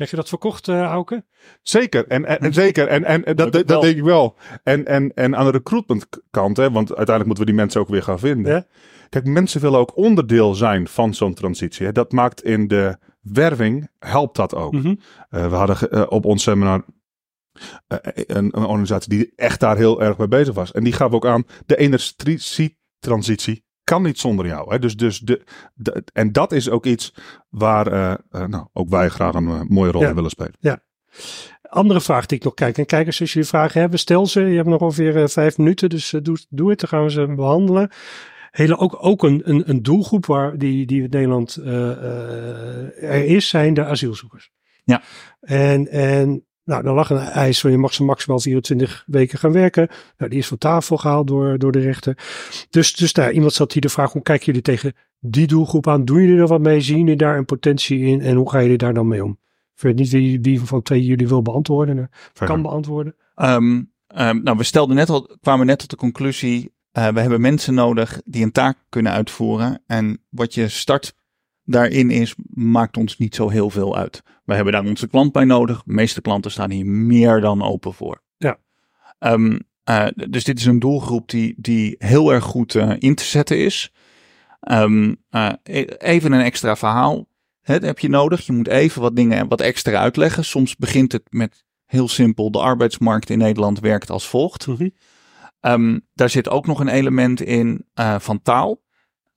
Heb 0.00 0.08
je 0.08 0.16
dat 0.16 0.28
verkocht, 0.28 0.68
uh, 0.68 0.82
Auke? 0.82 1.24
Zeker, 1.62 2.06
en, 2.06 2.24
en, 2.40 2.52
zeker. 2.52 2.86
En, 2.86 3.04
en, 3.04 3.36
dat, 3.36 3.52
dat, 3.52 3.82
denk 3.82 3.96
ik 3.96 4.02
wel. 4.02 4.36
En, 4.62 4.86
en, 4.86 5.14
en 5.14 5.36
aan 5.36 5.44
de 5.44 5.50
recruitment 5.50 6.06
kant, 6.30 6.56
hè, 6.56 6.70
want 6.70 6.88
uiteindelijk 6.88 7.26
moeten 7.26 7.44
we 7.44 7.50
die 7.50 7.60
mensen 7.60 7.80
ook 7.80 7.88
weer 7.88 8.02
gaan 8.02 8.18
vinden. 8.18 8.52
Ja? 8.52 8.66
Kijk, 9.08 9.24
mensen 9.24 9.60
willen 9.60 9.78
ook 9.78 9.96
onderdeel 9.96 10.54
zijn 10.54 10.88
van 10.88 11.14
zo'n 11.14 11.34
transitie. 11.34 11.86
Hè. 11.86 11.92
Dat 11.92 12.12
maakt 12.12 12.42
in 12.42 12.68
de 12.68 12.98
werving, 13.20 13.90
helpt 13.98 14.36
dat 14.36 14.54
ook. 14.54 14.72
Mm 14.72 14.80
-hmm. 14.80 15.00
uh, 15.30 15.48
we 15.48 15.54
hadden 15.54 15.76
uh, 15.90 16.06
op 16.08 16.24
ons 16.24 16.42
seminar 16.42 16.84
uh, 17.88 17.98
een, 18.14 18.44
een, 18.44 18.64
organisatie 18.64 19.10
die 19.10 19.32
echt 19.36 19.60
daar 19.60 19.76
heel 19.76 20.02
erg 20.02 20.18
mee 20.18 20.28
bezig 20.28 20.54
was. 20.54 20.72
En 20.72 20.84
die 20.84 20.92
gaf 20.92 21.12
ook 21.12 21.26
aan, 21.26 21.44
de 21.66 21.76
energietransitie 21.76 23.64
kan 23.90 24.02
niet 24.02 24.18
zonder 24.18 24.46
jou. 24.46 24.72
Hè. 24.72 24.78
Dus, 24.78 24.96
dus 24.96 25.18
de, 25.18 25.44
de, 25.74 26.04
en 26.12 26.32
dat 26.32 26.52
is 26.52 26.70
ook 26.70 26.86
iets 26.86 27.14
waar 27.48 28.18
nou, 28.30 28.66
ook 28.72 28.88
wij 28.88 29.08
graag 29.08 29.34
een 29.34 29.66
mooie 29.68 29.90
rol 29.90 30.02
ja. 30.02 30.08
in 30.08 30.14
willen 30.14 30.30
spelen. 30.30 30.56
Ja. 30.60 30.82
Andere 31.62 32.00
vraag 32.00 32.26
die 32.26 32.38
ik 32.38 32.44
nog 32.44 32.54
kijk. 32.54 32.78
En 32.78 32.86
kijkers, 32.86 33.20
als 33.20 33.32
jullie 33.32 33.48
vragen 33.48 33.80
hebben, 33.80 33.98
stel 33.98 34.26
ze. 34.26 34.40
Je 34.40 34.56
hebt 34.56 34.68
nog 34.68 34.80
ongeveer 34.80 35.28
vijf 35.28 35.58
minuten, 35.58 35.88
dus 35.88 36.14
doe, 36.22 36.38
doe 36.48 36.70
het. 36.70 36.80
Dan 36.80 36.88
gaan 36.88 37.02
we 37.02 37.10
ze 37.10 37.34
behandelen 37.34 37.90
hele, 38.50 38.76
ook, 38.76 38.96
ook 39.00 39.22
een, 39.22 39.40
een, 39.44 39.70
een 39.70 39.82
doelgroep 39.82 40.26
waar 40.26 40.58
die, 40.58 40.86
die 40.86 41.02
in 41.02 41.10
Nederland 41.10 41.58
uh, 41.60 41.66
uh, 41.66 43.02
er 43.02 43.24
is, 43.24 43.48
zijn 43.48 43.74
de 43.74 43.84
asielzoekers. 43.84 44.50
Ja. 44.84 45.02
En, 45.40 45.88
en 45.88 46.44
nou, 46.70 46.82
dan 46.82 46.94
lag 46.94 47.10
een 47.10 47.18
eis 47.18 47.60
van 47.60 47.70
je 47.70 47.78
mag 47.78 47.94
ze 47.94 48.04
maximaal 48.04 48.40
24 48.40 49.04
weken 49.06 49.38
gaan 49.38 49.52
werken. 49.52 49.88
Nou, 50.18 50.30
die 50.30 50.38
is 50.38 50.46
van 50.46 50.58
tafel 50.58 50.96
gehaald 50.96 51.26
door, 51.26 51.58
door 51.58 51.72
de 51.72 51.80
rechter. 51.80 52.18
Dus, 52.70 52.94
dus 52.94 53.12
daar, 53.12 53.32
iemand 53.32 53.52
zat 53.52 53.72
hier 53.72 53.82
de 53.82 53.88
vraag, 53.88 54.12
hoe 54.12 54.22
kijken 54.22 54.46
jullie 54.46 54.62
tegen 54.62 54.94
die 55.18 55.46
doelgroep 55.46 55.88
aan? 55.88 56.04
Doen 56.04 56.20
jullie 56.20 56.38
er 56.38 56.46
wat 56.46 56.60
mee? 56.60 56.80
Zien 56.80 56.98
jullie 56.98 57.16
daar 57.16 57.36
een 57.36 57.44
potentie 57.44 58.00
in? 58.00 58.20
En 58.20 58.36
hoe 58.36 58.50
ga 58.50 58.58
je 58.58 58.78
daar 58.78 58.94
dan 58.94 59.08
mee 59.08 59.24
om? 59.24 59.38
Ik 59.74 59.82
weet 59.82 59.96
niet 59.96 60.10
wie, 60.10 60.40
wie 60.40 60.60
van 60.60 60.82
twee 60.82 61.04
jullie 61.04 61.28
wil 61.28 61.42
beantwoorden, 61.42 62.10
kan 62.32 62.62
beantwoorden. 62.62 63.14
Um, 63.36 63.92
um, 64.16 64.42
nou, 64.42 64.56
we 64.56 64.64
stelden 64.64 64.96
net 64.96 65.08
al, 65.08 65.36
kwamen 65.40 65.66
net 65.66 65.78
tot 65.78 65.90
de 65.90 65.96
conclusie, 65.96 66.74
uh, 66.98 67.08
we 67.08 67.20
hebben 67.20 67.40
mensen 67.40 67.74
nodig 67.74 68.20
die 68.24 68.42
een 68.42 68.52
taak 68.52 68.76
kunnen 68.88 69.12
uitvoeren. 69.12 69.82
En 69.86 70.22
wat 70.28 70.54
je 70.54 70.68
start 70.68 71.14
daarin 71.64 72.10
is, 72.10 72.34
maakt 72.46 72.96
ons 72.96 73.18
niet 73.18 73.34
zo 73.34 73.48
heel 73.48 73.70
veel 73.70 73.96
uit. 73.96 74.22
We 74.44 74.54
hebben 74.54 74.72
daar 74.72 74.84
onze 74.84 75.08
klant 75.08 75.32
bij 75.32 75.44
nodig. 75.44 75.82
De 75.82 75.92
meeste 75.92 76.20
klanten 76.20 76.50
staan 76.50 76.70
hier 76.70 76.86
meer 76.86 77.40
dan 77.40 77.62
open 77.62 77.94
voor. 77.94 78.22
Ja. 78.36 78.58
Um, 79.18 79.60
uh, 79.90 80.06
dus 80.28 80.44
dit 80.44 80.58
is 80.58 80.64
een 80.64 80.78
doelgroep 80.78 81.28
die, 81.28 81.54
die 81.56 81.94
heel 81.98 82.32
erg 82.32 82.44
goed 82.44 82.74
uh, 82.74 82.92
in 82.98 83.14
te 83.14 83.24
zetten 83.24 83.58
is. 83.58 83.92
Um, 84.70 85.16
even 85.98 86.32
een 86.32 86.40
extra 86.40 86.76
verhaal. 86.76 87.28
Dat 87.62 87.82
heb 87.82 87.98
je 87.98 88.08
nodig. 88.08 88.46
Je 88.46 88.52
moet 88.52 88.68
even 88.68 89.02
wat 89.02 89.16
dingen 89.16 89.48
wat 89.48 89.60
extra 89.60 90.00
uitleggen. 90.00 90.44
Soms 90.44 90.76
begint 90.76 91.12
het 91.12 91.22
met 91.30 91.64
heel 91.86 92.08
simpel. 92.08 92.50
De 92.50 92.60
arbeidsmarkt 92.60 93.30
in 93.30 93.38
Nederland 93.38 93.80
werkt 93.80 94.10
als 94.10 94.28
volgt. 94.28 94.66
Mm 94.66 94.76
-hmm. 94.76 94.92
Um, 95.60 96.00
daar 96.14 96.30
zit 96.30 96.48
ook 96.48 96.66
nog 96.66 96.80
een 96.80 96.88
element 96.88 97.40
in 97.40 97.86
van 98.18 98.42
taal. 98.42 98.82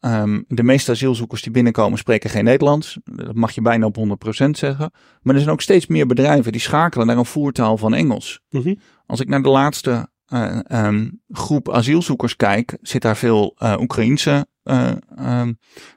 Um, 0.05 0.45
de 0.47 0.63
meeste 0.63 0.91
asielzoekers 0.91 1.41
die 1.41 1.51
binnenkomen 1.51 1.97
spreken 1.97 2.29
geen 2.29 2.43
Nederlands. 2.43 2.97
Dat 3.03 3.35
mag 3.35 3.51
je 3.51 3.61
bijna 3.61 3.85
op 3.85 3.97
100% 3.97 4.49
zeggen. 4.49 4.91
Maar 5.21 5.33
er 5.33 5.41
zijn 5.41 5.53
ook 5.53 5.61
steeds 5.61 5.87
meer 5.87 6.07
bedrijven 6.07 6.51
die 6.51 6.61
schakelen 6.61 7.07
naar 7.07 7.17
een 7.17 7.25
voertaal 7.25 7.77
van 7.77 7.93
Engels. 7.93 8.41
Mm 8.49 8.61
-hmm. 8.61 8.79
Als 9.05 9.19
ik 9.19 9.27
naar 9.27 9.41
de 9.41 9.49
laatste 9.49 10.07
uh, 10.33 10.59
um, 10.69 11.21
groep 11.29 11.71
asielzoekers 11.71 12.35
kijk, 12.35 12.77
zit 12.81 13.01
daar 13.01 13.17
veel 13.17 13.55
uh, 13.57 13.75
Oekraïense 13.79 14.47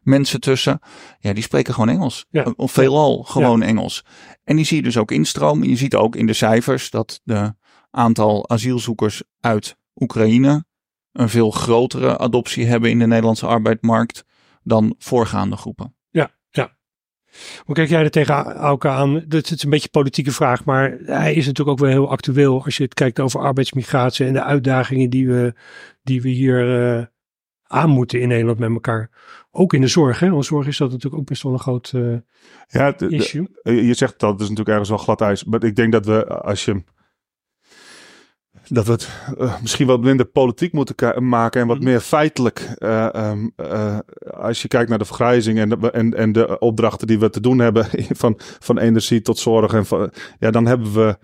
mensen 0.03 0.41
tussen. 0.41 0.79
Ja, 1.19 1.33
die 1.33 1.43
spreken 1.43 1.75
gewoon 1.75 1.89
Engels. 1.89 2.27
Ja. 2.31 2.53
Of 2.57 2.73
veelal 2.73 3.23
gewoon 3.23 3.61
ja. 3.61 3.67
Engels. 3.67 4.05
En 4.45 4.57
die 4.57 4.65
zie 4.65 4.77
je 4.77 4.83
dus 4.83 4.97
ook 4.97 5.11
instromen. 5.11 5.69
Je 5.69 5.77
ziet 5.77 5.95
ook 5.95 6.17
in 6.17 6.27
de 6.27 6.33
cijfers 6.33 6.91
dat 6.91 7.21
de 7.25 7.55
aantal 7.91 8.49
asielzoekers 8.49 9.23
uit 9.41 9.77
Oekraïne 9.95 10.65
een 11.17 11.29
veel 11.29 11.51
grotere 11.51 12.19
adoptie 12.19 12.67
hebben 12.67 12.91
in 12.91 12.99
de 12.99 13.07
Nederlandse 13.07 13.47
arbeidsmarkt 13.47 14.25
dan 14.63 14.95
voorgaande 14.99 15.57
groepen. 15.57 15.95
Ja, 16.11 16.31
ja. 16.51 16.77
Hoe 17.59 17.75
kijk 17.75 17.89
jij 17.89 18.03
er 18.03 18.11
tegen 18.11 18.55
Auke 18.55 18.89
aan? 18.89 19.25
Dat 19.29 19.51
is 19.51 19.63
een 19.63 19.71
beetje 19.71 19.85
een 19.93 20.01
politieke 20.01 20.33
vraag, 20.33 20.65
maar 20.65 20.99
hij 21.05 21.35
is 21.35 21.47
natuurlijk 21.47 21.69
ook 21.69 21.85
wel 21.87 21.91
heel 21.91 22.11
actueel 22.11 22.65
als 22.65 22.77
je 22.77 22.83
het 22.83 22.95
kijkt 22.95 23.21
over 23.21 23.41
arbeidsmigratie 23.41 24.27
en 24.27 24.33
de 24.33 24.43
uitdagingen 24.43 25.11
die 25.11 25.29
we, 25.29 25.55
die 26.03 26.23
we 26.23 26.29
hier 26.29 26.97
uh, 26.99 27.05
aan 27.67 27.91
moeten 27.91 28.21
in 28.21 28.29
Nederland 28.29 28.59
met 28.59 28.71
elkaar. 28.71 29.11
Ook 29.51 29.73
in 29.73 29.81
de 29.81 29.87
zorg, 29.87 30.21
hè? 30.21 30.31
Want 30.31 30.45
zorg 30.45 30.67
is 30.67 30.77
dat 30.77 30.91
natuurlijk 30.91 31.23
ook 31.23 31.29
best 31.29 31.43
wel 31.43 31.53
een 31.53 31.59
groot 31.59 31.93
uh, 31.95 32.17
ja, 32.67 32.93
de, 32.93 33.09
issue. 33.09 33.49
De, 33.63 33.87
je 33.87 33.95
zegt 33.95 34.21
dat, 34.21 34.31
het 34.31 34.41
is 34.41 34.49
natuurlijk 34.49 34.69
ergens 34.69 34.89
wel 34.89 34.99
glad 34.99 35.21
ijs. 35.21 35.45
Maar 35.45 35.65
ik 35.65 35.77
denk 35.77 35.93
dat 35.93 36.07
we, 36.07 36.27
als 36.27 36.65
je 36.65 36.83
dat 38.69 38.87
we 38.87 38.93
het 38.93 39.09
eh, 39.39 39.61
misschien 39.61 39.87
wat 39.87 40.01
minder 40.01 40.27
politiek 40.27 40.73
moeten 40.73 41.29
maken 41.29 41.61
en 41.61 41.67
wat 41.67 41.77
Mhm. 41.77 41.87
meer 41.87 42.01
feitelijk. 42.01 42.75
eh, 42.79 43.15
ehm, 43.15 43.49
eh, 43.57 43.99
als 44.31 44.63
je 44.63 44.69
kijkt 44.69 44.89
naar 44.89 44.99
de 44.99 45.05
vergrijzing 45.05 45.59
en 45.59 45.69
de, 45.69 45.91
en, 45.91 46.15
en 46.15 46.33
de 46.33 46.59
opdrachten 46.59 47.07
die 47.07 47.19
we 47.19 47.31
te 47.31 47.41
doen 47.41 47.59
hebben, 47.59 47.87
van, 48.23 48.35
van 48.39 48.79
energie 48.79 49.21
tot 49.23 49.39
zorg. 49.39 49.73
En 49.73 49.87
van, 49.87 50.11
ja, 50.39 50.51
dan 50.51 50.67
hebben 50.67 50.93
we 50.93 51.19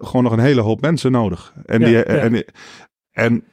gewoon 0.00 0.22
nog 0.22 0.32
een 0.32 0.38
hele 0.38 0.60
hoop 0.60 0.80
mensen 0.80 1.12
nodig. 1.12 1.54
En, 1.66 1.80
Ja, 1.80 1.86
die, 1.86 1.94
ja. 1.96 2.04
en, 2.04 2.44
en, 3.12 3.44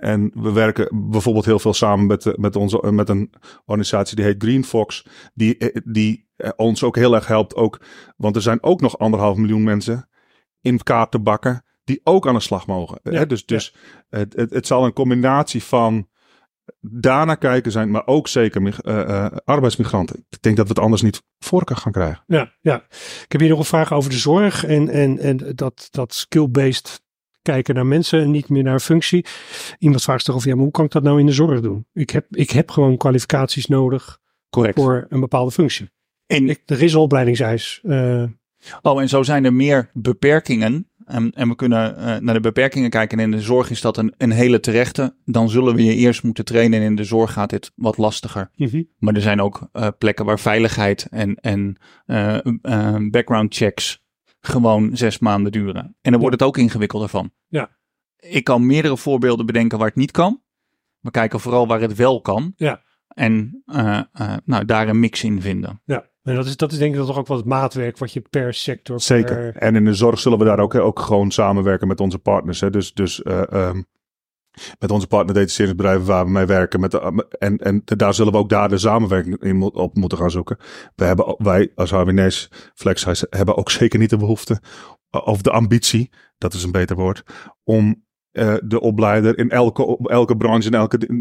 en 0.00 0.30
we 0.34 0.52
werken 0.52 1.08
bijvoorbeeld 1.10 1.44
heel 1.44 1.58
veel 1.58 1.74
samen 1.74 2.06
met, 2.06 2.38
met, 2.38 2.56
onze, 2.56 2.92
met 2.92 3.08
een 3.08 3.32
organisatie 3.64 4.16
die 4.16 4.24
heet 4.24 4.42
Green 4.42 4.64
Fox. 4.64 5.06
Die, 5.34 5.72
die 5.84 6.28
ons 6.56 6.82
ook 6.84 6.96
heel 6.96 7.14
erg 7.14 7.26
helpt. 7.26 7.54
Ook, 7.54 7.80
want 8.16 8.36
er 8.36 8.42
zijn 8.42 8.62
ook 8.62 8.80
nog 8.80 8.98
anderhalf 8.98 9.36
miljoen 9.36 9.64
mensen 9.64 10.08
in 10.60 10.82
kaart 10.82 11.10
te 11.10 11.18
bakken 11.18 11.64
die 11.84 12.00
ook 12.04 12.26
aan 12.28 12.34
de 12.34 12.40
slag 12.40 12.66
mogen. 12.66 13.00
Ja, 13.02 13.10
Hè? 13.12 13.26
Dus, 13.26 13.46
dus 13.46 13.74
het, 14.08 14.34
het, 14.36 14.50
het 14.50 14.66
zal 14.66 14.84
een 14.84 14.92
combinatie 14.92 15.62
van 15.62 16.08
daarna 16.80 17.34
kijken 17.34 17.72
zijn, 17.72 17.90
maar 17.90 18.06
ook 18.06 18.28
zeker 18.28 18.80
eh, 18.84 19.00
eh, 19.24 19.32
arbeidsmigranten. 19.44 20.26
Ik 20.30 20.42
denk 20.42 20.56
dat 20.56 20.66
we 20.66 20.72
het 20.72 20.82
anders 20.82 21.02
niet 21.02 21.22
voor 21.38 21.58
elkaar 21.58 21.76
gaan 21.76 21.92
krijgen. 21.92 22.24
Ja, 22.26 22.54
ja. 22.60 22.84
Ik 23.24 23.32
heb 23.32 23.40
hier 23.40 23.50
nog 23.50 23.58
een 23.58 23.64
vraag 23.64 23.92
over 23.92 24.10
de 24.10 24.16
zorg 24.18 24.64
en, 24.64 24.88
en, 24.88 25.18
en 25.18 25.52
dat, 25.54 25.88
dat 25.90 26.14
skill-based 26.14 27.02
kijken 27.42 27.74
naar 27.74 27.86
mensen 27.86 28.20
en 28.20 28.30
niet 28.30 28.48
meer 28.48 28.62
naar 28.62 28.80
functie. 28.80 29.24
Iemand 29.78 30.02
vraagt 30.02 30.24
zich 30.24 30.34
af, 30.34 30.44
ja, 30.44 30.54
maar 30.54 30.62
hoe 30.62 30.72
kan 30.72 30.84
ik 30.84 30.90
dat 30.90 31.02
nou 31.02 31.20
in 31.20 31.26
de 31.26 31.32
zorg 31.32 31.60
doen? 31.60 31.86
Ik 31.92 32.10
heb, 32.10 32.26
ik 32.36 32.50
heb 32.50 32.70
gewoon 32.70 32.96
kwalificaties 32.96 33.66
nodig 33.66 34.18
Correct. 34.50 34.74
voor 34.78 35.06
een 35.08 35.20
bepaalde 35.20 35.50
functie. 35.50 35.90
En, 36.26 36.48
Ik, 36.48 36.62
er 36.66 36.82
is 36.82 36.92
een 36.92 37.00
opleidingseis. 37.00 37.80
eh, 37.82 38.24
oh, 38.82 39.00
en 39.00 39.08
zo 39.08 39.22
zijn 39.22 39.44
er 39.44 39.54
meer 39.54 39.90
beperkingen. 39.92 40.90
En, 41.10 41.32
en 41.32 41.48
we 41.48 41.54
kunnen 41.54 41.96
eh, 41.96 42.16
naar 42.16 42.34
de 42.34 42.40
beperkingen 42.40 42.90
kijken. 42.90 43.18
En 43.18 43.24
in 43.24 43.30
de 43.30 43.40
zorg 43.40 43.70
is 43.70 43.80
dat 43.80 43.96
een, 43.96 44.14
een 44.16 44.30
hele 44.30 44.60
terechte. 44.60 45.14
Dan 45.24 45.48
zullen 45.48 45.74
we 45.74 45.84
je 45.84 45.94
eerst 45.94 46.22
moeten 46.22 46.44
trainen. 46.44 46.80
En 46.80 46.84
in 46.84 46.96
de 46.96 47.04
zorg 47.04 47.32
gaat 47.32 47.50
dit 47.50 47.72
wat 47.74 47.96
lastiger. 47.96 48.50
Maar 48.98 49.14
er 49.14 49.20
zijn 49.20 49.40
ook 49.40 49.68
eh, 49.72 49.88
plekken 49.98 50.24
waar 50.24 50.40
veiligheid 50.40 51.06
en, 51.10 51.34
en 51.34 51.76
eh, 52.06 52.96
background 53.10 53.54
checks 53.54 54.04
gewoon 54.40 54.96
zes 54.96 55.18
maanden 55.18 55.52
duren. 55.52 55.96
En 56.00 56.10
dan 56.10 56.20
wordt 56.20 56.40
het 56.40 56.48
ook 56.48 56.56
ingewikkelder 56.56 57.08
van. 57.08 57.30
Ja. 57.48 57.78
Ik 58.16 58.44
kan 58.44 58.66
meerdere 58.66 58.96
voorbeelden 58.96 59.46
bedenken 59.46 59.78
waar 59.78 59.86
het 59.86 59.96
niet 59.96 60.10
kan. 60.10 60.42
We 61.00 61.10
kijken 61.10 61.40
vooral 61.40 61.66
waar 61.66 61.80
het 61.80 61.94
wel 61.94 62.20
kan. 62.20 62.52
Ja. 62.56 62.82
En 63.08 63.62
nou, 64.44 64.64
daar 64.64 64.88
een 64.88 65.00
mix 65.00 65.24
in 65.24 65.40
vinden. 65.40 65.82
Ja, 65.84 66.09
dat 66.34 66.46
is, 66.46 66.56
dat 66.56 66.72
is 66.72 66.78
denk 66.78 66.94
ik 66.94 67.00
toch 67.00 67.18
ook 67.18 67.26
wel 67.26 67.36
het 67.36 67.46
maatwerk 67.46 67.98
wat 67.98 68.12
je 68.12 68.22
per 68.30 68.54
sector. 68.54 69.00
Zeker. 69.00 69.56
En 69.56 69.76
in 69.76 69.84
de 69.84 69.94
zorg 69.94 70.18
zullen 70.18 70.38
we 70.38 70.44
daar 70.44 70.58
ook, 70.58 70.74
ook 70.74 71.00
gewoon 71.00 71.30
samenwerken 71.30 71.88
met 71.88 72.00
onze 72.00 72.18
partners. 72.18 72.60
Hè. 72.60 72.70
Dus, 72.70 72.94
dus 72.94 73.22
eh, 73.22 73.52
ehm, 73.52 73.82
met 74.78 74.90
onze 74.90 75.06
partnerdetacheringsbedrijven 75.06 76.06
waar 76.06 76.24
we 76.24 76.30
mee 76.30 76.46
werken. 76.46 76.80
Met 76.80 76.90
de, 76.90 77.26
en, 77.38 77.56
en 77.56 77.82
daar 77.84 78.14
zullen 78.14 78.32
we 78.32 78.38
ook 78.38 78.48
daar 78.48 78.68
de 78.68 78.78
samenwerking 78.78 79.42
in 79.42 79.62
op 79.62 79.96
moeten 79.96 80.18
gaan 80.18 80.30
zoeken. 80.30 80.56
We 80.94 81.04
hebben, 81.04 81.34
wij 81.38 81.72
als 81.74 81.90
HWN's 81.90 82.50
Flexhuis 82.74 83.24
hebben 83.30 83.56
ook 83.56 83.70
zeker 83.70 83.98
niet 83.98 84.10
de 84.10 84.16
behoefte 84.16 84.60
eh, 85.10 85.26
of 85.26 85.42
de 85.42 85.50
ambitie, 85.50 86.10
dat 86.38 86.54
is 86.54 86.62
een 86.62 86.72
beter 86.72 86.96
woord, 86.96 87.22
om 87.64 88.04
eh, 88.30 88.54
de 88.64 88.80
opleider 88.80 89.38
in 89.38 89.50
elke, 89.50 89.98
elke 90.02 90.36
branche 90.36 90.68
in 90.68 90.74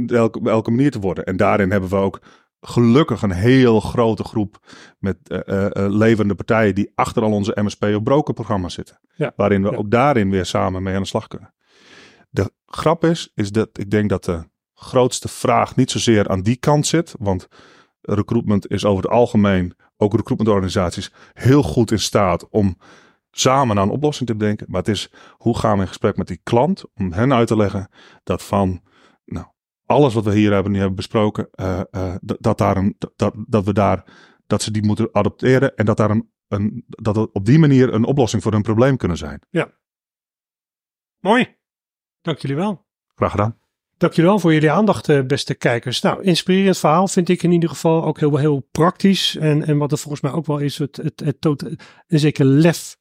elke, 0.07 0.39
elke 0.43 0.71
manier 0.71 0.91
te 0.91 0.99
worden. 0.99 1.23
En 1.23 1.37
daarin 1.37 1.71
hebben 1.71 1.89
we 1.89 1.95
ook 1.95 2.21
gelukkig 2.61 3.21
een 3.21 3.31
heel 3.31 3.79
grote 3.79 4.23
groep 4.23 4.59
met 4.99 5.17
eh, 5.29 5.67
levende 5.73 6.35
partijen 6.35 6.75
die 6.75 6.91
achter 6.95 7.23
al 7.23 7.31
onze 7.31 7.57
MSP 7.61 7.83
op 7.83 8.03
broker 8.03 8.33
programma's 8.33 8.73
zitten. 8.73 8.99
Ja. 9.15 9.33
Waarin 9.35 9.63
we 9.63 9.71
Ja. 9.71 9.77
ook 9.77 9.91
daarin 9.91 10.29
weer 10.29 10.45
samen 10.45 10.83
mee 10.83 10.95
aan 10.95 11.01
de 11.01 11.07
slag 11.07 11.27
kunnen. 11.27 11.53
De 12.29 12.51
grap 12.65 13.03
is, 13.03 13.31
is 13.35 13.51
dat 13.51 13.69
ik 13.73 13.91
denk 13.91 14.09
dat 14.09 14.23
de 14.23 14.43
grootste 14.73 15.27
vraag 15.27 15.75
niet 15.75 15.91
zozeer 15.91 16.27
aan 16.29 16.41
die 16.41 16.55
kant 16.55 16.87
zit. 16.87 17.15
Want 17.19 17.47
recruitment 18.01 18.69
is 18.71 18.85
over 18.85 19.03
het 19.03 19.11
algemeen, 19.11 19.75
ook 19.97 20.13
recruitmentorganisaties, 20.13 21.11
heel 21.33 21.63
goed 21.63 21.91
in 21.91 21.99
staat 21.99 22.49
om 22.49 22.77
samen 23.31 23.77
aan 23.79 23.87
een 23.87 23.93
oplossing 23.93 24.29
te 24.29 24.35
bedenken. 24.35 24.65
Maar 24.69 24.79
het 24.79 24.89
is 24.89 25.11
hoe 25.37 25.57
gaan 25.57 25.75
we 25.75 25.81
in 25.81 25.87
gesprek 25.87 26.17
met 26.17 26.27
die 26.27 26.39
klant 26.43 26.83
om 26.93 27.11
hen 27.11 27.33
uit 27.33 27.47
te 27.47 27.55
leggen 27.55 27.89
dat 28.23 28.43
van 28.43 28.81
nou, 29.25 29.45
alles 29.89 30.13
wat 30.13 30.23
we 30.23 30.33
hier 30.33 30.51
hebben, 30.51 30.71
nu 30.71 30.77
hebben 30.77 30.95
besproken, 30.95 31.49
eh, 31.51 31.81
eh, 31.91 32.15
dat, 32.21 32.57
daar 32.57 32.77
een, 32.77 32.95
dat, 33.15 33.33
dat 33.47 33.65
we 33.65 33.73
daar, 33.73 34.03
dat 34.47 34.61
ze 34.61 34.71
die 34.71 34.83
moeten 34.83 35.09
adopteren 35.11 35.75
en 35.75 35.85
dat 35.85 35.97
daar 35.97 36.09
een, 36.09 36.31
een, 36.47 36.83
dat 36.87 37.15
het 37.15 37.29
op 37.31 37.45
die 37.45 37.59
manier 37.59 37.93
een 37.93 38.05
oplossing 38.05 38.43
voor 38.43 38.51
hun 38.51 38.61
probleem 38.61 38.97
kunnen 38.97 39.17
zijn. 39.17 39.41
Mooi. 41.19 41.57
Dank 42.21 42.37
jullie 42.37 42.55
wel. 42.55 42.85
Graag 43.15 43.31
gedaan. 43.31 43.59
Dank 43.97 44.13
jullie 44.13 44.29
wel 44.29 44.39
voor 44.39 44.53
jullie 44.53 44.71
aandacht, 44.71 45.09
eh, 45.09 45.21
beste 45.21 45.55
kijkers. 45.55 46.01
Nou, 46.01 46.23
inspirerend 46.23 46.77
verhaal 46.77 47.07
vind 47.07 47.29
ik 47.29 47.43
in 47.43 47.51
ieder 47.51 47.69
geval 47.69 48.03
ook 48.03 48.19
heel, 48.19 48.37
heel 48.37 48.67
praktisch. 48.71 49.35
En, 49.35 49.65
en 49.65 49.77
wat 49.77 49.91
er 49.91 49.97
volgens 49.97 50.21
mij 50.21 50.31
ook 50.31 50.45
wel 50.45 50.57
is, 50.57 50.77
het, 50.77 50.97
het, 50.97 51.19
het 51.19 51.45
een 51.45 52.19
zeker 52.19 52.45
lef 52.45 52.97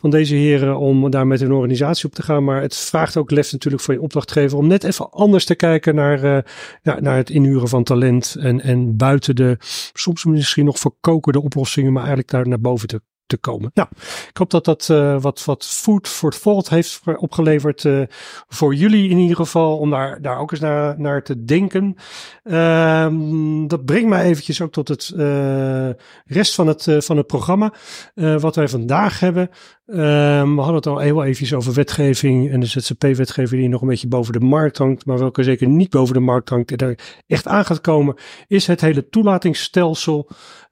van 0.00 0.10
deze 0.10 0.34
heren 0.34 0.78
om 0.78 1.10
daar 1.10 1.26
met 1.26 1.40
hun 1.40 1.52
organisatie 1.52 2.04
op 2.04 2.14
te 2.14 2.22
gaan. 2.22 2.44
Maar 2.44 2.62
het 2.62 2.76
vraagt 2.76 3.16
ook 3.16 3.30
lef 3.30 3.52
natuurlijk 3.52 3.82
van 3.82 3.94
je 3.94 4.00
opdrachtgever 4.00 4.58
om 4.58 4.66
net 4.66 4.84
even 4.84 5.10
anders 5.10 5.44
te 5.44 5.54
kijken 5.54 5.94
naar, 5.94 6.22
eh, 6.22 6.42
ja, 6.82 7.00
naar 7.00 7.16
het 7.16 7.30
inhuren 7.30 7.68
van 7.68 7.84
talent. 7.84 8.36
En, 8.38 8.60
en 8.60 8.96
buiten 8.96 9.36
de 9.36 9.56
soms 9.92 10.24
misschien 10.24 10.64
nog 10.64 10.78
verkokende 10.78 11.40
oplossingen, 11.40 11.92
maar 11.92 12.02
eigenlijk 12.02 12.30
daar 12.30 12.48
naar 12.48 12.60
boven 12.60 12.88
te, 12.88 13.00
te 13.30 13.38
komen. 13.38 13.70
Nou, 13.74 13.88
ik 14.28 14.36
hoop 14.36 14.50
dat 14.50 14.64
dat 14.64 14.88
eh, 14.90 15.20
wat, 15.20 15.44
wat 15.44 15.64
food 15.64 16.08
for 16.08 16.30
thought 16.30 16.68
heeft 16.68 17.00
opgeleverd 17.16 17.84
eh, 17.84 18.02
voor 18.48 18.74
jullie 18.74 19.10
in 19.10 19.18
ieder 19.18 19.36
geval. 19.36 19.78
Om 19.78 19.90
daar, 19.90 20.22
daar 20.22 20.38
ook 20.38 20.50
eens 20.50 20.60
naar, 20.60 21.00
naar 21.00 21.22
te 21.22 21.44
denken. 21.44 21.94
Ehm, 22.42 23.66
dat 23.66 23.84
brengt 23.84 24.08
mij 24.08 24.24
eventjes 24.24 24.60
ook 24.60 24.72
tot 24.72 24.88
het 24.88 25.12
eh, 25.16 25.88
rest 26.24 26.54
van 26.54 26.66
het, 26.66 26.86
van 26.98 27.16
het 27.16 27.26
programma. 27.26 27.72
wat 28.14 28.56
wij 28.56 28.68
vandaag 28.68 29.20
hebben. 29.20 29.50
Ehm, 29.86 30.54
we 30.54 30.60
hadden 30.60 30.74
het 30.74 30.86
al 30.86 30.98
heel 30.98 31.24
even 31.24 31.56
over 31.56 31.72
wetgeving 31.72 32.50
en 32.50 32.60
de 32.60 32.66
ZZP-wetgeving 32.66 33.60
die 33.60 33.68
nog 33.68 33.80
een 33.80 33.88
beetje 33.88 34.08
boven 34.08 34.32
de 34.32 34.40
markt 34.40 34.78
hangt. 34.78 35.06
Maar 35.06 35.18
welke 35.18 35.42
zeker 35.42 35.68
niet 35.68 35.90
boven 35.90 36.14
de 36.14 36.20
markt 36.20 36.48
hangt 36.48 36.70
en 36.70 36.76
daar 36.76 37.22
echt 37.26 37.46
aan 37.46 37.64
gaat 37.64 37.80
komen, 37.80 38.14
is 38.46 38.66
het 38.66 38.80
hele 38.80 39.08
toelatingsstelsel. 39.08 40.28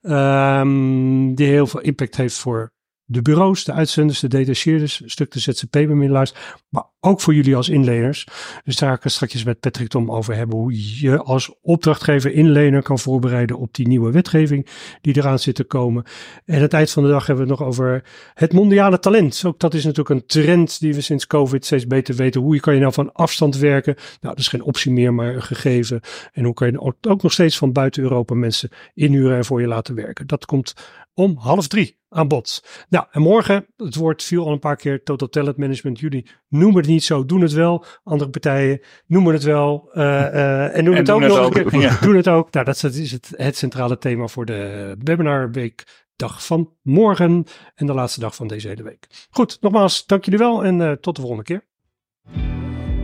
Ehm, 0.09 1.35
die 1.35 1.47
heel 1.47 1.67
veel 1.67 1.81
impact 1.81 2.17
heeft 2.17 2.39
voor 2.39 2.73
de 3.05 3.23
bureaus, 3.23 3.65
de 3.65 3.73
uitzenders, 3.73 4.21
de 4.21 4.29
detacheerders, 4.29 5.01
een 5.01 5.11
stuk 5.11 5.33
de 5.33 5.41
ZZP-bemiddelaars, 5.41 6.35
maar 6.69 6.85
ook 7.01 7.21
voor 7.21 7.35
jullie 7.35 7.57
als 7.57 7.69
inleners. 7.69 8.27
Dus 8.65 8.77
daar 8.77 8.89
ga 8.89 9.05
ik 9.05 9.11
straks 9.11 9.45
met 9.45 9.61
Patrick 9.61 9.89
Tom 9.89 10.11
over 10.11 10.35
hebben, 10.35 10.59
hoe 10.59 11.01
je 11.01 11.19
als 11.19 11.55
opdrachtgever 11.63 12.33
inlener 12.33 12.83
kan 12.83 12.99
voorbereiden 12.99 13.59
op 13.59 13.75
die 13.75 13.89
nieuwe 13.89 14.11
wetgeving 14.11 14.67
die 15.01 15.17
eraan 15.17 15.39
zit 15.39 15.55
te 15.55 15.65
komen. 15.65 16.05
En 16.45 16.55
aan 16.55 16.61
het 16.61 16.73
eind 16.73 16.91
van 16.91 17.03
de 17.03 17.09
dag 17.09 17.27
hebben 17.27 17.45
we 17.45 17.51
het 17.51 17.61
nog 17.61 17.69
over 17.69 18.05
het 18.35 18.53
mondiale 18.53 18.99
talent. 18.99 19.43
Ook 19.47 19.61
dat 19.61 19.75
is 19.75 19.85
natuurlijk 19.85 20.21
een 20.21 20.27
trend 20.27 20.81
die 20.81 20.95
we 20.95 21.01
sinds 21.01 21.27
COVID 21.27 21.65
steeds 21.65 21.87
beter 21.87 22.15
weten. 22.15 22.41
Hoe 22.41 22.61
kan 22.61 22.75
je 22.75 22.81
nou 22.81 22.93
van 22.93 23.13
afstand 23.13 23.57
werken? 23.57 23.95
Nou, 23.95 24.35
dat 24.35 24.39
is 24.39 24.49
geen 24.49 24.63
optie 24.63 24.93
meer, 24.93 25.15
maar 25.15 25.35
een 25.35 25.43
gegeven. 25.43 26.01
En 26.33 26.45
hoe 26.45 26.55
kan 26.55 26.71
je 26.71 26.95
ook 27.01 27.23
nog 27.23 27.33
steeds 27.33 27.59
van 27.59 27.73
buiten 27.73 28.03
Europa 28.03 28.35
mensen 28.35 28.71
inhuren 28.95 29.37
en 29.37 29.45
voor 29.45 29.61
je 29.61 29.67
laten 29.67 29.95
werken? 29.95 30.27
Dat 30.27 30.47
komt 30.47 30.75
om 31.15 31.37
half 31.37 31.69
drie 31.69 31.99
aan 32.09 32.29
bod. 32.29 32.65
Nou, 32.89 33.07
en 33.11 33.21
morgen, 33.21 33.67
het 33.77 33.95
woord 33.95 34.23
viel 34.23 34.47
al 34.47 34.53
een 34.53 34.59
paar 34.59 34.77
keer, 34.77 35.03
Total 35.03 35.29
Talent 35.29 35.57
Management. 35.57 35.99
Jullie 35.99 36.27
noemen 36.49 36.77
het 36.77 36.87
niet 36.87 37.05
zo, 37.05 37.25
doen 37.25 37.41
het 37.41 37.53
wel. 37.53 37.85
Andere 38.03 38.31
partijen 38.31 38.81
noemen 39.07 39.33
het 39.33 39.43
wel 39.43 39.89
eh, 39.93 40.27
eh, 40.35 40.77
en 40.77 40.85
doen 40.85 40.93
En 40.93 40.99
het 40.99 41.07
doen 41.07 41.23
ook 41.23 41.29
nog 41.29 41.39
ook, 41.39 41.57
een 41.57 41.69
keer. 41.69 41.81
ja. 41.81 41.99
Doen 42.01 42.17
het 42.17 42.29
ook. 42.29 42.53
Nou, 42.53 42.65
dat 42.65 42.83
is 42.83 43.13
het, 43.13 43.33
het 43.37 43.57
centrale 43.57 43.99
thema 43.99 44.27
voor 44.27 44.45
de 44.45 44.95
webinarweek 44.99 46.07
dag 46.17 46.47
van 46.47 46.73
morgen 46.83 47.45
en 47.75 47.87
de 47.87 47.95
laatste 47.95 48.21
dag 48.21 48.35
van 48.35 48.47
deze 48.47 48.69
hele 48.69 48.83
week. 48.83 49.27
Goed, 49.31 49.59
nogmaals, 49.61 50.07
dank 50.07 50.25
jullie 50.25 50.39
wel 50.39 50.65
en 50.65 50.81
eh, 50.81 50.93
tot 50.93 51.15
de 51.15 51.21
volgende 51.21 51.45
keer. 51.45 51.67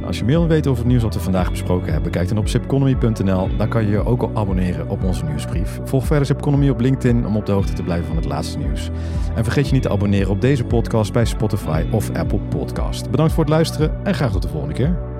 Als 0.06 0.18
je 0.18 0.24
meer 0.24 0.38
wil 0.38 0.48
weten 0.48 0.70
over 0.70 0.82
het 0.82 0.90
nieuws 0.92 1.02
wat 1.02 1.14
we 1.14 1.20
vandaag 1.20 1.50
besproken 1.50 1.92
hebben, 1.92 2.10
kijk 2.10 2.28
dan 2.28 2.38
op 2.38 2.48
zipconomy.nl. 2.48 3.56
Daar 3.56 3.68
kan 3.68 3.84
je 3.84 3.90
je 3.90 4.04
ook 4.04 4.22
al 4.22 4.30
abonneren 4.34 4.88
op 4.88 5.04
onze 5.04 5.24
nieuwsbrief. 5.24 5.80
Volg 5.84 6.06
verder 6.06 6.26
Zipconomy 6.26 6.68
op 6.68 6.80
LinkedIn 6.80 7.26
om 7.26 7.36
op 7.36 7.46
de 7.46 7.52
hoogte 7.52 7.72
te 7.72 7.82
blijven 7.82 8.06
van 8.06 8.16
het 8.16 8.24
laatste 8.24 8.58
nieuws. 8.58 8.90
En 9.34 9.44
vergeet 9.44 9.66
je 9.66 9.72
niet 9.72 9.82
te 9.82 9.90
abonneren 9.90 10.30
op 10.30 10.40
deze 10.40 10.64
podcast 10.64 11.12
bij 11.12 11.24
Spotify 11.24 11.84
of 11.90 12.10
Apple 12.10 12.40
Podcast. 12.40 13.10
Bedankt 13.10 13.32
voor 13.32 13.44
het 13.44 13.52
luisteren 13.52 14.04
en 14.04 14.14
graag 14.14 14.32
tot 14.32 14.42
de 14.42 14.48
volgende 14.48 14.74
keer. 14.74 15.13